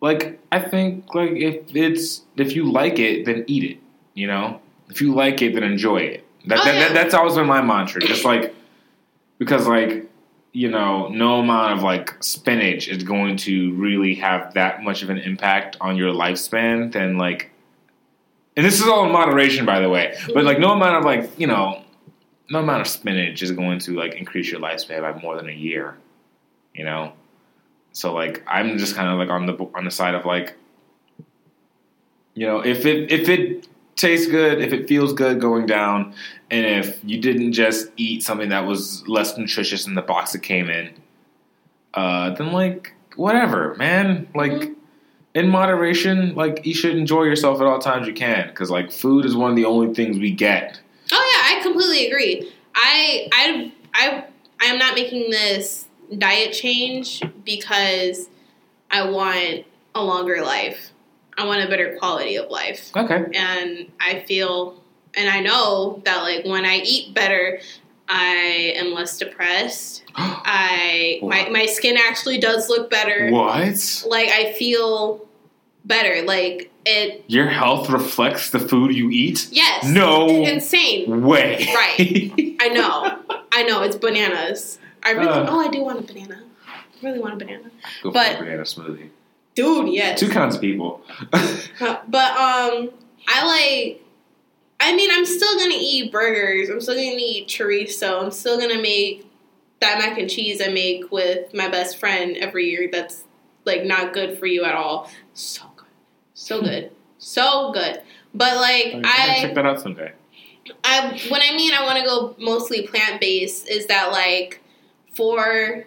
like 0.00 0.38
I 0.52 0.58
think 0.60 1.14
like 1.14 1.30
if 1.32 1.74
it's 1.74 2.22
if 2.36 2.54
you 2.56 2.70
like 2.70 2.98
it, 2.98 3.24
then 3.24 3.44
eat 3.46 3.64
it. 3.64 3.78
You 4.14 4.26
know, 4.26 4.60
if 4.90 5.00
you 5.00 5.14
like 5.14 5.40
it, 5.42 5.54
then 5.54 5.62
enjoy 5.62 5.98
it. 5.98 6.24
That, 6.46 6.60
Oh, 6.60 6.64
that, 6.64 6.74
yeah. 6.74 6.80
that 6.88 6.94
that's 6.94 7.14
always 7.14 7.34
been 7.34 7.46
my 7.46 7.62
mantra. 7.62 8.00
Just 8.00 8.24
like 8.24 8.54
because 9.38 9.66
like 9.66 10.10
you 10.52 10.68
know, 10.68 11.08
no 11.08 11.38
amount 11.40 11.74
of 11.74 11.82
like 11.82 12.20
spinach 12.22 12.88
is 12.88 13.04
going 13.04 13.36
to 13.36 13.72
really 13.74 14.14
have 14.16 14.54
that 14.54 14.82
much 14.82 15.02
of 15.02 15.10
an 15.10 15.18
impact 15.18 15.76
on 15.80 15.96
your 15.96 16.12
lifespan. 16.12 16.90
Then 16.92 17.18
like, 17.18 17.50
and 18.56 18.66
this 18.66 18.80
is 18.80 18.88
all 18.88 19.06
in 19.06 19.12
moderation, 19.12 19.64
by 19.64 19.78
the 19.78 19.88
way. 19.88 20.16
But 20.34 20.44
like, 20.44 20.58
no 20.58 20.72
amount 20.72 20.96
of 20.96 21.04
like 21.04 21.38
you 21.38 21.46
know, 21.46 21.84
no 22.50 22.58
amount 22.60 22.80
of 22.80 22.88
spinach 22.88 23.42
is 23.42 23.52
going 23.52 23.78
to 23.80 23.96
like 23.96 24.14
increase 24.14 24.50
your 24.50 24.60
lifespan 24.60 25.02
by 25.02 25.20
more 25.20 25.36
than 25.36 25.48
a 25.48 25.52
year. 25.52 25.96
You 26.74 26.84
know, 26.84 27.12
so 27.92 28.12
like 28.12 28.42
I'm 28.46 28.78
just 28.78 28.96
kind 28.96 29.08
of 29.08 29.18
like 29.18 29.28
on 29.28 29.46
the 29.46 29.54
on 29.74 29.84
the 29.84 29.90
side 29.90 30.14
of 30.14 30.24
like, 30.24 30.56
you 32.34 32.46
know, 32.46 32.60
if 32.60 32.86
it 32.86 33.12
if 33.12 33.28
it 33.28 33.68
tastes 34.00 34.26
good, 34.26 34.60
if 34.60 34.72
it 34.72 34.88
feels 34.88 35.12
good 35.12 35.40
going 35.40 35.66
down, 35.66 36.14
and 36.50 36.64
if 36.64 36.98
you 37.04 37.20
didn't 37.20 37.52
just 37.52 37.88
eat 37.96 38.22
something 38.22 38.48
that 38.48 38.66
was 38.66 39.06
less 39.06 39.36
nutritious 39.36 39.86
in 39.86 39.94
the 39.94 40.02
box 40.02 40.34
it 40.34 40.42
came 40.42 40.70
in, 40.70 40.90
uh, 41.94 42.30
then 42.30 42.52
like 42.52 42.94
whatever, 43.16 43.74
man. 43.76 44.26
Like 44.34 44.52
Mhm. 44.52 44.74
in 45.34 45.48
moderation, 45.48 46.34
like 46.34 46.64
you 46.64 46.74
should 46.74 46.96
enjoy 46.96 47.24
yourself 47.24 47.60
at 47.60 47.66
all 47.66 47.78
times 47.78 48.06
you 48.06 48.14
can, 48.14 48.48
because 48.48 48.70
like 48.70 48.90
food 48.90 49.24
is 49.24 49.36
one 49.36 49.50
of 49.50 49.56
the 49.56 49.64
only 49.66 49.94
things 49.94 50.18
we 50.18 50.30
get. 50.30 50.80
Oh 51.12 51.32
yeah, 51.34 51.56
I 51.58 51.62
completely 51.62 52.06
agree. 52.06 52.50
I 52.74 53.28
I 53.32 53.72
I 53.94 54.24
I 54.60 54.66
am 54.66 54.78
not 54.78 54.94
making 54.94 55.30
this 55.30 55.86
diet 56.16 56.52
change 56.52 57.22
because 57.44 58.28
I 58.90 59.08
want 59.08 59.64
a 59.94 60.02
longer 60.02 60.42
life. 60.42 60.89
I 61.40 61.46
want 61.46 61.64
a 61.64 61.68
better 61.68 61.96
quality 61.98 62.36
of 62.36 62.50
life. 62.50 62.90
Okay. 62.96 63.24
And 63.34 63.90
I 64.00 64.20
feel 64.26 64.82
and 65.14 65.28
I 65.28 65.40
know 65.40 66.02
that 66.04 66.22
like 66.22 66.44
when 66.44 66.64
I 66.64 66.76
eat 66.84 67.14
better, 67.14 67.60
I 68.08 68.74
am 68.76 68.92
less 68.92 69.18
depressed. 69.18 70.04
I 70.14 71.18
my 71.22 71.48
my 71.50 71.66
skin 71.66 71.96
actually 71.96 72.38
does 72.38 72.68
look 72.68 72.90
better. 72.90 73.30
what? 73.30 74.04
Like 74.06 74.28
I 74.28 74.52
feel 74.52 75.26
better. 75.84 76.22
Like 76.22 76.70
it 76.86 77.24
Your 77.26 77.46
health 77.48 77.88
reflects 77.90 78.50
the 78.50 78.58
food 78.58 78.94
you 78.94 79.10
eat? 79.10 79.48
yes. 79.50 79.84
No 79.86 80.28
Insane. 80.44 81.22
way. 81.22 81.66
Right. 81.74 82.56
I 82.60 82.68
know. 82.68 83.18
I 83.52 83.62
know. 83.64 83.82
It's 83.82 83.96
bananas. 83.96 84.78
I 85.02 85.12
really. 85.12 85.28
Uh. 85.28 85.46
oh, 85.48 85.60
I 85.60 85.68
do 85.68 85.82
want 85.82 85.98
a 86.00 86.02
banana. 86.12 86.42
I 86.68 87.06
really 87.06 87.18
want 87.18 87.32
a 87.34 87.36
banana, 87.36 87.70
Go 88.02 88.10
But- 88.12 88.36
for 88.36 88.42
a 88.42 88.46
banana 88.46 88.62
smoothie. 88.64 89.08
Dude. 89.60 89.92
Yes. 89.92 90.20
Two 90.20 90.28
kinds 90.28 90.54
of 90.54 90.60
people. 90.60 91.02
Uh, 91.80 91.96
But 92.08 92.32
um, 92.32 92.90
I 93.26 93.46
like. 93.46 94.02
I 94.80 94.94
mean, 94.94 95.10
I'm 95.10 95.24
still 95.24 95.58
gonna 95.58 95.74
eat 95.76 96.12
burgers. 96.12 96.68
I'm 96.68 96.80
still 96.80 96.94
gonna 96.94 97.16
eat 97.16 97.48
chorizo. 97.48 98.24
I'm 98.24 98.30
still 98.30 98.58
gonna 98.58 98.80
make 98.82 99.26
that 99.80 99.98
mac 99.98 100.18
and 100.18 100.28
cheese 100.28 100.60
I 100.60 100.68
make 100.68 101.10
with 101.10 101.54
my 101.54 101.68
best 101.68 101.98
friend 101.98 102.36
every 102.36 102.68
year. 102.68 102.88
That's 102.92 103.24
like 103.64 103.84
not 103.84 104.12
good 104.12 104.38
for 104.38 104.46
you 104.46 104.64
at 104.64 104.74
all. 104.74 105.10
So 105.32 105.62
good, 105.76 105.86
so 106.34 106.60
good, 106.68 106.90
so 107.18 107.72
good. 107.72 108.02
But 108.34 108.56
like 108.56 108.94
I 109.04 109.36
I, 109.38 109.40
check 109.40 109.54
that 109.54 109.64
out 109.66 109.80
someday. 109.80 110.12
I 110.84 111.18
when 111.30 111.40
I 111.42 111.56
mean 111.56 111.72
I 111.72 111.84
want 111.84 111.98
to 111.98 112.04
go 112.04 112.36
mostly 112.38 112.86
plant 112.86 113.20
based 113.20 113.68
is 113.70 113.86
that 113.86 114.12
like 114.12 114.60
for 115.14 115.86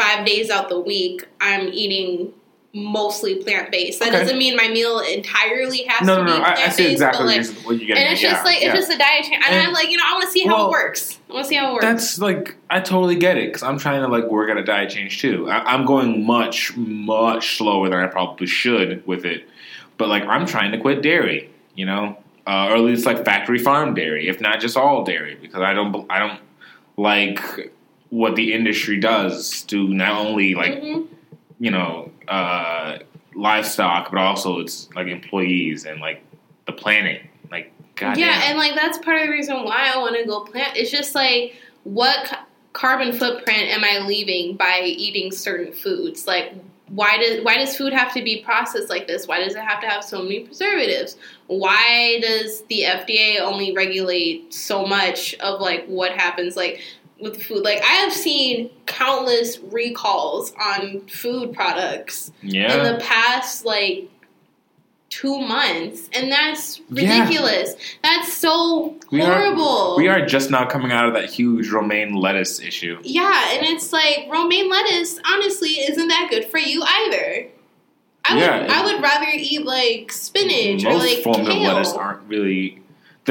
five 0.00 0.24
days 0.26 0.50
out 0.50 0.68
the 0.68 0.80
week 0.80 1.26
I'm 1.40 1.68
eating 1.68 2.32
mostly 2.72 3.42
plant 3.42 3.72
based. 3.72 3.98
That 3.98 4.08
Okay. 4.10 4.18
doesn't 4.20 4.38
mean 4.38 4.54
my 4.54 4.68
meal 4.68 5.00
entirely 5.00 5.82
has 5.88 6.06
No, 6.06 6.18
to 6.18 6.24
no, 6.24 6.32
be 6.34 6.38
no. 6.38 6.44
I, 6.44 6.50
I 6.50 6.54
plant 6.54 6.72
see 6.74 6.82
based, 6.84 6.92
exactly 6.92 7.26
like. 7.26 7.46
what 7.64 7.76
you're 7.78 7.86
getting 7.88 8.02
And 8.04 8.12
it's 8.12 8.20
just 8.20 8.36
yeah, 8.36 8.42
like 8.44 8.60
yeah. 8.62 8.68
it's 8.76 8.86
just 8.86 8.92
a 8.92 8.98
diet 8.98 9.24
change, 9.24 9.42
and, 9.44 9.54
And- 9.56 9.66
I'm 9.66 9.72
like, 9.72 9.90
you 9.90 9.96
know, 9.96 10.04
I 10.06 10.12
want 10.12 10.24
to 10.26 10.30
see 10.30 10.46
how 10.46 10.54
Well, 10.56 10.66
it 10.68 10.70
works. 10.70 11.18
I 11.28 11.32
want 11.32 11.44
to 11.46 11.48
see 11.48 11.56
how 11.56 11.70
it 11.70 11.72
works. 11.72 11.84
That's 11.84 12.18
like 12.20 12.54
I 12.70 12.78
totally 12.80 13.16
get 13.16 13.38
it 13.38 13.48
because 13.48 13.64
I'm 13.64 13.78
trying 13.78 14.02
to 14.02 14.08
like 14.08 14.24
work 14.30 14.50
at 14.50 14.56
a 14.56 14.62
diet 14.62 14.90
change 14.90 15.20
too. 15.20 15.50
I, 15.50 15.74
I'm 15.74 15.84
going 15.84 16.24
much 16.24 16.76
much 16.76 17.56
slower 17.58 17.88
than 17.88 17.98
I 17.98 18.06
probably 18.06 18.46
should 18.46 19.04
with 19.04 19.24
it, 19.24 19.48
but 19.98 20.08
like 20.08 20.22
I'm 20.24 20.46
trying 20.46 20.70
to 20.70 20.78
quit 20.78 21.02
dairy, 21.02 21.50
you 21.74 21.86
know, 21.86 22.16
uh, 22.46 22.68
or 22.70 22.76
at 22.76 22.80
least 22.82 23.04
like 23.04 23.24
factory 23.24 23.58
farm 23.58 23.94
dairy, 23.94 24.28
if 24.28 24.40
not 24.40 24.60
just 24.60 24.76
all 24.76 25.02
dairy, 25.04 25.36
because 25.42 25.60
I 25.60 25.72
don't 25.74 26.06
I 26.08 26.20
don't 26.20 26.40
like 26.96 27.40
what 28.10 28.34
the 28.36 28.52
industry 28.52 28.98
does 28.98 29.62
to 29.62 29.88
not 29.88 30.12
only 30.26 30.54
like 30.54 30.74
Mhm. 30.82 31.06
you 31.58 31.70
know 31.70 32.10
uh, 32.28 32.98
livestock, 33.34 34.10
but 34.12 34.20
also 34.20 34.60
it's 34.60 34.88
like 34.94 35.08
employees 35.08 35.84
and 35.84 36.00
like 36.00 36.22
the 36.66 36.72
planet. 36.72 37.22
Like 37.50 37.72
God, 37.96 38.16
yeah, 38.18 38.42
and 38.44 38.58
like 38.58 38.74
that's 38.74 38.98
part 38.98 39.20
of 39.20 39.26
the 39.26 39.32
reason 39.32 39.64
why 39.64 39.90
I 39.92 39.98
want 39.98 40.16
to 40.16 40.24
go 40.24 40.40
plant. 40.40 40.76
It's 40.76 40.90
just 40.90 41.14
like 41.14 41.54
what 41.84 42.26
ca- 42.26 42.44
carbon 42.72 43.12
footprint 43.12 43.68
am 43.70 43.82
I 43.84 44.06
leaving 44.06 44.56
by 44.56 44.82
eating 44.84 45.32
certain 45.32 45.72
foods? 45.72 46.26
Like 46.26 46.52
why 46.88 47.16
does 47.18 47.44
why 47.44 47.56
does 47.56 47.76
food 47.76 47.92
have 47.92 48.12
to 48.14 48.22
be 48.22 48.42
processed 48.42 48.90
like 48.90 49.06
this? 49.06 49.26
Why 49.28 49.38
does 49.42 49.54
it 49.54 49.62
have 49.62 49.80
to 49.80 49.88
have 49.88 50.02
so 50.04 50.22
many 50.22 50.40
preservatives? 50.40 51.16
Why 51.46 52.18
does 52.20 52.62
the 52.62 52.82
FDA 52.82 53.40
only 53.40 53.72
regulate 53.72 54.52
so 54.52 54.84
much 54.86 55.34
of 55.34 55.60
like 55.60 55.84
what 55.86 56.12
happens 56.12 56.56
like 56.56 56.80
with 57.20 57.34
the 57.38 57.44
food? 57.44 57.62
Like 57.64 57.78
I 57.82 57.94
have 58.04 58.12
seen 58.12 58.70
countless 58.86 59.58
recalls 59.58 60.52
on 60.60 61.00
food 61.08 61.52
products 61.52 62.32
yeah. 62.42 62.74
in 62.76 62.92
the 62.94 63.00
past 63.02 63.64
like 63.64 64.08
two 65.08 65.40
months 65.40 66.08
and 66.12 66.30
that's 66.30 66.80
Yeah. 66.88 67.18
ridiculous 67.24 67.74
that's 68.00 68.32
so 68.32 68.94
We 69.10 69.20
are- 69.22 69.32
horrible 69.40 69.96
we 69.96 70.06
are 70.06 70.24
just 70.24 70.52
now 70.52 70.64
coming 70.66 70.92
out 70.92 71.06
of 71.08 71.14
that 71.14 71.28
huge 71.28 71.68
romaine 71.70 72.14
lettuce 72.14 72.60
issue. 72.60 72.96
yeah 73.02 73.54
and 73.54 73.66
it's 73.66 73.92
like 73.92 74.28
romaine 74.30 74.70
lettuce 74.70 75.18
honestly 75.26 75.70
isn't 75.80 76.06
that 76.06 76.28
good 76.30 76.44
for 76.44 76.58
you 76.58 76.80
either 76.86 77.48
i 78.24 78.38
Yeah, 78.38 78.60
would 78.62 78.70
i 78.70 78.84
would 78.84 79.02
rather 79.02 79.26
eat 79.34 79.64
like 79.66 80.12
spinach 80.12 80.84
or 80.84 80.90
Most 80.92 81.04
like 81.04 81.24
forms 81.24 81.48
of 81.48 81.56
lettuce 81.56 81.92
aren't 81.92 82.22
really. 82.28 82.79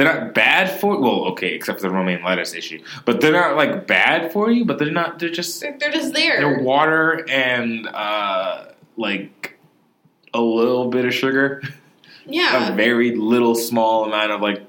They're 0.00 0.14
not 0.14 0.32
bad 0.32 0.80
for 0.80 0.98
well, 0.98 1.26
okay, 1.26 1.48
except 1.48 1.78
for 1.78 1.88
the 1.88 1.94
romaine 1.94 2.24
lettuce 2.24 2.54
issue. 2.54 2.82
But 3.04 3.20
they're 3.20 3.32
not 3.32 3.54
like 3.56 3.86
bad 3.86 4.32
for 4.32 4.50
you. 4.50 4.64
But 4.64 4.78
they're 4.78 4.90
not. 4.90 5.18
They're 5.18 5.28
just 5.28 5.60
they're, 5.60 5.76
they're 5.78 5.92
just 5.92 6.14
there 6.14 6.38
they're 6.40 6.62
water 6.62 7.26
and 7.28 7.86
uh 7.86 8.68
like 8.96 9.58
a 10.32 10.40
little 10.40 10.88
bit 10.88 11.04
of 11.04 11.12
sugar, 11.12 11.62
Yeah, 12.24 12.68
a 12.72 12.74
very 12.74 13.14
little 13.14 13.54
small 13.54 14.06
amount 14.06 14.32
of 14.32 14.40
like 14.40 14.62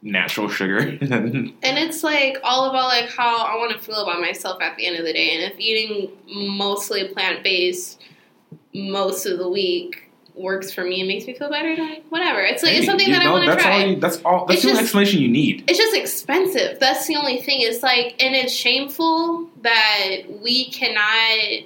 natural 0.00 0.48
sugar. 0.48 0.78
and 1.00 1.54
it's 1.60 2.04
like 2.04 2.38
all 2.44 2.70
about 2.70 2.86
like 2.86 3.08
how 3.08 3.44
i 3.44 3.56
want 3.56 3.72
to 3.72 3.78
feel 3.78 4.02
about 4.02 4.20
myself 4.20 4.60
at 4.60 4.76
the 4.76 4.86
end 4.86 4.96
of 4.96 5.04
the 5.04 5.12
day 5.12 5.30
and 5.30 5.52
if 5.52 5.58
eating 5.58 6.10
mostly 6.26 7.08
plant-based 7.08 8.00
most 8.74 9.26
of 9.26 9.38
the 9.38 9.48
week 9.48 10.11
works 10.34 10.72
for 10.72 10.82
me 10.84 11.00
and 11.00 11.08
makes 11.08 11.26
me 11.26 11.34
feel 11.34 11.50
better 11.50 11.76
whatever 12.08 12.40
it's 12.40 12.62
like 12.62 12.72
it's 12.74 12.86
something 12.86 13.06
you 13.06 13.14
that 13.14 13.26
i 13.26 13.30
want 13.30 13.44
to 13.44 13.50
that's 13.50 13.62
try 13.62 13.82
All 13.82 13.88
you, 13.88 13.96
that's 14.00 14.16
all. 14.22 14.46
That's 14.46 14.54
It's 14.58 14.62
the 14.62 14.68
only 14.70 14.78
just- 14.80 14.82
explanation 14.84 15.20
you 15.20 15.28
need. 15.28 15.64
it's 15.68 15.78
just 15.78 15.94
expensive 15.94 16.78
that's 16.80 17.06
the 17.06 17.16
only 17.16 17.42
thing 17.42 17.58
it's 17.60 17.82
like 17.82 18.16
and 18.22 18.34
it's 18.34 18.52
shameful 18.52 19.48
that 19.62 20.16
we 20.42 20.70
cannot 20.70 21.64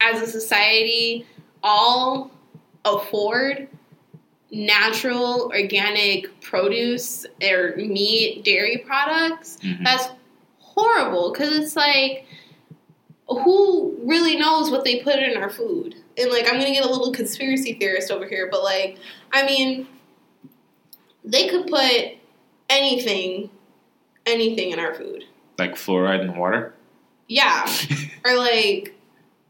as 0.00 0.20
a 0.22 0.26
society 0.26 1.26
all 1.62 2.30
afford 2.84 3.68
natural 4.50 5.50
organic 5.54 6.40
produce 6.40 7.26
or 7.42 7.74
meat 7.76 8.44
dairy 8.44 8.78
products 8.86 9.58
Mhm. 9.62 9.82
that's 9.82 10.08
horrible 10.58 11.32
because 11.32 11.52
it's 11.56 11.74
like 11.76 12.26
who 13.28 13.96
really 14.04 14.36
knows 14.36 14.70
what 14.70 14.84
they 14.84 15.00
put 15.00 15.18
in 15.18 15.36
our 15.38 15.48
food? 15.48 15.94
And 16.16 16.30
like, 16.30 16.46
I'm 16.46 16.54
gonna 16.54 16.72
get 16.72 16.84
a 16.84 16.88
little 16.88 17.12
conspiracy 17.12 17.74
theorist 17.74 18.10
over 18.10 18.26
here, 18.26 18.48
but 18.50 18.62
like, 18.62 18.98
I 19.32 19.44
mean, 19.44 19.86
they 21.24 21.48
could 21.48 21.66
put 21.66 22.16
anything, 22.68 23.50
anything 24.26 24.70
in 24.70 24.78
our 24.78 24.94
food. 24.94 25.24
Like 25.58 25.74
fluoride 25.74 26.22
in 26.22 26.36
water. 26.36 26.74
Yeah, 27.28 27.66
or 28.24 28.36
like, 28.36 28.94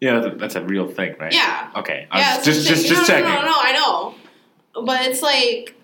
Yeah, 0.00 0.30
that's 0.36 0.54
a 0.54 0.62
real 0.64 0.88
thing, 0.88 1.16
right? 1.18 1.32
yeah, 1.32 1.70
Okay. 1.76 2.06
I 2.10 2.18
yeah. 2.20 2.42
just 2.42 2.62
the 2.62 2.68
just 2.68 2.86
just 2.86 3.00
no, 3.02 3.06
checking. 3.06 3.24
No, 3.28 3.40
no, 3.40 3.46
no, 3.46 3.56
I 3.58 3.72
know, 3.72 4.14
but 4.84 5.02
it's 5.06 5.22
like, 5.22 5.74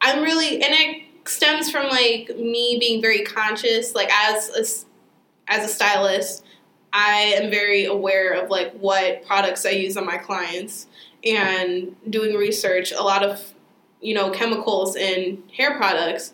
I'm 0.00 0.22
really, 0.22 0.62
and 0.62 0.74
it 0.74 1.04
stems 1.28 1.70
from 1.70 1.88
like 1.88 2.36
me 2.36 2.76
being 2.80 3.00
very 3.00 3.22
conscious, 3.22 3.94
like 3.94 4.10
as 4.12 4.50
a 4.50 5.50
as 5.52 5.64
a 5.64 5.68
stylist. 5.72 6.44
I 6.92 7.34
am 7.36 7.50
very 7.50 7.84
aware 7.84 8.32
of 8.32 8.50
like 8.50 8.72
what 8.74 9.26
products 9.26 9.66
I 9.66 9.70
use 9.70 9.96
on 9.96 10.06
my 10.06 10.18
clients 10.18 10.86
and 11.24 11.94
doing 12.08 12.34
research. 12.36 12.92
A 12.92 13.02
lot 13.02 13.22
of 13.22 13.54
you 14.00 14.14
know 14.14 14.30
chemicals 14.30 14.96
in 14.96 15.42
hair 15.56 15.76
products 15.76 16.32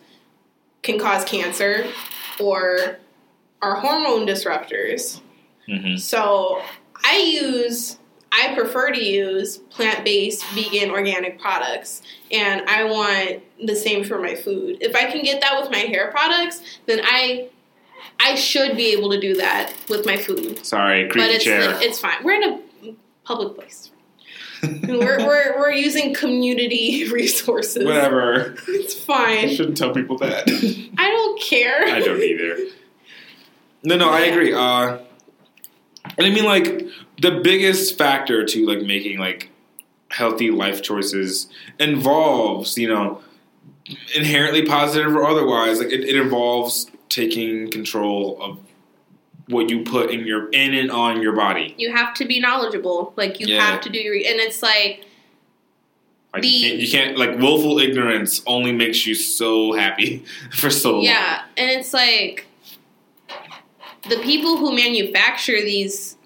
can 0.82 0.98
cause 0.98 1.24
cancer 1.24 1.86
or 2.38 2.98
are 3.62 3.76
hormone 3.76 4.26
disruptors. 4.26 5.20
hmm 5.66 5.96
So 5.96 6.62
I 7.02 7.16
use, 7.18 7.98
I 8.30 8.54
prefer 8.54 8.90
to 8.92 9.02
use 9.02 9.58
plant 9.58 10.04
based, 10.04 10.44
vegan, 10.48 10.90
organic 10.90 11.40
products, 11.40 12.02
and 12.30 12.62
I 12.68 12.84
want 12.84 13.42
the 13.66 13.74
same 13.74 14.04
for 14.04 14.18
my 14.20 14.34
food. 14.34 14.78
If 14.80 14.94
I 14.94 15.10
can 15.10 15.22
get 15.22 15.40
that 15.40 15.60
with 15.60 15.70
my 15.70 15.78
hair 15.78 16.10
products, 16.10 16.78
then 16.86 17.00
I, 17.02 17.48
I 18.20 18.34
should 18.34 18.76
be 18.76 18.92
able 18.92 19.10
to 19.10 19.20
do 19.20 19.34
that 19.34 19.72
with 19.88 20.06
my 20.06 20.16
food. 20.16 20.64
Sorry, 20.64 21.06
but 21.08 21.18
it's 21.18 21.44
chair. 21.44 21.72
like, 21.72 21.82
it's 21.82 22.00
fine. 22.00 22.22
We're 22.22 22.40
in 22.40 22.42
a 22.42 22.94
public 23.24 23.54
place. 23.54 23.90
we're, 24.62 25.18
we're, 25.18 25.58
we're 25.58 25.72
using 25.72 26.14
community 26.14 27.08
resources. 27.12 27.84
Whatever. 27.84 28.56
It's 28.68 28.94
fine. 28.94 29.46
I 29.46 29.54
shouldn't 29.54 29.76
tell 29.76 29.92
people 29.92 30.16
that. 30.18 30.44
I 30.98 31.10
don't 31.10 31.40
care. 31.40 31.86
I 31.86 32.00
don't 32.00 32.22
either. 32.22 32.58
No, 33.82 33.96
no, 33.96 34.10
I 34.10 34.20
agree. 34.20 34.54
Uh, 34.54 34.98
and 36.16 36.26
I 36.26 36.30
mean, 36.30 36.44
like 36.44 36.86
the 37.20 37.40
biggest 37.42 37.98
factor 37.98 38.44
to 38.44 38.66
like 38.66 38.80
making 38.80 39.18
like 39.18 39.50
healthy 40.10 40.50
life 40.50 40.82
choices 40.82 41.48
involves, 41.78 42.78
you 42.78 42.88
know, 42.88 43.20
inherently 44.14 44.64
positive 44.64 45.14
or 45.14 45.26
otherwise. 45.26 45.78
Like 45.80 45.92
it, 45.92 46.04
it 46.04 46.16
involves 46.16 46.90
taking 47.08 47.70
control 47.70 48.38
of 48.40 48.58
what 49.48 49.68
you 49.70 49.82
put 49.84 50.10
in 50.10 50.26
your 50.26 50.48
in 50.50 50.74
and 50.74 50.90
on 50.90 51.20
your 51.20 51.32
body. 51.32 51.74
You 51.78 51.92
have 51.94 52.14
to 52.14 52.24
be 52.24 52.40
knowledgeable. 52.40 53.12
Like 53.16 53.40
you 53.40 53.46
Yeah. 53.46 53.60
have 53.60 53.80
to 53.82 53.90
do 53.90 53.98
your, 53.98 54.14
and 54.14 54.40
it's 54.40 54.62
like 54.62 55.04
Like 56.32 56.42
The- 56.42 56.48
you, 56.48 56.68
can't, 56.68 56.80
you 56.80 56.90
can't 56.90 57.18
like 57.18 57.38
willful 57.38 57.78
ignorance 57.78 58.42
only 58.46 58.72
makes 58.72 59.06
you 59.06 59.14
so 59.14 59.72
happy 59.72 60.24
for 60.50 60.68
so 60.70 60.94
long. 60.94 61.02
Yeah, 61.04 61.42
and 61.56 61.70
it's 61.70 61.92
like 61.92 62.46
the 64.08 64.16
people 64.18 64.56
who 64.56 64.74
manufacture 64.74 65.60
these 65.62 66.16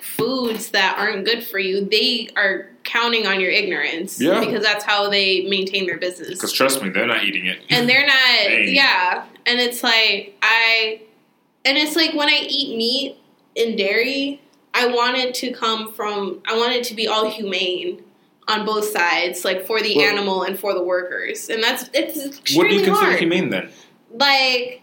foods 0.00 0.70
that 0.70 0.96
aren't 0.98 1.24
good 1.26 1.44
for 1.44 1.58
you, 1.58 1.84
they 1.84 2.28
are 2.36 2.70
counting 2.84 3.26
on 3.26 3.40
your 3.40 3.50
ignorance. 3.50 4.20
Yeah. 4.20 4.40
Because 4.40 4.62
that's 4.62 4.84
how 4.84 5.08
they 5.10 5.42
maintain 5.48 5.86
their 5.86 5.98
business. 5.98 6.30
Because 6.30 6.52
trust 6.52 6.82
me, 6.82 6.88
they're 6.90 7.06
not 7.06 7.24
eating 7.24 7.46
it. 7.46 7.60
And 7.70 7.88
they're 7.88 8.06
not 8.06 8.14
Dang. 8.48 8.74
yeah. 8.74 9.26
And 9.46 9.60
it's 9.60 9.82
like 9.82 10.36
I 10.42 11.00
and 11.64 11.76
it's 11.78 11.96
like 11.96 12.14
when 12.14 12.28
I 12.28 12.44
eat 12.48 12.76
meat 12.76 13.16
and 13.56 13.76
dairy, 13.76 14.40
I 14.74 14.86
want 14.86 15.16
it 15.16 15.34
to 15.36 15.52
come 15.52 15.92
from 15.92 16.40
I 16.46 16.56
want 16.56 16.72
it 16.72 16.84
to 16.84 16.94
be 16.94 17.06
all 17.08 17.28
humane 17.30 18.02
on 18.48 18.66
both 18.66 18.84
sides, 18.86 19.44
like 19.44 19.66
for 19.66 19.80
the 19.80 19.94
Well- 19.96 20.06
animal 20.06 20.42
and 20.42 20.58
for 20.58 20.74
the 20.74 20.82
workers. 20.82 21.48
And 21.48 21.62
that's 21.62 21.88
it's 21.94 22.24
extremely 22.38 22.56
what 22.64 22.70
do 22.70 22.74
you 22.76 22.84
consider 22.84 23.06
hard. 23.06 23.18
humane 23.18 23.50
then? 23.50 23.70
Like 24.12 24.82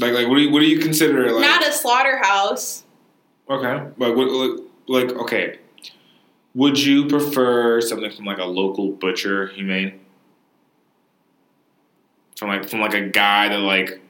Like, 0.00 0.12
like, 0.12 0.28
what 0.28 0.34
do 0.36 0.42
you 0.42 0.50
what 0.50 0.60
do 0.60 0.66
you 0.66 0.78
consider 0.78 1.30
like? 1.32 1.40
not 1.40 1.66
a 1.66 1.72
slaughterhouse. 1.72 2.82
okay, 3.48 3.86
like, 3.96 4.14
what, 4.16 4.28
like, 4.28 4.60
like, 4.88 5.10
okay. 5.20 5.58
Would 6.56 6.82
you 6.82 7.06
prefer 7.06 7.82
something 7.82 8.10
from 8.10 8.24
like 8.24 8.38
a 8.38 8.46
local 8.46 8.90
butcher, 8.90 9.48
humane? 9.48 10.00
From 12.38 12.48
like 12.48 12.66
from 12.68 12.80
like 12.80 12.94
a 12.94 13.08
guy 13.08 13.50
that 13.50 13.58
like 13.58 14.00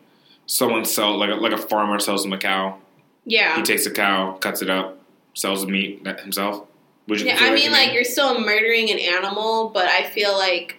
someone 0.46 0.84
sell 0.84 1.18
like 1.18 1.30
a, 1.30 1.34
like 1.34 1.52
a 1.52 1.58
farmer 1.58 1.98
sells 1.98 2.24
him 2.24 2.32
a 2.32 2.38
cow. 2.38 2.78
Yeah. 3.24 3.56
He 3.56 3.62
takes 3.62 3.84
a 3.86 3.90
cow, 3.90 4.34
cuts 4.34 4.62
it 4.62 4.70
up, 4.70 4.96
sells 5.34 5.62
the 5.62 5.66
meat 5.66 6.06
himself. 6.20 6.68
Would 7.08 7.20
you? 7.20 7.26
Yeah, 7.26 7.38
I 7.40 7.52
mean, 7.52 7.72
like 7.72 7.92
you're 7.92 8.04
still 8.04 8.40
murdering 8.40 8.92
an 8.92 9.00
animal, 9.00 9.70
but 9.70 9.86
I 9.86 10.04
feel 10.10 10.32
like 10.32 10.76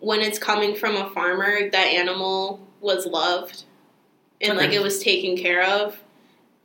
when 0.00 0.20
it's 0.20 0.38
coming 0.38 0.74
from 0.74 0.96
a 0.96 1.10
farmer, 1.10 1.68
that 1.70 1.86
animal 1.88 2.66
was 2.80 3.04
loved 3.04 3.64
and 4.40 4.56
like 4.56 4.72
it 4.72 4.82
was 4.82 5.02
taken 5.02 5.36
care 5.36 5.62
of. 5.62 5.98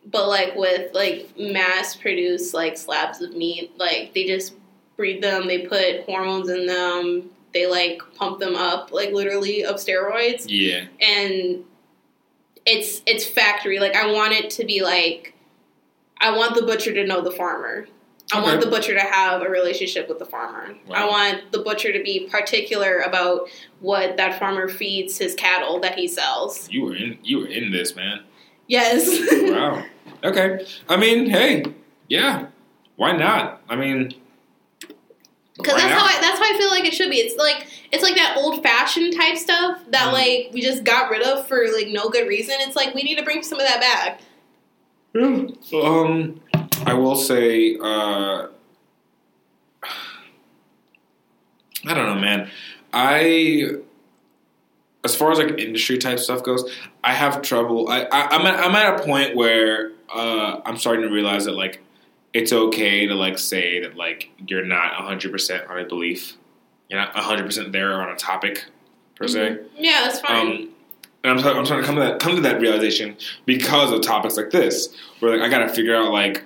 But 0.09 0.27
like 0.27 0.55
with 0.55 0.93
like 0.93 1.29
mass 1.37 1.95
produced 1.95 2.53
like 2.53 2.77
slabs 2.77 3.21
of 3.21 3.35
meat, 3.35 3.73
like 3.77 4.13
they 4.13 4.25
just 4.25 4.53
breed 4.95 5.21
them, 5.21 5.47
they 5.47 5.67
put 5.67 6.03
hormones 6.05 6.49
in 6.49 6.65
them, 6.65 7.29
they 7.53 7.67
like 7.67 8.01
pump 8.15 8.39
them 8.39 8.55
up, 8.55 8.91
like 8.91 9.11
literally 9.11 9.63
of 9.63 9.75
steroids 9.75 10.45
yeah. 10.47 10.85
and 11.01 11.63
it's 12.65 13.01
it's 13.05 13.25
factory. 13.25 13.79
Like 13.79 13.95
I 13.95 14.11
want 14.11 14.33
it 14.33 14.49
to 14.51 14.65
be 14.65 14.81
like 14.83 15.33
I 16.19 16.35
want 16.35 16.55
the 16.55 16.63
butcher 16.63 16.93
to 16.93 17.05
know 17.05 17.21
the 17.21 17.31
farmer. 17.31 17.87
I 18.33 18.41
want 18.41 18.59
the 18.59 18.67
butcher 18.67 18.93
to 18.93 18.99
have 18.99 19.41
a 19.41 19.49
relationship 19.49 20.09
with 20.09 20.19
the 20.19 20.25
farmer. 20.25 20.75
I 20.93 21.05
want 21.05 21.49
the 21.53 21.59
butcher 21.59 21.93
to 21.93 22.03
be 22.03 22.27
particular 22.27 22.97
about 22.99 23.47
what 23.79 24.17
that 24.17 24.37
farmer 24.37 24.67
feeds 24.67 25.17
his 25.17 25.33
cattle 25.33 25.79
that 25.79 25.97
he 25.97 26.09
sells. 26.09 26.69
You 26.69 26.83
were 26.83 26.95
in 26.95 27.17
you 27.23 27.39
were 27.39 27.47
in 27.47 27.71
this, 27.71 27.95
man. 27.95 28.23
Yes. 28.67 29.07
Wow. 29.47 29.85
Okay. 30.23 30.65
I 30.89 30.97
mean, 30.97 31.29
hey, 31.29 31.63
yeah. 32.07 32.47
Why 32.95 33.11
not? 33.15 33.61
I 33.69 33.75
mean, 33.75 34.13
Because 35.57 35.75
that's 35.75 35.89
not? 35.89 35.99
how 36.01 36.05
I, 36.17 36.21
that's 36.21 36.39
how 36.39 36.45
I 36.45 36.57
feel 36.57 36.69
like 36.69 36.85
it 36.85 36.93
should 36.93 37.09
be. 37.09 37.17
It's 37.17 37.35
like 37.37 37.67
it's 37.91 38.03
like 38.03 38.15
that 38.15 38.35
old 38.37 38.63
fashioned 38.63 39.13
type 39.15 39.37
stuff 39.37 39.79
that 39.91 40.09
Mhm. 40.09 40.13
like 40.13 40.49
we 40.53 40.61
just 40.61 40.83
got 40.83 41.09
rid 41.11 41.21
of 41.21 41.47
for 41.47 41.65
like 41.75 41.87
no 41.89 42.09
good 42.09 42.27
reason. 42.27 42.55
It's 42.59 42.75
like 42.75 42.93
we 42.95 43.03
need 43.03 43.17
to 43.17 43.23
bring 43.23 43.43
some 43.43 43.59
of 43.59 43.65
that 43.67 43.79
back. 43.79 44.21
Yeah. 45.13 45.47
Um, 45.83 46.41
I 46.85 46.93
will 46.93 47.15
say, 47.15 47.75
uh, 47.77 48.47
I 51.85 51.93
don't 51.93 52.05
know, 52.07 52.15
man. 52.19 52.49
I, 52.93 53.67
as 55.03 55.15
far 55.15 55.31
as 55.31 55.37
like 55.39 55.57
industry 55.59 55.97
type 55.97 56.19
stuff 56.19 56.43
goes, 56.43 56.69
I 57.03 57.13
have 57.13 57.41
trouble. 57.41 57.87
I, 57.89 58.01
I 58.11 58.35
I'm 58.35 58.45
at, 58.45 58.59
I'm 58.59 58.75
at 58.75 58.99
a 58.99 59.03
point 59.03 59.35
where 59.35 59.91
uh, 60.13 60.61
I'm 60.65 60.77
starting 60.77 61.03
to 61.03 61.09
realize 61.13 61.45
that 61.45 61.53
like 61.53 61.81
it's 62.33 62.51
okay 62.53 63.07
to 63.07 63.15
like 63.15 63.37
say 63.39 63.79
that 63.81 63.95
like 63.95 64.29
you're 64.47 64.65
not 64.65 64.93
100 64.99 65.31
percent 65.31 65.69
on 65.69 65.79
a 65.79 65.85
belief, 65.85 66.35
you're 66.89 66.99
not 66.99 67.13
100 67.15 67.45
percent 67.45 67.71
there 67.71 67.93
on 68.01 68.09
a 68.09 68.15
topic 68.15 68.65
per 69.15 69.27
se. 69.27 69.59
Yeah, 69.77 70.01
that's 70.03 70.19
fine. 70.19 70.47
Um, 70.47 70.69
and 71.23 71.31
I'm, 71.33 71.39
trying- 71.39 71.57
I'm 71.57 71.65
trying 71.65 71.81
to 71.81 71.85
come 71.85 71.95
to 71.95 72.01
that 72.01 72.19
come 72.19 72.35
to 72.35 72.41
that 72.41 72.61
realization 72.61 73.17
because 73.45 73.91
of 73.91 74.01
topics 74.01 74.37
like 74.37 74.51
this, 74.51 74.95
where 75.19 75.31
like 75.37 75.41
I 75.41 75.49
got 75.49 75.65
to 75.67 75.73
figure 75.73 75.95
out 75.95 76.11
like, 76.11 76.43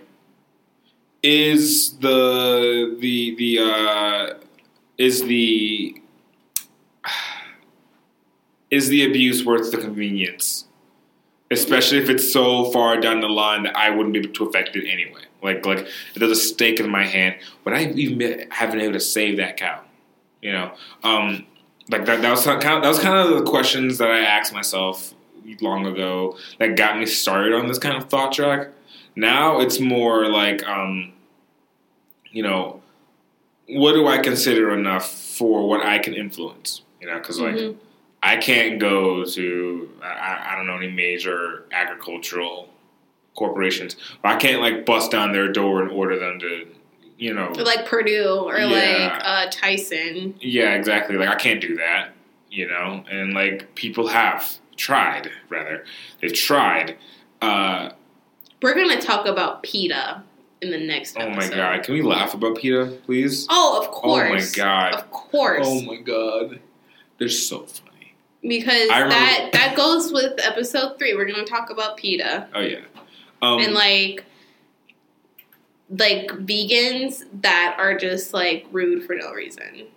is 1.24 1.98
the 1.98 2.96
the 3.00 3.36
the 3.36 3.60
uh, 3.60 4.34
is 4.98 5.24
the 5.24 5.96
is 8.72 8.88
the 8.90 9.06
abuse 9.06 9.46
worth 9.46 9.72
the 9.72 9.78
convenience? 9.78 10.66
Especially 11.52 11.98
if 11.98 12.10
it's 12.10 12.32
so 12.32 12.72
far 12.72 13.00
down 13.00 13.20
the 13.20 13.28
line 13.30 13.64
that 13.64 13.76
I 13.76 13.90
wouldn't 13.90 14.14
be 14.14 14.20
able 14.20 14.34
to 14.34 14.46
affect 14.46 14.76
it 14.76 14.90
anyway. 14.90 15.22
Like 15.44 15.66
like 15.66 15.80
if 15.80 16.16
there's 16.16 16.32
a 16.32 16.36
stake 16.36 16.80
in 16.80 16.90
my 16.90 17.04
hand, 17.04 17.36
would 17.66 17.74
I 17.74 17.84
even 17.92 18.18
be- 18.18 18.46
have 18.52 18.72
been 18.72 18.80
able 18.82 18.94
to 18.94 19.00
save 19.00 19.38
that 19.38 19.58
cow? 19.58 19.82
You 20.42 20.54
know, 20.54 20.72
um, 21.04 21.46
like 21.90 22.06
that, 22.06 22.22
that 22.22 22.32
was 22.32 22.44
kind 22.46 22.58
of, 22.64 22.82
that 22.84 22.88
was 22.88 23.00
kind 23.00 23.18
of 23.18 23.38
the 23.38 23.44
questions 23.50 23.98
that 24.00 24.10
I 24.10 24.20
asked 24.20 24.54
myself 24.54 25.14
long 25.60 25.86
ago 25.86 26.38
that 26.60 26.78
got 26.78 26.98
me 26.98 27.06
started 27.06 27.54
on 27.54 27.68
this 27.68 27.78
kind 27.78 27.98
of 27.98 28.10
thought 28.10 28.32
track. 28.32 28.70
Now 29.16 29.60
it's 29.60 29.80
more 29.80 30.28
like, 30.30 30.66
um, 30.68 31.12
you 32.32 32.44
know, 32.44 32.82
what 33.68 33.94
do 33.94 34.08
I 34.08 34.20
consider 34.20 34.72
enough 34.72 35.12
for 35.12 35.68
what 35.68 35.86
I 35.86 36.00
can 36.00 36.14
influence? 36.14 36.82
You 37.02 37.08
know, 37.08 37.18
because 37.20 37.40
like 37.40 37.56
Mhm. 37.56 37.76
I 38.24 38.38
can't 38.38 38.80
go 38.80 39.26
to 39.26 39.90
I, 40.04 40.52
I 40.52 40.56
don't 40.56 40.68
know 40.68 40.78
any 40.78 40.90
major 40.92 41.66
agricultural 41.72 42.70
corporations. 43.36 43.96
I 44.24 44.36
can't 44.36 44.62
like 44.62 44.86
bust 44.86 45.12
down 45.12 45.32
their 45.32 45.52
door 45.52 45.82
and 45.82 45.92
order 45.92 46.20
them 46.20 46.40
to, 46.40 46.68
you 47.18 47.34
know, 47.34 47.52
like 47.58 47.86
Perdue 47.86 48.42
or 48.46 48.58
Yeah. 48.60 48.66
like 48.66 49.22
uh, 49.24 49.50
Tyson. 49.52 50.36
yeah, 50.40 50.74
exactly. 50.76 51.18
Like 51.18 51.30
I 51.30 51.36
can't 51.36 51.62
do 51.62 51.76
that, 51.78 52.12
you 52.50 52.68
know. 52.68 53.04
And 53.10 53.34
like 53.34 53.74
people 53.76 54.08
have 54.08 54.58
tried, 54.78 55.32
rather 55.50 55.86
they've 56.22 56.34
tried, 56.34 56.98
uh, 57.42 57.90
We're 58.62 58.76
gonna 58.76 59.02
talk 59.02 59.26
about 59.26 59.64
PETA 59.64 60.24
in 60.62 60.70
the 60.70 60.78
next 60.78 61.18
Oh 61.20 61.28
my 61.30 61.48
god! 61.50 61.82
Can 61.84 61.96
we 61.96 62.04
laugh 62.04 62.36
about 62.36 62.58
PETA, 62.58 63.00
please? 63.06 63.48
Oh, 63.50 63.82
of 63.82 63.90
course. 63.92 64.30
Oh 64.30 64.34
my 64.36 64.46
god! 64.64 64.94
Of 64.94 65.10
course. 65.10 65.66
Oh 65.68 65.82
my 65.82 65.96
god! 65.96 66.60
They're 67.18 67.30
so 67.30 67.64
funny. 67.66 67.91
Because 68.42 68.88
that 68.90 69.50
that 69.54 69.76
goes 69.76 70.12
with 70.12 70.40
episode 70.44 70.98
three. 70.98 71.16
We're 71.16 71.26
gonna 71.26 71.46
talk 71.46 71.70
about 71.70 71.98
PETA 71.98 72.48
Oh 72.54 72.62
yeah. 72.62 72.80
Um, 73.42 73.60
and 73.60 73.74
like 73.74 74.26
like 75.90 76.28
vegans 76.32 77.24
that 77.42 77.76
are 77.78 77.98
just 77.98 78.34
like 78.34 78.66
rude 78.72 79.06
for 79.06 79.16
no 79.16 79.32
reason. 79.32 79.88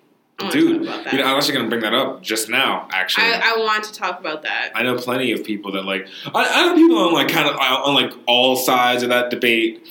I 0.40 0.50
dude, 0.50 0.82
you 0.82 0.86
know, 0.86 1.24
I 1.24 1.34
was 1.34 1.44
actually 1.44 1.58
gonna 1.58 1.68
bring 1.68 1.82
that 1.82 1.94
up 1.94 2.20
just 2.20 2.48
now. 2.48 2.88
Actually, 2.90 3.26
I, 3.26 3.54
I 3.54 3.58
want 3.58 3.84
to 3.84 3.92
talk 3.92 4.18
about 4.18 4.42
that. 4.42 4.72
I 4.74 4.82
know 4.82 4.96
plenty 4.96 5.30
of 5.30 5.44
people 5.44 5.72
that 5.72 5.84
like. 5.84 6.08
I, 6.26 6.44
I 6.44 6.66
know 6.66 6.74
people 6.74 6.98
on 6.98 7.12
like 7.12 7.28
kind 7.28 7.48
of 7.48 7.56
on 7.56 7.94
like 7.94 8.12
all 8.26 8.56
sides 8.56 9.04
of 9.04 9.10
that 9.10 9.30
debate. 9.30 9.86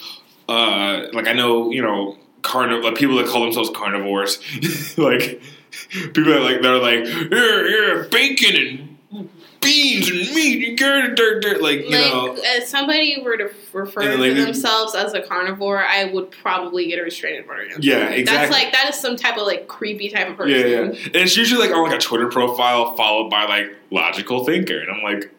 Uh, 0.49 1.05
like 1.13 1.27
I 1.27 1.33
know 1.33 1.71
you 1.71 1.81
know 1.81 2.17
carniv- 2.41 2.83
like 2.83 2.95
people 2.95 3.15
that 3.17 3.27
call 3.27 3.43
themselves 3.43 3.69
carnivores, 3.73 4.39
like 4.97 5.41
people 5.89 6.25
that 6.25 6.41
like 6.41 6.61
they're 6.61 6.77
like 6.77 7.05
yeah 7.05 7.63
yeah 7.67 8.03
bacon 8.11 8.55
and 8.55 9.29
beans 9.61 10.09
and 10.09 10.19
meat 10.35 10.67
and 10.67 10.77
dirt 10.77 11.15
dirt 11.15 11.41
dirt 11.41 11.61
like 11.61 11.79
you 11.79 11.91
like, 11.91 12.11
know. 12.13 12.35
if 12.37 12.67
somebody 12.67 13.21
were 13.23 13.37
to 13.37 13.49
refer 13.71 14.01
to 14.01 14.17
like, 14.17 14.35
themselves 14.35 14.93
as 14.93 15.13
a 15.13 15.21
carnivore, 15.21 15.81
I 15.81 16.03
would 16.05 16.31
probably 16.31 16.87
get 16.87 16.99
a 16.99 17.03
restraining 17.03 17.47
order 17.47 17.67
Yeah, 17.79 18.09
them. 18.09 18.25
That's 18.25 18.51
like 18.51 18.73
that 18.73 18.89
is 18.89 18.99
some 18.99 19.15
type 19.15 19.37
of 19.37 19.47
like 19.47 19.67
creepy 19.69 20.09
type 20.09 20.29
of 20.29 20.35
person. 20.35 20.53
yeah. 20.53 20.65
Yeah 20.65 20.81
and 20.81 21.15
it's 21.15 21.37
usually 21.37 21.65
like 21.65 21.75
on 21.75 21.83
like 21.89 21.97
a 21.97 22.01
Twitter 22.01 22.27
profile 22.27 22.95
followed 22.97 23.29
by 23.29 23.45
like 23.45 23.73
logical 23.89 24.43
thinker. 24.43 24.77
And 24.79 24.91
I'm 24.91 25.01
like 25.03 25.31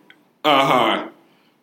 uh 0.44 0.66
huh 0.66 1.08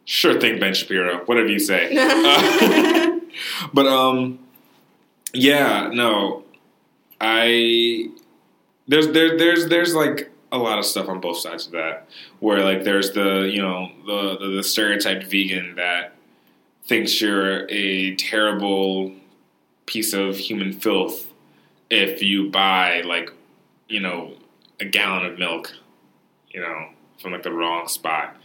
sure 0.06 0.40
thing 0.40 0.60
Ben 0.60 0.74
Shapiro. 0.76 1.24
Whatever 1.26 1.48
you 1.48 1.60
say. 1.60 1.96
Uh, 1.98 3.18
But 3.74 3.88
um, 3.88 4.40
yeah, 5.34 5.90
no, 5.94 6.44
I 7.20 8.10
there's 8.92 9.08
there 9.14 9.38
there's 9.38 9.68
there's 9.68 9.96
like 9.96 10.30
a 10.52 10.58
lot 10.58 10.78
of 10.78 10.86
stuff 10.86 11.08
on 11.08 11.22
both 11.22 11.38
sides 11.38 11.66
of 11.66 11.72
that 11.72 12.08
where 12.40 12.62
like 12.64 12.84
there's 12.84 13.12
the 13.12 13.50
you 13.52 13.62
know 13.62 13.90
the 14.06 14.38
the, 14.38 14.48
the 14.58 14.64
stereotyped 14.64 15.24
vegan 15.24 15.76
that 15.76 16.14
thinks 16.86 17.22
you're 17.22 17.66
a 17.70 18.16
terrible 18.16 19.14
piece 19.86 20.14
of 20.14 20.36
human 20.36 20.74
filth 20.74 21.28
if 21.90 22.22
you 22.22 22.50
buy 22.50 23.02
like 23.02 23.32
you 23.88 24.02
know 24.02 24.34
a 24.82 24.86
gallon 24.86 25.26
of 25.26 25.40
milk 25.40 25.74
you 26.50 26.60
know 26.60 26.90
from 27.18 27.32
like 27.32 27.44
the 27.44 27.52
wrong 27.52 27.88
spot 27.88 28.36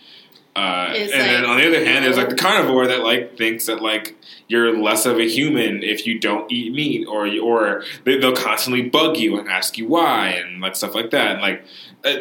uh, 0.56 0.86
and 0.88 0.96
It's 0.96 1.12
then 1.12 1.44
on 1.44 1.58
the 1.58 1.66
other 1.68 1.84
hand 1.84 2.04
there's 2.04 2.16
like 2.16 2.30
the 2.30 2.36
carnivore 2.36 2.86
that 2.86 3.02
like 3.02 3.36
thinks 3.36 3.66
that 3.66 3.82
like 3.82 4.16
you're 4.48 4.76
less 4.80 5.04
of 5.06 5.18
a 5.18 5.28
human 5.28 5.82
if 5.82 6.06
you 6.06 6.18
don't 6.18 6.50
eat 6.50 6.72
meat 6.72 7.06
or 7.06 7.28
or 7.40 7.84
they, 8.04 8.18
they'll 8.18 8.34
constantly 8.34 8.88
bug 8.88 9.16
you 9.16 9.38
and 9.38 9.48
ask 9.48 9.76
you 9.76 9.86
why 9.86 10.28
and 10.28 10.60
like 10.60 10.74
stuff 10.76 10.94
like 10.94 11.10
that 11.10 11.32
and 11.32 11.40
like 11.42 11.62
uh, 12.04 12.08
uh, 12.08 12.14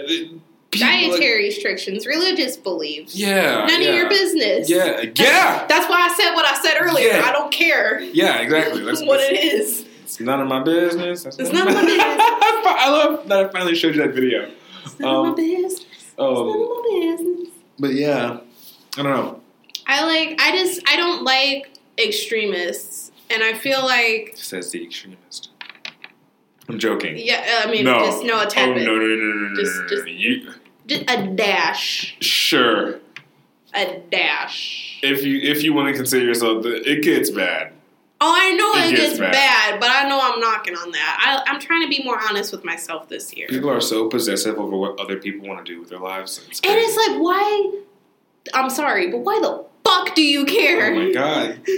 people, 0.72 0.88
like- 1.12 1.12
Dietary 1.12 1.44
restrictions, 1.46 2.06
religious 2.06 2.58
beliefs. 2.58 3.16
yeah 3.16 3.66
None 3.68 3.82
yeah. 3.82 3.88
of 3.90 3.96
your 3.96 4.10
business. 4.10 4.70
yeah 4.70 5.02
yeah 5.16 5.66
That's 5.68 5.88
why 5.90 6.10
I 6.10 6.14
said 6.18 6.34
what 6.34 6.46
I 6.46 6.62
said 6.62 6.78
earlier. 6.82 7.08
Yeah. 7.08 7.22
I 7.26 7.32
don't 7.32 7.52
care 7.54 8.02
yeah 8.02 8.40
exactly 8.42 8.84
that's 8.88 9.02
what 9.04 9.20
it 9.22 9.42
is. 9.42 9.86
It's 10.04 10.20
none 10.20 10.40
of 10.42 10.48
my 10.48 10.62
business. 10.62 11.24
That's 11.24 11.38
It's 11.40 11.52
none 11.52 11.68
of 11.68 11.74
my 11.74 11.82
business. 11.82 12.00
I 12.08 12.90
love 12.90 13.28
that 13.28 13.46
I 13.46 13.48
finally 13.50 13.76
showed 13.76 13.96
you 13.96 14.02
that 14.04 14.14
video. 14.14 14.52
It's 14.84 15.00
none 15.00 15.10
of 15.16 15.16
Um, 15.26 15.30
my 15.30 15.36
business. 15.36 15.82
It's 15.82 16.14
none 16.18 16.28
Oh, 16.28 16.52
of 16.52 16.84
my 16.86 17.16
business. 17.16 17.50
But 17.80 17.93
yeah, 17.93 18.39
I 18.97 19.03
don't 19.03 19.11
know. 19.11 19.41
I 19.88 20.05
like. 20.05 20.39
I 20.41 20.51
just. 20.57 20.82
I 20.88 20.95
don't 20.95 21.23
like 21.23 21.78
extremists, 21.97 23.11
and 23.30 23.43
I 23.43 23.53
feel 23.53 23.84
like. 23.84 24.34
Says 24.36 24.71
the 24.71 24.84
extremist. 24.84 25.51
I'm 26.67 26.80
joking. 26.80 27.15
Yeah. 27.17 27.61
I 27.63 27.71
mean, 27.71 27.86
no. 27.86 27.99
just 27.99 28.23
no 28.23 28.41
a 28.41 28.47
tad 28.47 28.69
oh, 28.69 28.73
bit. 28.73 28.86
no, 28.86 28.95
no, 28.95 29.05
no, 29.05 29.15
no, 29.15 29.47
no, 29.49 29.55
Just- 29.55 29.88
just- 29.88 30.07
You, 30.07 30.51
Just 30.88 31.03
a 31.09 31.28
dash. 31.28 32.17
sure. 32.21 32.99
A 33.73 33.99
dash. 34.09 34.99
If 35.03 35.23
you 35.23 35.38
if 35.41 35.61
you 35.63 35.73
want 35.73 35.89
to 35.89 35.93
consider 35.93 36.26
yourself, 36.26 36.63
the, 36.63 36.89
it 36.89 37.03
gets 37.03 37.30
bad. 37.30 37.73
Oh, 38.22 38.34
I 38.36 38.53
know 38.53 38.74
It 38.76 38.93
it, 38.93 38.95
gets 38.95 39.07
gets 39.09 39.20
bad. 39.20 39.32
bad. 39.34 39.80
but 39.80 39.89
I 39.91 40.07
know 40.07 40.20
I'm 40.22 40.39
knocking 40.39 40.76
on 40.76 40.91
that. 40.91 41.43
I, 41.45 41.51
I'm 41.51 41.59
trying 41.59 41.82
to 41.84 41.89
be 41.89 42.01
more 42.03 42.18
honest 42.30 42.51
with 42.51 42.63
myself 42.63 43.09
this 43.09 43.34
year. 43.36 43.47
People 43.49 43.70
are 43.70 43.82
so 43.82 44.07
possessive 44.07 44.57
over 44.57 44.76
what 44.78 44.99
other 44.99 45.18
people 45.18 45.47
want 45.47 45.66
to 45.66 45.72
do 45.74 45.80
with 45.82 45.89
their 45.89 45.99
lives. 45.99 46.43
It's 46.49 46.61
And 46.61 46.72
it's 46.78 46.95
like, 46.95 47.22
why? 47.22 47.82
I'm 48.53 48.70
sorry, 48.70 49.11
but 49.11 49.18
why 49.20 49.39
the 49.41 49.66
fuck 49.84 50.16
do 50.16 50.22
you 50.24 50.45
care? 50.45 50.93
oh 50.93 50.95
my 50.95 51.11
god. 51.11 51.59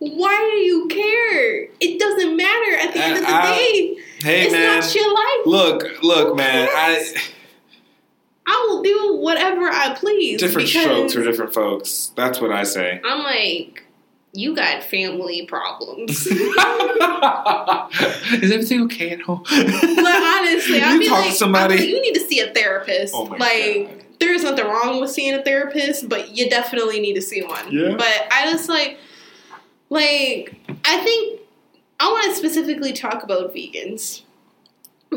Why 0.00 0.48
do 0.52 0.58
you 0.58 0.86
care? 0.86 1.62
It 1.80 1.98
doesn't 1.98 2.36
matter 2.36 2.76
at 2.76 2.92
the 2.94 3.00
end 3.02 3.14
of 3.18 3.22
the 3.22 3.30
I- 3.30 3.40
I- 3.50 3.56
day. 3.58 3.96
Hey 4.20 4.42
it's 4.44 4.52
man, 4.52 4.78
not 4.78 4.94
your 4.94 5.12
life. 5.12 5.46
look, 5.46 6.02
look, 6.04 6.36
man. 6.36 6.68
I? 6.70 7.16
I 8.46 8.66
will 8.68 8.80
do 8.84 9.16
whatever 9.16 9.68
I 9.68 9.94
please. 9.94 10.38
different 10.38 10.68
strokes 10.68 11.14
for 11.14 11.24
different 11.24 11.52
folks. 11.52 12.12
That's 12.14 12.40
what 12.40 12.52
I 12.52 12.62
say. 12.62 13.00
I'm 13.04 13.24
like, 13.24 13.82
you 14.38 14.54
got 14.54 14.84
family 14.84 15.44
problems. 15.46 16.26
Is 16.26 16.52
everything 18.52 18.82
okay 18.82 19.10
at 19.10 19.20
home? 19.20 19.42
but 19.42 19.58
honestly, 19.58 20.78
you 20.78 20.84
I'd 20.84 20.98
be 21.00 21.08
talk 21.08 21.20
like, 21.20 21.30
to 21.30 21.36
somebody. 21.36 21.74
I'd 21.74 21.80
like, 21.80 21.88
you 21.88 22.00
need 22.00 22.14
to 22.14 22.20
see 22.20 22.38
a 22.40 22.52
therapist. 22.52 23.14
oh 23.16 23.26
my 23.26 23.36
like, 23.36 23.88
god. 23.88 24.04
there's 24.20 24.44
nothing 24.44 24.64
wrong 24.64 25.00
with 25.00 25.10
seeing 25.10 25.34
a 25.34 25.42
therapist, 25.42 26.08
but 26.08 26.36
you 26.36 26.48
definitely 26.48 27.00
need 27.00 27.14
to 27.14 27.22
see 27.22 27.42
one. 27.42 27.72
Yeah. 27.72 27.96
But 27.96 28.28
I 28.30 28.50
just 28.50 28.68
like, 28.68 28.98
like, 29.90 30.54
I 30.84 30.98
think 30.98 31.40
I 31.98 32.08
want 32.08 32.26
to 32.26 32.34
specifically 32.34 32.92
talk 32.92 33.24
about 33.24 33.52
vegans 33.52 34.22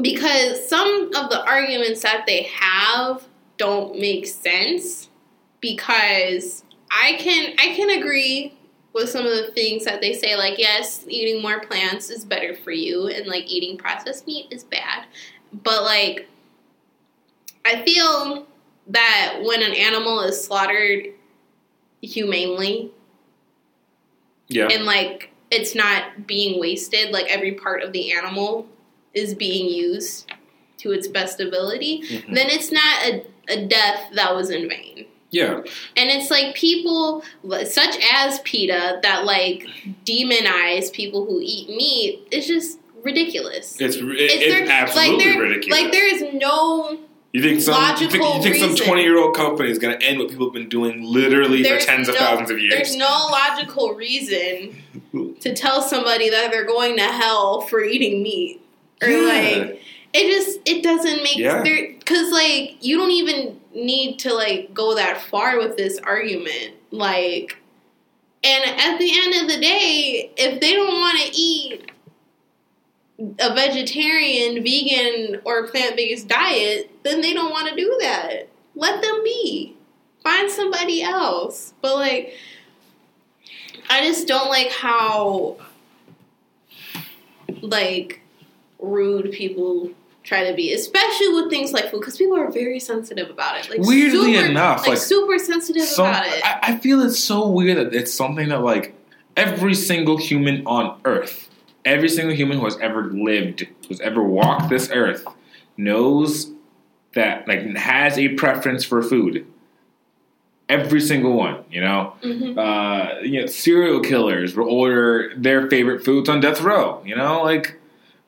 because 0.01 0.67
some 0.67 1.11
of 1.15 1.29
the 1.29 1.43
arguments 1.45 2.01
that 2.01 2.23
they 2.25 2.43
have 2.43 3.23
don't 3.57 3.99
make 3.99 4.25
sense 4.25 5.09
because 5.59 6.63
I 6.89 7.17
can 7.19 7.53
I 7.59 7.75
can 7.75 7.91
agree 7.99 8.53
with 8.93 9.09
some 9.09 9.25
of 9.25 9.31
the 9.31 9.51
things 9.53 9.85
that 9.85 10.01
they 10.01 10.13
say 10.13 10.35
like 10.35 10.57
yes 10.57 11.05
eating 11.07 11.41
more 11.41 11.59
plants 11.61 12.09
is 12.09 12.25
better 12.25 12.55
for 12.55 12.71
you 12.71 13.07
and 13.07 13.25
like 13.27 13.45
eating 13.49 13.77
processed 13.77 14.27
meat 14.27 14.47
is 14.51 14.63
bad 14.63 15.05
but 15.63 15.83
like 15.83 16.27
I 17.63 17.83
feel 17.83 18.47
that 18.87 19.39
when 19.43 19.61
an 19.61 19.73
animal 19.73 20.21
is 20.21 20.43
slaughtered 20.43 21.07
humanely 22.01 22.91
Yeah. 24.49 24.67
and 24.71 24.85
like 24.85 25.31
it's 25.51 25.75
not 25.75 26.25
being 26.27 26.59
wasted 26.59 27.11
like 27.11 27.27
every 27.27 27.53
part 27.53 27.83
of 27.83 27.91
the 27.93 28.11
animal 28.13 28.67
is 29.13 29.33
being 29.35 29.69
used 29.69 30.31
to 30.77 30.91
its 30.91 31.07
best 31.07 31.39
ability 31.39 32.01
Mhm. 32.09 32.33
then 32.33 32.47
it's 32.49 32.71
not 32.71 33.03
a, 33.05 33.25
a 33.49 33.65
death 33.67 34.09
that 34.15 34.33
was 34.35 34.49
in 34.49 34.67
vain 34.67 35.05
Yeah. 35.31 35.57
and 35.95 36.09
it's 36.09 36.29
like 36.29 36.55
people 36.55 37.23
such 37.65 37.97
as 38.13 38.39
PETA 38.41 38.99
that 39.03 39.25
like 39.25 39.65
demonize 40.05 40.91
people 40.91 41.25
who 41.25 41.39
eat 41.41 41.69
meat 41.69 42.27
it's 42.31 42.47
just 42.47 42.79
ridiculous 43.03 43.79
It's 43.79 43.95
it, 43.95 44.03
It's 44.03 44.69
absolutely 44.69 45.25
like 45.31 45.39
ridiculous. 45.39 45.81
like 45.81 45.91
there 45.91 46.13
is 46.13 46.33
no 46.33 46.99
you 47.33 47.41
think 47.41 47.61
some 47.61 47.81
you 48.01 48.09
think, 48.09 48.23
you 48.35 48.41
think 48.43 48.55
some 48.57 48.75
twenty 48.75 49.03
year 49.03 49.17
old 49.17 49.33
company 49.33 49.69
is 49.71 49.79
going 49.79 49.97
to 49.97 50.05
end 50.05 50.19
what 50.19 50.27
people 50.29 50.47
have 50.47 50.53
been 50.53 50.67
doing 50.67 51.01
literally 51.03 51.63
there's 51.63 51.85
for 51.85 51.91
tens 51.91 52.09
of 52.09 52.15
thousands 52.15 52.51
of 52.51 52.59
years? 52.59 52.73
There's 52.73 52.95
no 52.97 53.29
logical 53.31 53.93
reason 53.93 54.75
to 55.39 55.53
tell 55.55 55.81
somebody 55.81 56.29
that 56.29 56.51
they're 56.51 56.65
going 56.65 56.97
to 56.97 57.03
hell 57.03 57.61
for 57.61 57.81
eating 57.85 58.21
meat, 58.21 58.61
or 59.01 59.07
Yeah. 59.07 59.19
like 59.59 59.81
it 60.13 60.27
just 60.29 60.59
it 60.65 60.83
doesn't 60.83 61.23
make 61.23 61.37
Yeah. 61.37 61.63
because 61.63 62.31
like 62.33 62.75
you 62.81 62.97
don't 62.97 63.11
even 63.11 63.60
need 63.73 64.19
to 64.19 64.33
like 64.33 64.73
go 64.73 64.95
that 64.95 65.21
far 65.21 65.57
with 65.57 65.77
this 65.77 65.99
argument, 65.99 66.75
like. 66.91 67.57
And 68.43 68.63
at 68.63 68.97
the 68.97 69.11
end 69.21 69.43
of 69.43 69.55
the 69.55 69.61
day, 69.61 70.31
if 70.35 70.59
they 70.59 70.73
don't 70.73 70.93
want 70.93 71.21
to 71.21 71.39
eat 71.39 71.91
a 73.39 73.53
vegetarian, 73.53 74.63
vegan, 74.63 75.41
or 75.45 75.67
plant 75.67 75.95
based 75.95 76.27
diet, 76.27 76.89
then 77.03 77.21
they 77.21 77.33
don't 77.33 77.51
want 77.51 77.69
to 77.69 77.75
do 77.75 77.97
that. 78.01 78.49
Let 78.73 79.01
them 79.01 79.23
be. 79.23 79.75
Find 80.23 80.49
somebody 80.49 81.03
else. 81.03 81.73
But 81.81 81.97
like, 81.97 82.33
I 83.89 84.05
just 84.05 84.27
don't 84.27 84.49
like 84.49 84.71
how 84.71 85.57
like 87.61 88.21
rude 88.79 89.31
people 89.31 89.91
try 90.23 90.47
to 90.49 90.55
be, 90.55 90.73
especially 90.73 91.29
with 91.29 91.49
things 91.49 91.73
like 91.73 91.89
food, 91.89 91.99
because 91.99 92.17
people 92.17 92.37
are 92.37 92.51
very 92.51 92.79
sensitive 92.79 93.29
about 93.29 93.59
it. 93.59 93.69
Like 93.69 93.79
Weirdly 93.79 94.35
super, 94.35 94.45
enough, 94.45 94.79
like, 94.81 94.89
like, 94.89 94.97
super 94.97 95.39
sensitive 95.39 95.83
Some, 95.83 96.07
about 96.07 96.27
it. 96.27 96.45
I, 96.45 96.59
I 96.61 96.77
feel 96.77 97.01
it's 97.01 97.19
so 97.19 97.47
weird 97.47 97.77
that 97.77 97.93
it's 97.93 98.13
something 98.13 98.49
that 98.49 98.61
like 98.61 98.95
every 99.35 99.73
single 99.73 100.17
human 100.17 100.65
on 100.65 100.99
Earth, 101.05 101.49
every 101.85 102.09
single 102.09 102.35
human 102.35 102.59
who 102.59 102.65
has 102.65 102.77
ever 102.79 103.05
lived, 103.05 103.67
who's 103.87 103.99
ever 104.01 104.23
walked 104.23 104.69
this 104.69 104.89
earth, 104.91 105.25
knows 105.77 106.51
that 107.13 107.47
like 107.47 107.75
has 107.75 108.17
a 108.17 108.29
preference 108.29 108.83
for 108.83 109.01
food. 109.01 109.45
Every 110.69 111.01
single 111.01 111.33
one, 111.33 111.65
you 111.69 111.81
know. 111.81 112.13
Mhm. 112.23 112.57
Uh, 112.57 113.19
you 113.21 113.41
know, 113.41 113.47
serial 113.47 113.99
killers 113.99 114.55
will 114.55 114.69
order 114.69 115.33
their 115.35 115.69
favorite 115.69 116.05
foods 116.05 116.29
on 116.29 116.39
death 116.39 116.61
row. 116.61 117.01
You 117.05 117.15
know, 117.15 117.43
like 117.43 117.80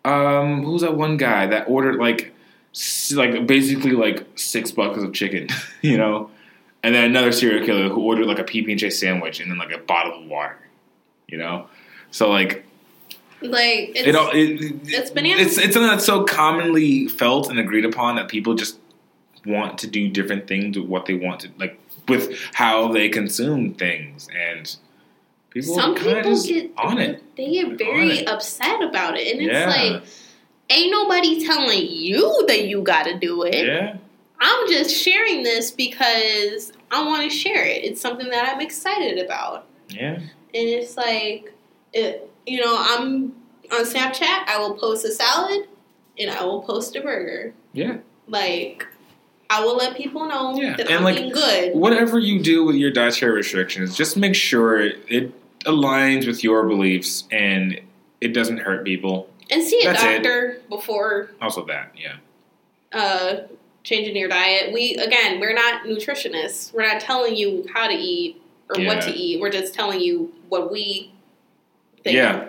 um, 0.05 0.63
who's 0.63 0.81
that 0.81 0.95
one 0.95 1.17
guy 1.17 1.47
that 1.47 1.67
ordered 1.67 1.95
like 1.95 2.33
like 3.13 3.45
basically 3.45 3.91
like 3.91 4.25
six 4.35 4.71
buckets 4.71 5.03
of 5.03 5.13
chicken. 5.13 5.47
You 5.81 5.97
know, 5.97 6.31
and 6.81 6.95
then 6.95 7.03
another 7.03 7.33
serial 7.33 7.65
killer 7.65 7.89
who 7.89 8.01
ordered 8.01 8.25
like 8.25 8.39
a 8.39 8.43
PB 8.45 8.69
and 8.69 8.79
J 8.79 8.89
sandwich 8.89 9.41
and 9.41 9.51
then 9.51 9.57
like 9.57 9.73
a 9.73 9.77
bottle 9.77 10.21
of 10.23 10.29
water. 10.29 10.57
You 11.27 11.37
know, 11.37 11.67
so 12.11 12.29
like 12.29 12.65
Like 13.41 13.91
it's, 13.93 14.07
it 14.07 14.15
all 14.15 14.29
it, 14.29 14.79
it's 14.85 15.11
bananas. 15.11 15.45
It's 15.45 15.57
it's 15.57 15.73
something 15.73 15.89
that's 15.89 16.05
so 16.05 16.23
commonly 16.23 17.09
felt 17.09 17.49
and 17.49 17.59
agreed 17.59 17.83
upon 17.83 18.15
that 18.15 18.29
people 18.29 18.55
just 18.55 18.79
want 19.45 19.77
to 19.79 19.87
do 19.87 20.07
different 20.09 20.47
things 20.47 20.77
with 20.77 20.87
what 20.87 21.05
they 21.05 21.15
want 21.15 21.41
to 21.41 21.49
like 21.59 21.77
with 22.07 22.33
how 22.53 22.91
they 22.91 23.09
consume 23.09 23.73
things 23.73 24.29
and 24.33 24.77
people 25.53 25.75
some 25.75 25.95
people 25.95 26.43
get 26.43 26.71
on 26.77 26.97
it. 26.99 27.21
They 27.37 27.51
get 27.51 27.77
very 27.77 28.25
upset 28.27 28.81
about 28.81 29.17
it, 29.17 29.31
and 29.33 29.41
it's 29.41 29.51
Yeah. 29.53 29.67
like, 29.67 30.03
ain't 30.69 30.91
nobody 30.91 31.45
telling 31.45 31.85
you 31.89 32.45
that 32.47 32.65
you 32.67 32.81
got 32.81 33.03
to 33.03 33.17
do 33.17 33.43
it. 33.43 33.65
Yeah, 33.65 33.97
I'm 34.39 34.67
just 34.67 34.95
sharing 34.95 35.43
this 35.43 35.71
because 35.71 36.73
I 36.91 37.05
want 37.05 37.23
to 37.23 37.29
share 37.29 37.63
it. 37.65 37.83
It's 37.83 38.01
something 38.01 38.29
that 38.29 38.53
I'm 38.53 38.61
excited 38.61 39.23
about, 39.23 39.65
yeah, 39.89 40.15
and 40.15 40.29
it's 40.53 40.97
like, 40.97 41.53
it, 41.93 42.29
you 42.45 42.59
know, 42.61 42.75
I'm 42.77 43.33
on 43.71 43.85
Snapchat. 43.85 44.47
I 44.47 44.57
will 44.59 44.73
post 44.75 45.05
a 45.05 45.11
salad, 45.11 45.67
and 46.19 46.29
I 46.31 46.43
will 46.43 46.61
post 46.61 46.95
a 46.95 47.01
burger. 47.01 47.53
yeah. 47.73 47.97
Like, 48.27 48.87
I 49.49 49.63
will 49.65 49.75
let 49.75 49.97
people 49.97 50.25
know 50.27 50.55
Yeah, 50.55 50.77
that 50.77 50.87
and, 50.87 50.95
I'm 50.95 51.03
like, 51.03 51.33
good. 51.33 51.75
Whatever 51.75 52.17
you 52.17 52.41
do 52.41 52.63
with 52.63 52.75
your 52.77 52.89
dietary 52.89 53.33
restrictions, 53.33 53.95
just 53.97 54.15
make 54.15 54.33
sure 54.33 54.79
it 54.81 55.33
aligns 55.65 56.25
with 56.27 56.43
your 56.43 56.67
beliefs 56.67 57.25
and 57.31 57.79
it 58.21 58.29
doesn't 58.29 58.57
hurt 58.57 58.85
people. 58.85 59.29
And 59.51 59.61
see 59.63 59.81
a 59.81 59.85
that's 59.85 60.03
it. 60.03 60.23
doctor 60.23 60.61
before 60.69 61.29
Also, 61.41 61.65
that 61.65 61.91
yeah, 61.97 62.15
uh, 62.91 63.41
changing 63.83 64.15
your 64.15 64.29
diet. 64.29 64.71
We 64.73 64.95
again, 64.95 65.39
we're 65.39 65.53
not 65.53 65.83
nutritionists. 65.83 66.73
We're 66.73 66.87
not 66.87 67.01
telling 67.01 67.35
you 67.35 67.65
how 67.73 67.87
to 67.87 67.93
eat 67.93 68.41
or 68.69 68.81
what 68.85 69.01
to 69.01 69.11
eat. 69.11 69.41
We're 69.41 69.51
just 69.51 69.73
telling 69.73 69.99
you 69.99 70.33
what 70.49 70.71
we 70.71 71.11
think. 72.03 72.15
yeah. 72.15 72.47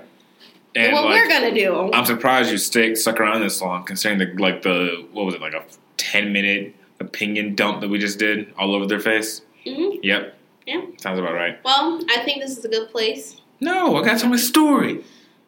And 0.76 0.92
what 0.92 1.04
like, 1.04 1.14
we're 1.14 1.28
gonna 1.28 1.54
do. 1.54 1.92
I'm 1.92 2.04
surprised 2.04 2.50
you 2.50 2.58
stick 2.58 2.96
stuck 2.96 3.20
around 3.20 3.40
this 3.42 3.60
long, 3.60 3.84
considering 3.84 4.18
the 4.18 4.42
like 4.42 4.62
the 4.62 5.04
what 5.12 5.24
was 5.26 5.34
it 5.34 5.40
like 5.40 5.54
a 5.54 5.64
ten 5.96 6.32
minute 6.32 6.74
opinion 7.00 7.54
dump 7.54 7.80
that 7.80 7.88
we 7.88 7.98
just 7.98 8.18
did 8.18 8.52
all 8.58 8.74
over 8.74 8.86
their 8.86 9.00
face. 9.00 9.42
Mhm. 9.66 9.98
Yep. 10.02 10.36
Yeah. 10.66 10.82
Sounds 10.98 11.18
about 11.18 11.34
right. 11.34 11.58
Well, 11.64 12.00
I 12.10 12.20
think 12.24 12.42
this 12.42 12.56
is 12.56 12.64
a 12.64 12.68
good 12.68 12.90
place. 12.90 13.40
No, 13.60 13.96
I 13.96 14.04
got 14.04 14.14
to 14.14 14.20
tell 14.20 14.30
my 14.30 14.36
story. 14.36 15.04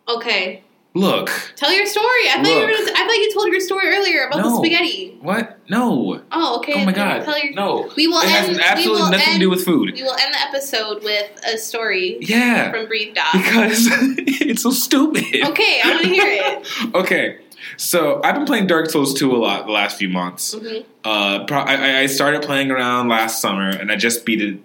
Okay, 0.08 0.62
Look, 0.94 1.28
tell 1.56 1.70
your 1.70 1.84
story. 1.84 2.06
I 2.30 2.36
thought 2.42 2.46
you 2.46 2.54
were. 2.54 2.66
Look. 2.68 2.86
Gonna, 2.86 2.90
I 2.98 3.06
thought 3.06 3.16
you 3.18 3.34
told 3.34 3.48
your 3.48 3.60
story 3.60 3.88
earlier 3.88 4.26
about 4.28 4.42
the 4.42 4.56
spaghetti. 4.56 5.18
what? 5.20 5.58
No. 5.68 6.22
Oh, 6.32 6.56
okay. 6.58 6.72
oh 6.80 6.84
my 6.86 6.92
god. 6.92 7.22
Tell 7.24 7.38
your, 7.38 7.52
no. 7.52 7.92
We 7.96 8.06
will 8.08 8.22
it 8.22 8.30
has 8.30 8.48
end. 8.48 8.60
absolutely 8.62 8.92
we 9.00 9.02
will 9.02 9.10
nothing 9.10 9.28
end, 9.28 9.34
to 9.34 9.40
do 9.40 9.50
with 9.50 9.62
food. 9.62 9.92
We 9.94 10.02
will 10.02 10.14
end 10.14 10.32
the 10.32 10.40
episode 10.40 11.04
with 11.04 11.38
a 11.44 11.58
story 11.58 12.16
Yeah. 12.22 12.70
from 12.70 12.86
Breathe 12.86 13.14
Doc. 13.14 13.32
Because 13.34 13.88
it's 13.90 14.62
so 14.62 14.70
stupid. 14.70 15.24
Okay, 15.44 15.80
I 15.84 15.90
want 15.90 16.02
to 16.04 16.08
hear 16.08 16.24
it. 16.26 16.66
Okay. 16.94 17.40
So 17.76 18.22
I've 18.24 18.34
been 18.36 18.46
playing 18.46 18.66
Dark 18.66 18.88
Souls 18.88 19.12
2 19.18 19.34
a 19.34 19.36
lot 19.36 19.66
the 19.66 19.72
last 19.72 19.98
few 19.98 20.08
months. 20.08 20.54
hmm 20.54 20.78
Uh, 21.04 21.44
pro- 21.44 21.58
I, 21.58 22.00
I 22.00 22.06
started 22.06 22.40
playing 22.40 22.70
around 22.70 23.08
last 23.08 23.42
summer, 23.42 23.68
and 23.68 23.92
I 23.92 23.96
just 23.96 24.24
beat 24.24 24.40
it 24.40 24.60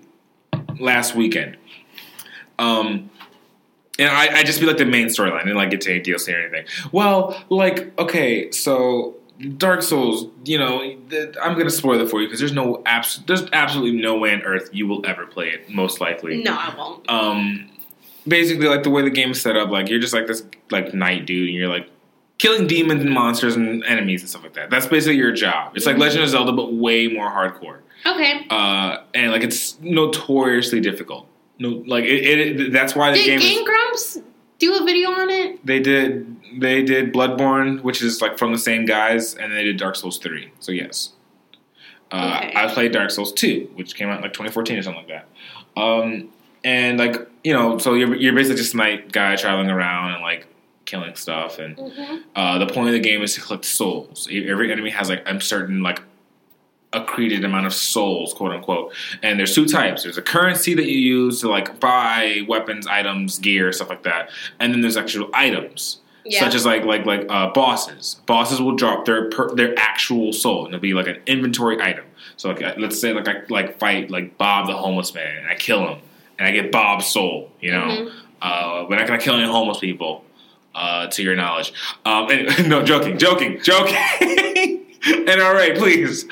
last 0.82 1.16
weekend. 1.16 1.58
Um, 2.60 3.10
and 4.00 4.10
I, 4.10 4.40
I 4.40 4.44
just 4.44 4.60
be 4.60 4.66
like 4.66 4.78
the 4.78 4.86
main 4.86 5.08
storyline, 5.08 5.44
and 5.44 5.56
like 5.56 5.70
get 5.72 5.82
to 5.82 5.92
any 5.92 6.02
DLC 6.02 6.34
or 6.36 6.42
anything. 6.42 6.66
Well, 6.92 7.42
like 7.50 7.98
okay, 8.00 8.52
so 8.52 9.16
Dark 9.58 9.82
Souls, 9.82 10.28
you 10.46 10.58
know, 10.58 10.82
I'm 11.42 11.58
gonna 11.58 11.70
spoil 11.70 12.00
it 12.02 12.10
for 12.10 12.22
you 12.22 12.28
because 12.28 12.40
there's 12.40 12.54
no 12.54 12.82
abs- 12.86 13.22
there's 13.28 13.44
absolutely 13.54 14.00
no 14.02 14.18
way 14.18 14.34
on 14.34 14.42
earth 14.44 14.70
you 14.72 14.88
will 14.88 15.06
ever 15.06 15.26
play 15.26 15.50
it. 15.50 15.70
Most 15.70 16.00
likely, 16.02 16.44
No, 16.44 16.54
I 16.54 16.74
won't. 16.78 17.10
um 17.10 17.68
basically 18.28 18.68
like 18.68 18.84
the 18.84 18.90
way 18.92 19.02
the 19.02 19.10
game 19.10 19.32
is 19.32 19.42
set 19.42 19.58
up 19.58 19.72
like 19.72 19.90
you're 19.90 20.00
just 20.00 20.14
like 20.14 20.28
this 20.28 20.44
like 20.70 20.94
knight 20.94 21.26
dude 21.26 21.50
and 21.50 21.58
you're 21.58 21.68
like 21.68 21.90
killing 22.38 22.68
demons 22.68 23.02
and 23.02 23.12
monsters 23.12 23.56
and 23.56 23.84
enemies 23.86 24.22
and 24.22 24.30
stuff 24.30 24.44
like 24.44 24.54
that 24.54 24.70
that's 24.70 24.86
basically 24.86 25.16
your 25.18 25.32
job 25.32 25.76
it's 25.76 25.88
like 25.88 25.96
Mhm. 25.96 26.02
legend 26.02 26.24
of 26.26 26.30
zelda 26.30 26.52
but 26.52 26.72
way 26.72 27.08
more 27.08 27.28
hardcore 27.32 27.80
Okay. 28.06 28.46
uh 28.50 28.98
and 29.14 29.32
like 29.32 29.44
it's 29.44 29.80
notoriously 29.82 30.80
difficult 30.80 31.28
no 31.60 31.84
like 31.88 32.04
it, 32.06 32.40
it 32.60 32.72
that's 32.74 32.96
why 32.96 33.12
the 33.12 33.18
Did 33.18 33.26
game 33.26 33.40
Game 33.40 33.62
is, 33.62 33.66
Grumps 33.68 34.18
do 34.60 34.76
a 34.76 34.84
video 34.86 35.10
on 35.12 35.30
it? 35.30 35.66
they 35.66 35.80
did 35.80 36.36
they 36.60 36.82
did 36.84 37.14
bloodborne 37.14 37.82
which 37.82 38.02
is 38.02 38.22
like 38.22 38.38
from 38.38 38.52
the 38.52 38.60
same 38.60 38.86
guys 38.86 39.36
and 39.36 39.52
they 39.54 39.64
did 39.64 39.78
dark 39.78 39.96
souls 39.96 40.18
3 40.18 40.52
so 40.60 40.72
yes 40.72 41.12
uh, 42.14 42.40
Okay. 42.44 42.52
I 42.58 42.68
played 42.68 42.92
Dark 42.92 43.10
Souls 43.10 43.32
2, 43.32 43.72
which 43.76 43.96
came 43.96 44.10
out 44.10 44.18
in 44.18 44.22
like 44.22 44.34
2014 44.34 44.78
or 44.78 44.82
something 44.84 45.06
like 45.08 45.08
that. 45.08 45.82
Um, 45.82 46.28
and 46.62 47.00
like 47.00 47.16
you 47.46 47.54
know, 47.54 47.78
so 47.78 47.94
you're 47.94 48.14
you're 48.16 48.34
basically 48.36 48.58
just 48.58 48.74
a 48.74 48.78
knight 48.78 49.14
guy 49.14 49.38
traveling 49.38 49.70
around 49.70 50.16
and 50.16 50.22
like 50.22 50.46
killing 50.84 51.16
stuff. 51.16 51.58
And 51.58 51.78
Mm-hmm. 51.78 52.18
uh, 52.36 52.58
the 52.58 52.68
point 52.68 52.88
of 52.90 52.94
the 52.94 53.00
game 53.00 53.22
is 53.22 53.36
to 53.36 53.40
collect 53.42 53.64
souls. 53.64 54.28
Every 54.30 54.74
enemy 54.74 54.90
has 54.90 55.08
like 55.08 55.26
a 55.26 55.40
certain 55.40 55.84
like 55.84 56.02
accreted 56.94 57.44
amount 57.46 57.66
of 57.66 57.74
souls, 57.74 58.34
quote 58.34 58.52
unquote. 58.52 58.94
And 59.24 59.40
there's 59.40 59.56
two 59.56 59.66
types. 59.66 60.04
There's 60.04 60.18
a 60.18 60.22
currency 60.22 60.74
that 60.74 60.86
you 60.88 60.98
use 61.00 61.42
to 61.42 61.50
like 61.50 61.80
buy 61.80 62.42
weapons, 62.48 62.86
items, 62.88 63.40
gear, 63.40 63.72
stuff 63.72 63.90
like 63.90 64.04
that. 64.04 64.30
And 64.60 64.74
then 64.74 64.82
there's 64.82 64.98
actual 64.98 65.30
items 65.34 66.00
Yeah. 66.26 66.40
such 66.42 66.54
as 66.56 66.66
like 66.66 66.84
like 66.86 67.06
like 67.06 67.26
uh, 67.30 67.52
bosses. 67.54 68.18
Bosses 68.26 68.62
will 68.62 68.76
drop 68.76 69.06
their 69.06 69.30
per, 69.30 69.56
their 69.56 69.74
actual 69.80 70.34
soul, 70.34 70.66
and 70.66 70.74
it'll 70.74 70.82
be 70.82 70.94
like 70.94 71.08
an 71.08 71.18
inventory 71.28 71.82
item. 71.82 72.06
So 72.38 72.50
like 72.50 72.62
uh, 72.62 72.74
let's 72.78 73.00
say 73.00 73.14
like 73.14 73.28
I 73.28 73.42
like 73.50 73.80
fight 73.80 74.12
like 74.12 74.38
Bob 74.38 74.68
the 74.68 74.74
homeless 74.76 75.14
man, 75.14 75.38
and 75.38 75.48
I 75.48 75.56
kill 75.56 75.88
him, 75.88 76.00
and 76.38 76.48
I 76.48 76.52
get 76.52 76.72
Bob's 76.72 77.06
soul. 77.08 77.52
You 77.62 77.72
know, 77.72 77.86
Mhm. 77.88 78.12
uh, 78.42 78.86
we're 78.90 78.98
not 78.98 79.08
gonna 79.08 79.20
kill 79.22 79.36
any 79.36 79.46
homeless 79.50 79.80
people, 79.80 80.26
uh, 80.76 81.08
to 81.08 81.24
your 81.24 81.36
knowledge. 81.36 81.72
Um, 82.06 82.30
and, 82.32 82.68
no, 82.70 82.84
joking, 82.84 83.18
joking, 83.18 83.60
joking. 83.64 83.98
NRA, 85.04 85.78
please. 85.78 86.26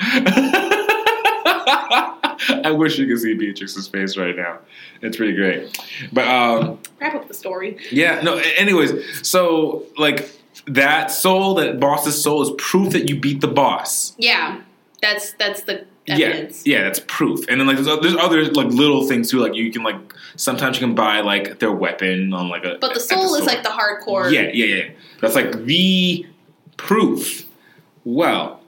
I 2.64 2.70
wish 2.72 2.98
you 2.98 3.06
could 3.06 3.18
see 3.20 3.34
Beatrix's 3.34 3.88
face 3.88 4.16
right 4.16 4.34
now. 4.36 4.58
It's 5.02 5.16
pretty 5.16 5.34
great. 5.34 5.78
But 6.12 6.26
um, 6.28 6.78
Wrap 7.00 7.14
up 7.14 7.28
the 7.28 7.34
story. 7.34 7.78
yeah, 7.90 8.20
no, 8.22 8.36
anyways, 8.56 9.26
so 9.28 9.84
like 9.98 10.30
that 10.66 11.10
soul, 11.10 11.54
that 11.56 11.80
boss's 11.80 12.20
soul 12.22 12.42
is 12.42 12.50
proof 12.58 12.92
that 12.92 13.08
you 13.08 13.18
beat 13.18 13.40
the 13.40 13.48
boss. 13.48 14.14
Yeah. 14.18 14.60
That's 15.02 15.32
that's 15.34 15.62
the 15.62 15.86
Yeah, 16.06 16.26
evidence. 16.26 16.66
yeah, 16.66 16.82
that's 16.82 17.00
proof. 17.06 17.46
And 17.48 17.58
then 17.60 17.66
like 17.66 17.78
there's, 17.78 18.00
there's 18.00 18.16
other 18.16 18.44
like 18.52 18.66
little 18.66 19.06
things 19.08 19.30
too. 19.30 19.38
Like 19.38 19.54
you 19.54 19.72
can 19.72 19.82
like 19.82 19.96
sometimes 20.36 20.78
you 20.78 20.86
can 20.86 20.94
buy 20.94 21.20
like 21.20 21.58
their 21.58 21.72
weapon 21.72 22.34
on 22.34 22.48
like 22.50 22.64
a. 22.64 22.76
But 22.80 22.92
the 22.94 23.00
soul 23.00 23.34
is 23.36 23.46
like 23.46 23.62
the 23.62 23.70
hardcore. 23.70 24.30
Yeah, 24.30 24.50
yeah, 24.52 24.66
yeah. 24.76 24.90
That's 25.22 25.34
like 25.34 25.64
the 25.64 26.26
proof. 26.76 27.46
Well, 28.04 28.59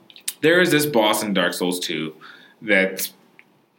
there 0.43 0.61
is 0.61 0.69
this 0.69 0.85
boss 0.85 1.23
in 1.23 1.33
Dark 1.33 1.53
Souls 1.53 1.79
2 1.79 2.13
that's 2.61 3.13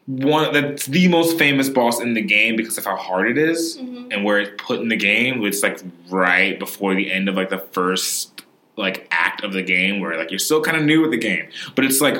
one 0.07 0.53
that's 0.53 0.87
the 0.87 1.07
most 1.09 1.39
famous 1.39 1.69
boss 1.69 2.01
in 2.01 2.13
the 2.15 2.21
game 2.21 2.57
because 2.57 2.77
of 2.77 2.85
how 2.85 2.97
hard 2.97 3.31
it 3.31 3.39
is 3.39 3.79
Mhm. 3.79 4.13
and 4.13 4.25
where 4.25 4.39
it's 4.41 4.63
put 4.63 4.81
in 4.81 4.89
the 4.89 4.97
game. 4.97 5.43
It's 5.47 5.63
like 5.63 5.79
right 6.11 6.59
before 6.59 6.95
the 6.95 7.11
end 7.11 7.29
of 7.29 7.37
like 7.37 7.49
the 7.51 7.59
first 7.59 8.43
like 8.77 9.07
act 9.11 9.43
of 9.45 9.53
the 9.53 9.63
game 9.63 10.01
where 10.01 10.19
like 10.19 10.31
you're 10.31 10.39
still 10.41 10.61
kind 10.61 10.77
of 10.77 10.83
new 10.83 11.01
with 11.01 11.11
the 11.13 11.17
game, 11.17 11.47
but 11.75 11.85
it's 11.87 12.01
like 12.03 12.17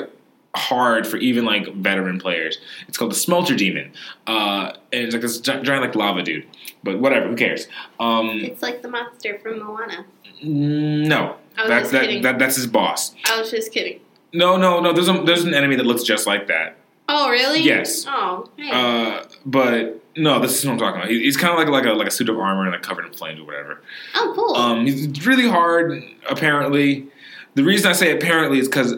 hard 0.55 1.05
for 1.05 1.17
even 1.17 1.43
like 1.45 1.71
veteran 1.75 2.17
players. 2.17 2.57
It's 2.87 2.97
called 2.97 3.11
the 3.11 3.15
Smelter 3.15 3.55
Demon, 3.55 3.91
uh, 4.25 4.71
and 4.93 5.03
it's 5.03 5.13
like 5.13 5.21
this 5.21 5.39
gi- 5.39 5.61
giant 5.61 5.83
like 5.83 5.95
lava 5.95 6.23
dude. 6.23 6.45
But 6.83 6.99
whatever, 6.99 7.27
who 7.27 7.35
cares? 7.35 7.67
Um, 7.99 8.29
It's 8.43 8.61
like 8.63 8.81
the 8.81 8.87
monster 8.87 9.37
from 9.43 9.59
Moana. 9.59 10.05
no, 10.41 11.35
I 11.57 11.61
was 11.61 11.69
that's 11.69 11.91
just 11.91 11.91
that, 11.91 12.21
that 12.23 12.39
that's 12.39 12.55
his 12.55 12.67
boss. 12.67 13.13
I 13.29 13.39
was 13.39 13.51
just 13.51 13.71
kidding. 13.73 13.99
No, 14.33 14.57
no, 14.57 14.79
no. 14.79 14.91
There's 14.93 15.07
a, 15.07 15.13
there's 15.23 15.43
an 15.43 15.53
enemy 15.53 15.75
that 15.75 15.85
looks 15.85 16.03
just 16.03 16.27
like 16.27 16.47
that. 16.47 16.77
Oh, 17.07 17.29
really? 17.29 17.61
Yes. 17.61 18.05
Oh, 18.07 18.49
hey. 18.57 18.69
Uh, 18.71 19.23
but 19.45 20.01
no, 20.15 20.39
this 20.39 20.57
is 20.57 20.65
what 20.65 20.73
I'm 20.73 20.77
talking 20.79 21.01
about. 21.01 21.09
He, 21.09 21.19
he's 21.19 21.37
kind 21.37 21.53
of 21.53 21.59
like 21.59 21.67
like 21.67 21.85
a 21.85 21.95
like 21.95 22.07
a 22.07 22.11
suit 22.11 22.29
of 22.29 22.37
armor 22.39 22.63
and 22.63 22.71
like 22.71 22.81
covered 22.81 23.05
in 23.05 23.13
flames 23.13 23.39
or 23.39 23.45
whatever. 23.45 23.81
oh, 24.15 24.33
cool. 24.35 24.55
Um, 24.55 24.85
he's 24.85 25.25
really 25.25 25.47
hard. 25.47 26.03
Apparently, 26.29 27.07
the 27.53 27.63
reason 27.63 27.89
I 27.89 27.93
say 27.93 28.15
apparently 28.15 28.59
is 28.59 28.67
because 28.67 28.95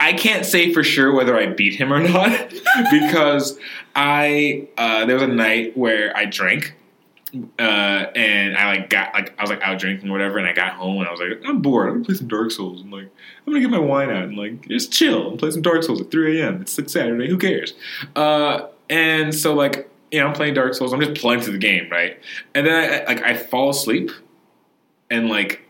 I 0.00 0.14
can't 0.14 0.44
say 0.44 0.72
for 0.72 0.82
sure 0.82 1.12
whether 1.14 1.36
I 1.36 1.46
beat 1.46 1.74
him 1.74 1.92
or 1.92 2.00
not 2.08 2.50
because 2.90 3.58
I 3.94 4.68
uh, 4.78 5.04
there 5.04 5.16
was 5.16 5.22
a 5.24 5.28
night 5.28 5.76
where 5.76 6.16
I 6.16 6.24
drank 6.24 6.74
uh, 7.58 8.06
and 8.14 8.56
I 8.56 8.76
like 8.76 8.90
got 8.90 9.14
like 9.14 9.34
I 9.38 9.42
was 9.42 9.50
like 9.50 9.62
out 9.62 9.78
drinking 9.78 10.08
or 10.08 10.12
whatever, 10.12 10.38
and 10.38 10.46
I 10.46 10.52
got 10.52 10.74
home 10.74 10.98
and 10.98 11.08
I 11.08 11.10
was 11.10 11.20
like, 11.20 11.40
I'm 11.46 11.62
bored. 11.62 11.88
I'm 11.88 11.94
gonna 11.94 12.04
play 12.04 12.14
some 12.14 12.28
Dark 12.28 12.50
Souls. 12.50 12.82
I'm 12.82 12.90
like, 12.90 13.08
I'm 13.46 13.52
gonna 13.52 13.60
get 13.60 13.70
my 13.70 13.78
wine 13.78 14.10
out 14.10 14.24
and 14.24 14.36
like 14.36 14.68
just 14.68 14.92
chill 14.92 15.30
and 15.30 15.38
play 15.38 15.50
some 15.50 15.62
Dark 15.62 15.82
Souls 15.82 16.00
at 16.00 16.10
3 16.10 16.40
a.m. 16.40 16.60
It's 16.60 16.76
like 16.76 16.88
Saturday. 16.88 17.28
Who 17.28 17.38
cares? 17.38 17.74
Uh, 18.16 18.68
and 18.90 19.34
so 19.34 19.54
like 19.54 19.88
you 20.10 20.20
know, 20.20 20.26
I'm 20.26 20.34
playing 20.34 20.54
Dark 20.54 20.74
Souls. 20.74 20.92
I'm 20.92 21.00
just 21.00 21.20
playing 21.20 21.40
through 21.40 21.54
the 21.54 21.58
game, 21.58 21.88
right? 21.90 22.18
And 22.54 22.66
then 22.66 22.74
I 22.74 23.04
like 23.04 23.22
I 23.22 23.34
fall 23.34 23.70
asleep, 23.70 24.10
and 25.10 25.28
like 25.28 25.62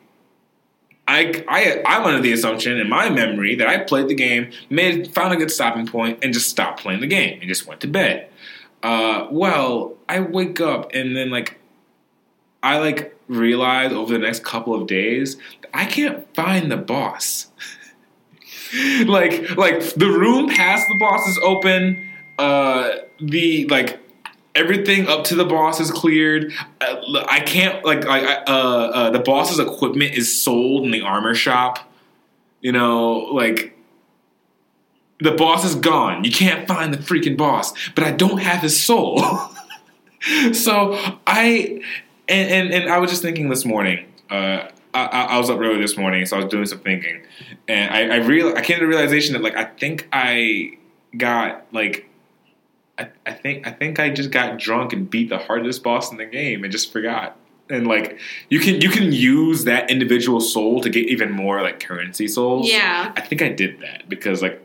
I, 1.08 1.44
I, 1.48 1.82
I'm 1.86 2.04
under 2.04 2.20
the 2.20 2.32
assumption 2.32 2.78
in 2.78 2.88
my 2.88 3.10
memory 3.10 3.54
that 3.56 3.66
I 3.68 3.78
played 3.78 4.08
the 4.08 4.14
game, 4.14 4.50
made, 4.70 5.12
found 5.12 5.34
a 5.34 5.36
good 5.36 5.50
stopping 5.50 5.86
point, 5.86 6.20
and 6.22 6.32
just 6.32 6.48
stopped 6.48 6.80
playing 6.80 7.00
the 7.00 7.06
game 7.06 7.38
and 7.40 7.48
just 7.48 7.66
went 7.66 7.80
to 7.80 7.88
bed. 7.88 8.28
Uh, 8.82 9.28
well, 9.30 9.96
I 10.08 10.20
wake 10.20 10.60
up 10.60 10.92
and 10.94 11.16
then 11.16 11.30
like 11.30 11.58
I 12.62 12.78
like 12.78 13.16
realize 13.28 13.92
over 13.92 14.12
the 14.12 14.18
next 14.18 14.44
couple 14.44 14.74
of 14.74 14.86
days 14.86 15.36
I 15.72 15.84
can't 15.84 16.32
find 16.34 16.70
the 16.70 16.76
boss. 16.76 17.48
like 19.06 19.56
like 19.56 19.80
the 19.94 20.08
room 20.08 20.48
past 20.48 20.86
the 20.88 20.96
boss 20.98 21.26
is 21.28 21.38
open. 21.42 22.08
Uh, 22.38 22.90
the 23.20 23.66
like 23.66 24.00
everything 24.54 25.06
up 25.08 25.24
to 25.24 25.34
the 25.34 25.44
boss 25.44 25.80
is 25.80 25.90
cleared. 25.90 26.52
Uh, 26.80 27.24
I 27.28 27.40
can't 27.40 27.84
like 27.84 28.06
I, 28.06 28.36
uh, 28.44 28.50
uh, 28.50 29.10
the 29.10 29.20
boss's 29.20 29.58
equipment 29.58 30.14
is 30.14 30.42
sold 30.42 30.84
in 30.84 30.90
the 30.90 31.02
armor 31.02 31.34
shop. 31.34 31.90
You 32.60 32.72
know, 32.72 33.12
like 33.32 33.76
the 35.22 35.32
boss 35.32 35.64
is 35.64 35.74
gone. 35.74 36.24
You 36.24 36.30
can't 36.30 36.66
find 36.66 36.92
the 36.92 36.98
freaking 36.98 37.36
boss, 37.36 37.72
but 37.94 38.04
I 38.04 38.10
don't 38.10 38.38
have 38.38 38.62
his 38.62 38.82
soul. 38.82 39.22
so 40.52 40.98
I 41.26 41.82
and, 42.28 42.50
and, 42.50 42.74
and 42.74 42.90
I 42.90 42.98
was 42.98 43.10
just 43.10 43.22
thinking 43.22 43.48
this 43.48 43.64
morning. 43.64 44.06
Uh, 44.30 44.68
I, 44.94 45.04
I, 45.04 45.38
was 45.38 45.48
up 45.48 45.58
early 45.58 45.80
this 45.80 45.96
morning, 45.96 46.26
so 46.26 46.36
I 46.36 46.40
was 46.40 46.50
doing 46.50 46.66
some 46.66 46.80
thinking, 46.80 47.22
and 47.66 47.94
I, 47.94 48.16
I 48.16 48.18
real 48.18 48.54
I 48.54 48.60
came 48.60 48.78
to 48.78 48.84
the 48.84 48.88
realization 48.88 49.32
that 49.34 49.42
like 49.42 49.56
I 49.56 49.64
think 49.64 50.08
I 50.12 50.78
got 51.16 51.66
like 51.72 52.08
I, 52.98 53.08
I 53.24 53.32
think 53.32 53.66
I 53.66 53.70
think 53.70 53.98
I 53.98 54.10
just 54.10 54.30
got 54.30 54.58
drunk 54.58 54.92
and 54.92 55.08
beat 55.08 55.28
the 55.28 55.38
hardest 55.38 55.82
boss 55.82 56.10
in 56.10 56.18
the 56.18 56.26
game 56.26 56.62
and 56.64 56.72
just 56.72 56.92
forgot. 56.92 57.36
And 57.70 57.86
like 57.86 58.18
you 58.50 58.60
can 58.60 58.80
you 58.80 58.90
can 58.90 59.12
use 59.12 59.64
that 59.64 59.90
individual 59.90 60.40
soul 60.40 60.80
to 60.82 60.90
get 60.90 61.08
even 61.08 61.30
more 61.30 61.62
like 61.62 61.80
currency 61.80 62.28
souls. 62.28 62.70
Yeah. 62.70 63.12
I 63.16 63.20
think 63.22 63.40
I 63.40 63.48
did 63.48 63.80
that 63.80 64.08
because 64.08 64.42
like 64.42 64.61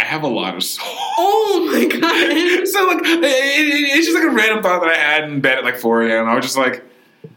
I 0.00 0.04
have 0.04 0.22
a 0.22 0.28
lot 0.28 0.56
of 0.56 0.64
souls. 0.64 0.88
Oh 1.18 1.68
my 1.70 1.84
god! 1.84 2.66
so 2.66 2.86
like 2.86 3.04
it, 3.04 3.22
it, 3.22 3.98
it's 3.98 4.06
just 4.06 4.18
like 4.18 4.24
a 4.24 4.34
random 4.34 4.62
thought 4.62 4.80
that 4.80 4.90
I 4.90 4.96
had 4.96 5.24
in 5.24 5.40
bed 5.40 5.58
at 5.58 5.64
like 5.64 5.76
4 5.76 6.02
a.m. 6.02 6.26
I 6.26 6.34
was 6.34 6.44
just 6.44 6.56
like, 6.56 6.82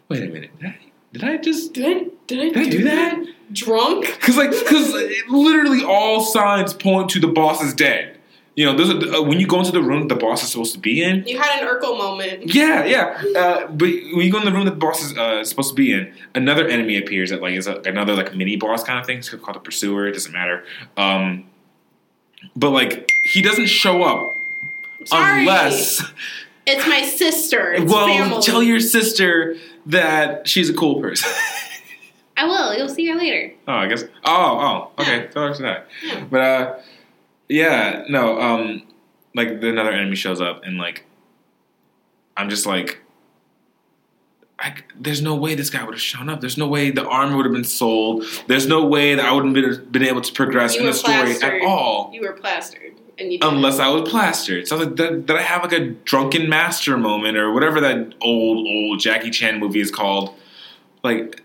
wait 0.07 0.23
a 0.23 0.27
minute, 0.27 0.57
did 0.59 0.69
I, 0.69 0.77
did 1.11 1.23
I 1.25 1.37
just 1.37 1.73
did 1.73 1.85
I 1.85 2.09
did 2.27 2.39
I, 2.39 2.49
did 2.49 2.57
I 2.57 2.63
do, 2.63 2.77
do 2.77 2.83
that? 2.85 3.17
that? 3.17 3.33
Drunk? 3.51 4.05
Because 4.15 4.37
like 4.37 4.51
because 4.51 4.93
literally 5.29 5.83
all 5.83 6.21
signs 6.21 6.73
point 6.73 7.09
to 7.09 7.19
the 7.19 7.27
boss 7.27 7.61
is 7.61 7.73
dead. 7.73 8.17
You 8.55 8.71
know, 8.71 8.77
a, 8.77 9.17
uh, 9.17 9.21
when 9.23 9.39
you 9.39 9.47
go 9.47 9.59
into 9.59 9.71
the 9.71 9.81
room 9.81 10.07
the 10.07 10.15
boss 10.15 10.43
is 10.43 10.51
supposed 10.51 10.73
to 10.73 10.79
be 10.79 11.03
in. 11.03 11.25
You 11.27 11.39
had 11.39 11.63
an 11.63 11.67
Urkel 11.67 11.97
moment. 11.97 12.53
Yeah, 12.53 12.85
yeah. 12.85 13.21
Uh, 13.35 13.67
but 13.67 13.87
when 13.87 14.21
you 14.21 14.31
go 14.31 14.39
in 14.39 14.45
the 14.45 14.51
room 14.51 14.65
that 14.65 14.71
the 14.71 14.77
boss 14.77 15.03
is 15.03 15.17
uh, 15.17 15.43
supposed 15.43 15.69
to 15.69 15.75
be 15.75 15.91
in, 15.91 16.13
another 16.33 16.67
enemy 16.67 16.97
appears 16.97 17.31
that 17.31 17.41
like 17.41 17.55
is 17.55 17.67
a, 17.67 17.81
another 17.85 18.13
like 18.13 18.33
mini 18.35 18.55
boss 18.55 18.83
kind 18.83 18.99
of 18.99 19.05
thing. 19.05 19.17
It's 19.17 19.29
called 19.29 19.55
the 19.55 19.59
Pursuer. 19.59 20.07
It 20.07 20.13
doesn't 20.13 20.31
matter. 20.31 20.63
Um, 20.97 21.45
but 22.55 22.71
like 22.71 23.11
he 23.23 23.41
doesn't 23.41 23.67
show 23.67 24.03
up 24.03 24.35
Sorry. 25.05 25.41
unless 25.41 26.01
it's 26.65 26.87
my 26.87 27.01
sister. 27.03 27.73
It's 27.73 27.83
well, 27.91 28.07
family. 28.07 28.41
tell 28.41 28.63
your 28.63 28.79
sister 28.79 29.55
that 29.87 30.47
she's 30.47 30.69
a 30.69 30.73
cool 30.73 31.01
person. 31.01 31.29
I 32.37 32.45
will. 32.45 32.75
You'll 32.75 32.89
see 32.89 33.07
her 33.09 33.15
later. 33.15 33.53
Oh, 33.67 33.73
I 33.73 33.87
guess. 33.87 34.03
Oh, 34.25 34.89
oh, 34.97 35.01
okay. 35.01 35.27
Tell 35.27 35.53
her. 35.53 35.85
Yeah. 36.03 36.23
But 36.29 36.41
uh, 36.41 36.79
yeah, 37.47 38.05
no. 38.09 38.39
Um, 38.39 38.83
like 39.35 39.49
another 39.49 39.91
enemy 39.91 40.15
shows 40.15 40.41
up, 40.41 40.63
and 40.63 40.77
like, 40.77 41.05
I'm 42.35 42.49
just 42.49 42.65
like, 42.65 43.02
I, 44.63 44.75
there's 44.97 45.21
no 45.21 45.35
way 45.35 45.55
this 45.55 45.69
guy 45.69 45.83
would 45.83 45.93
have 45.93 46.01
shown 46.01 46.29
up. 46.29 46.39
There's 46.39 46.57
no 46.57 46.69
way 46.69 46.89
the 46.89 47.05
armor 47.05 47.35
would 47.35 47.45
have 47.45 47.53
been 47.53 47.65
sold. 47.65 48.23
There's 48.47 48.65
no 48.65 48.85
way 48.85 49.13
that 49.13 49.25
I 49.25 49.33
wouldn't 49.33 49.57
have 49.57 49.91
been, 49.91 50.03
able 50.03 50.21
to 50.21 50.31
progress 50.31 50.75
you 50.75 50.81
in 50.81 50.85
the 50.85 50.93
story 50.93 51.35
plastered. 51.35 51.61
at 51.61 51.67
all. 51.67 52.09
You 52.13 52.21
were 52.21 52.31
plastered. 52.31 52.93
Unless 53.19 53.79
I 53.79 53.89
was 53.89 54.09
plastered. 54.09 54.65
So 54.69 54.77
like 54.77 54.95
that, 54.95 55.27
that 55.27 55.35
I 55.35 55.41
have 55.41 55.63
like 55.63 55.73
a 55.73 55.89
drunken 55.89 56.47
master 56.49 56.97
moment 56.97 57.37
or 57.37 57.51
whatever 57.51 57.81
that 57.81 58.15
old, 58.21 58.65
old 58.65 59.01
Jackie 59.01 59.31
Chan 59.31 59.59
movie 59.59 59.81
is 59.81 59.91
called. 59.91 60.33
Like, 61.03 61.41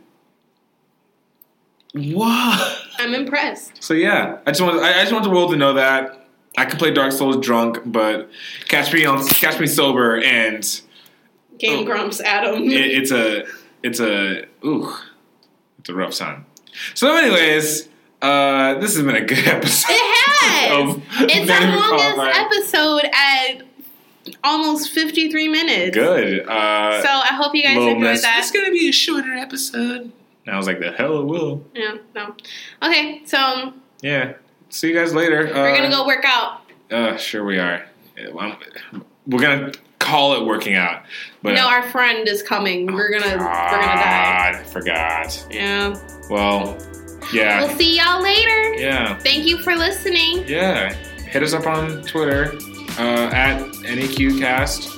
what? 1.93 2.79
I'm 3.01 3.15
impressed. 3.15 3.83
So 3.83 3.95
yeah, 3.95 4.39
I 4.47 4.53
just 4.53 4.61
want 4.61 4.81
I, 4.81 5.01
I 5.01 5.01
just 5.01 5.13
want 5.13 5.25
the 5.25 5.31
world 5.31 5.51
to 5.51 5.57
know 5.57 5.75
that 5.75 6.29
I 6.57 6.67
can 6.67 6.79
play 6.79 6.93
Dark 6.93 7.13
Souls 7.13 7.45
drunk, 7.45 7.79
but 7.85 8.31
catch 8.69 8.93
me 8.93 9.05
on 9.05 9.27
catch 9.27 9.59
me 9.59 9.67
sober 9.67 10.21
and 10.23 10.83
Game 11.59 11.81
oh, 11.81 11.85
Grumps 11.85 12.21
Adam. 12.21 12.65
It, 12.65 12.73
it's 12.73 13.11
a 13.11 13.45
it's 13.83 14.01
a 14.01 14.45
ooh, 14.65 14.95
it's 15.79 15.89
a 15.89 15.95
rough 15.95 16.15
time. 16.15 16.47
So, 16.95 17.15
anyways, 17.17 17.89
uh, 18.23 18.75
this 18.75 18.95
has 18.97 19.05
been 19.05 19.17
a 19.17 19.25
good 19.25 19.39
episode. 19.47 19.93
It 19.93 20.17
has. 20.27 21.01
it's 21.31 21.51
our 21.51 21.77
longest 21.77 22.39
episode 22.39 23.11
at 23.13 23.63
almost 24.45 24.91
53 24.93 25.49
minutes. 25.49 25.97
Good. 25.97 26.47
Uh, 26.47 27.03
so 27.03 27.09
I 27.09 27.35
hope 27.35 27.55
you 27.55 27.63
guys 27.63 27.77
enjoyed 27.77 27.99
mess. 27.99 28.23
that. 28.23 28.39
It's 28.39 28.51
gonna 28.51 28.71
be 28.71 28.89
a 28.89 28.93
shorter 28.93 29.35
episode. 29.35 30.13
And 30.47 30.55
I 30.55 30.57
was 30.57 30.67
like, 30.67 30.81
the 30.81 30.93
hell 30.93 31.19
it 31.19 31.25
will. 31.25 31.65
Yeah, 31.75 31.97
no. 32.15 32.35
Okay, 32.83 33.23
so. 33.27 33.73
Yeah. 34.01 34.35
See 34.71 34.89
you 34.89 34.95
guys 34.95 35.15
later. 35.15 35.47
We're 35.47 35.73
uh, 35.73 35.77
gonna 35.77 35.91
go 35.91 36.07
work 36.07 36.25
out. 36.27 36.63
Uh, 36.91 37.17
sure 37.17 37.45
we 37.45 37.59
are. 37.59 37.85
We're 39.27 39.41
gonna 39.41 39.73
call 40.09 40.35
it 40.35 40.45
working 40.45 40.75
out. 40.75 41.05
But 41.43 41.55
no, 41.55 41.67
uh, 41.67 41.71
our 41.71 41.83
friend 41.91 42.27
is 42.27 42.43
coming. 42.43 42.87
We're 42.87 43.11
gonna 43.11 43.37
God, 43.37 43.73
we're 43.73 43.81
gonna 43.81 44.01
die. 44.01 44.61
I 44.61 44.65
Forgot. 44.65 45.47
Yeah. 45.51 45.95
Well, 46.31 46.79
yeah. 47.33 47.61
We'll 47.61 47.77
see 47.77 47.99
y'all 47.99 48.23
later. 48.23 48.75
Yeah. 48.75 49.19
Thank 49.19 49.47
you 49.47 49.59
for 49.59 49.77
listening. 49.77 50.47
Yeah. 50.47 50.93
Hit 50.93 51.43
us 51.43 51.53
up 51.53 51.67
on 51.67 52.03
Twitter 52.03 52.53
uh, 52.99 53.31
at 53.33 53.61
NEQcast. 53.85 54.97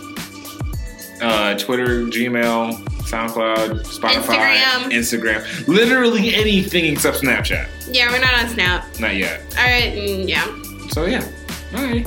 Uh, 1.23 1.59
Twitter, 1.59 2.07
Gmail, 2.07 2.73
SoundCloud, 3.03 3.85
Spotify, 3.85 4.57
Instagram. 4.57 5.45
Instagram. 5.45 5.69
Literally 5.69 6.35
anything 6.35 6.87
except 6.87 7.19
Snapchat. 7.19 7.69
Yeah, 7.93 8.11
we're 8.11 8.21
not 8.21 8.33
on 8.43 8.49
Snap. 8.49 8.87
Not 8.99 9.17
yet. 9.17 9.41
All 9.59 9.65
right, 9.65 9.93
mm, 9.93 10.27
yeah. 10.27 10.47
So 10.89 11.05
yeah. 11.05 11.29
All 11.77 11.85
right. 11.85 12.07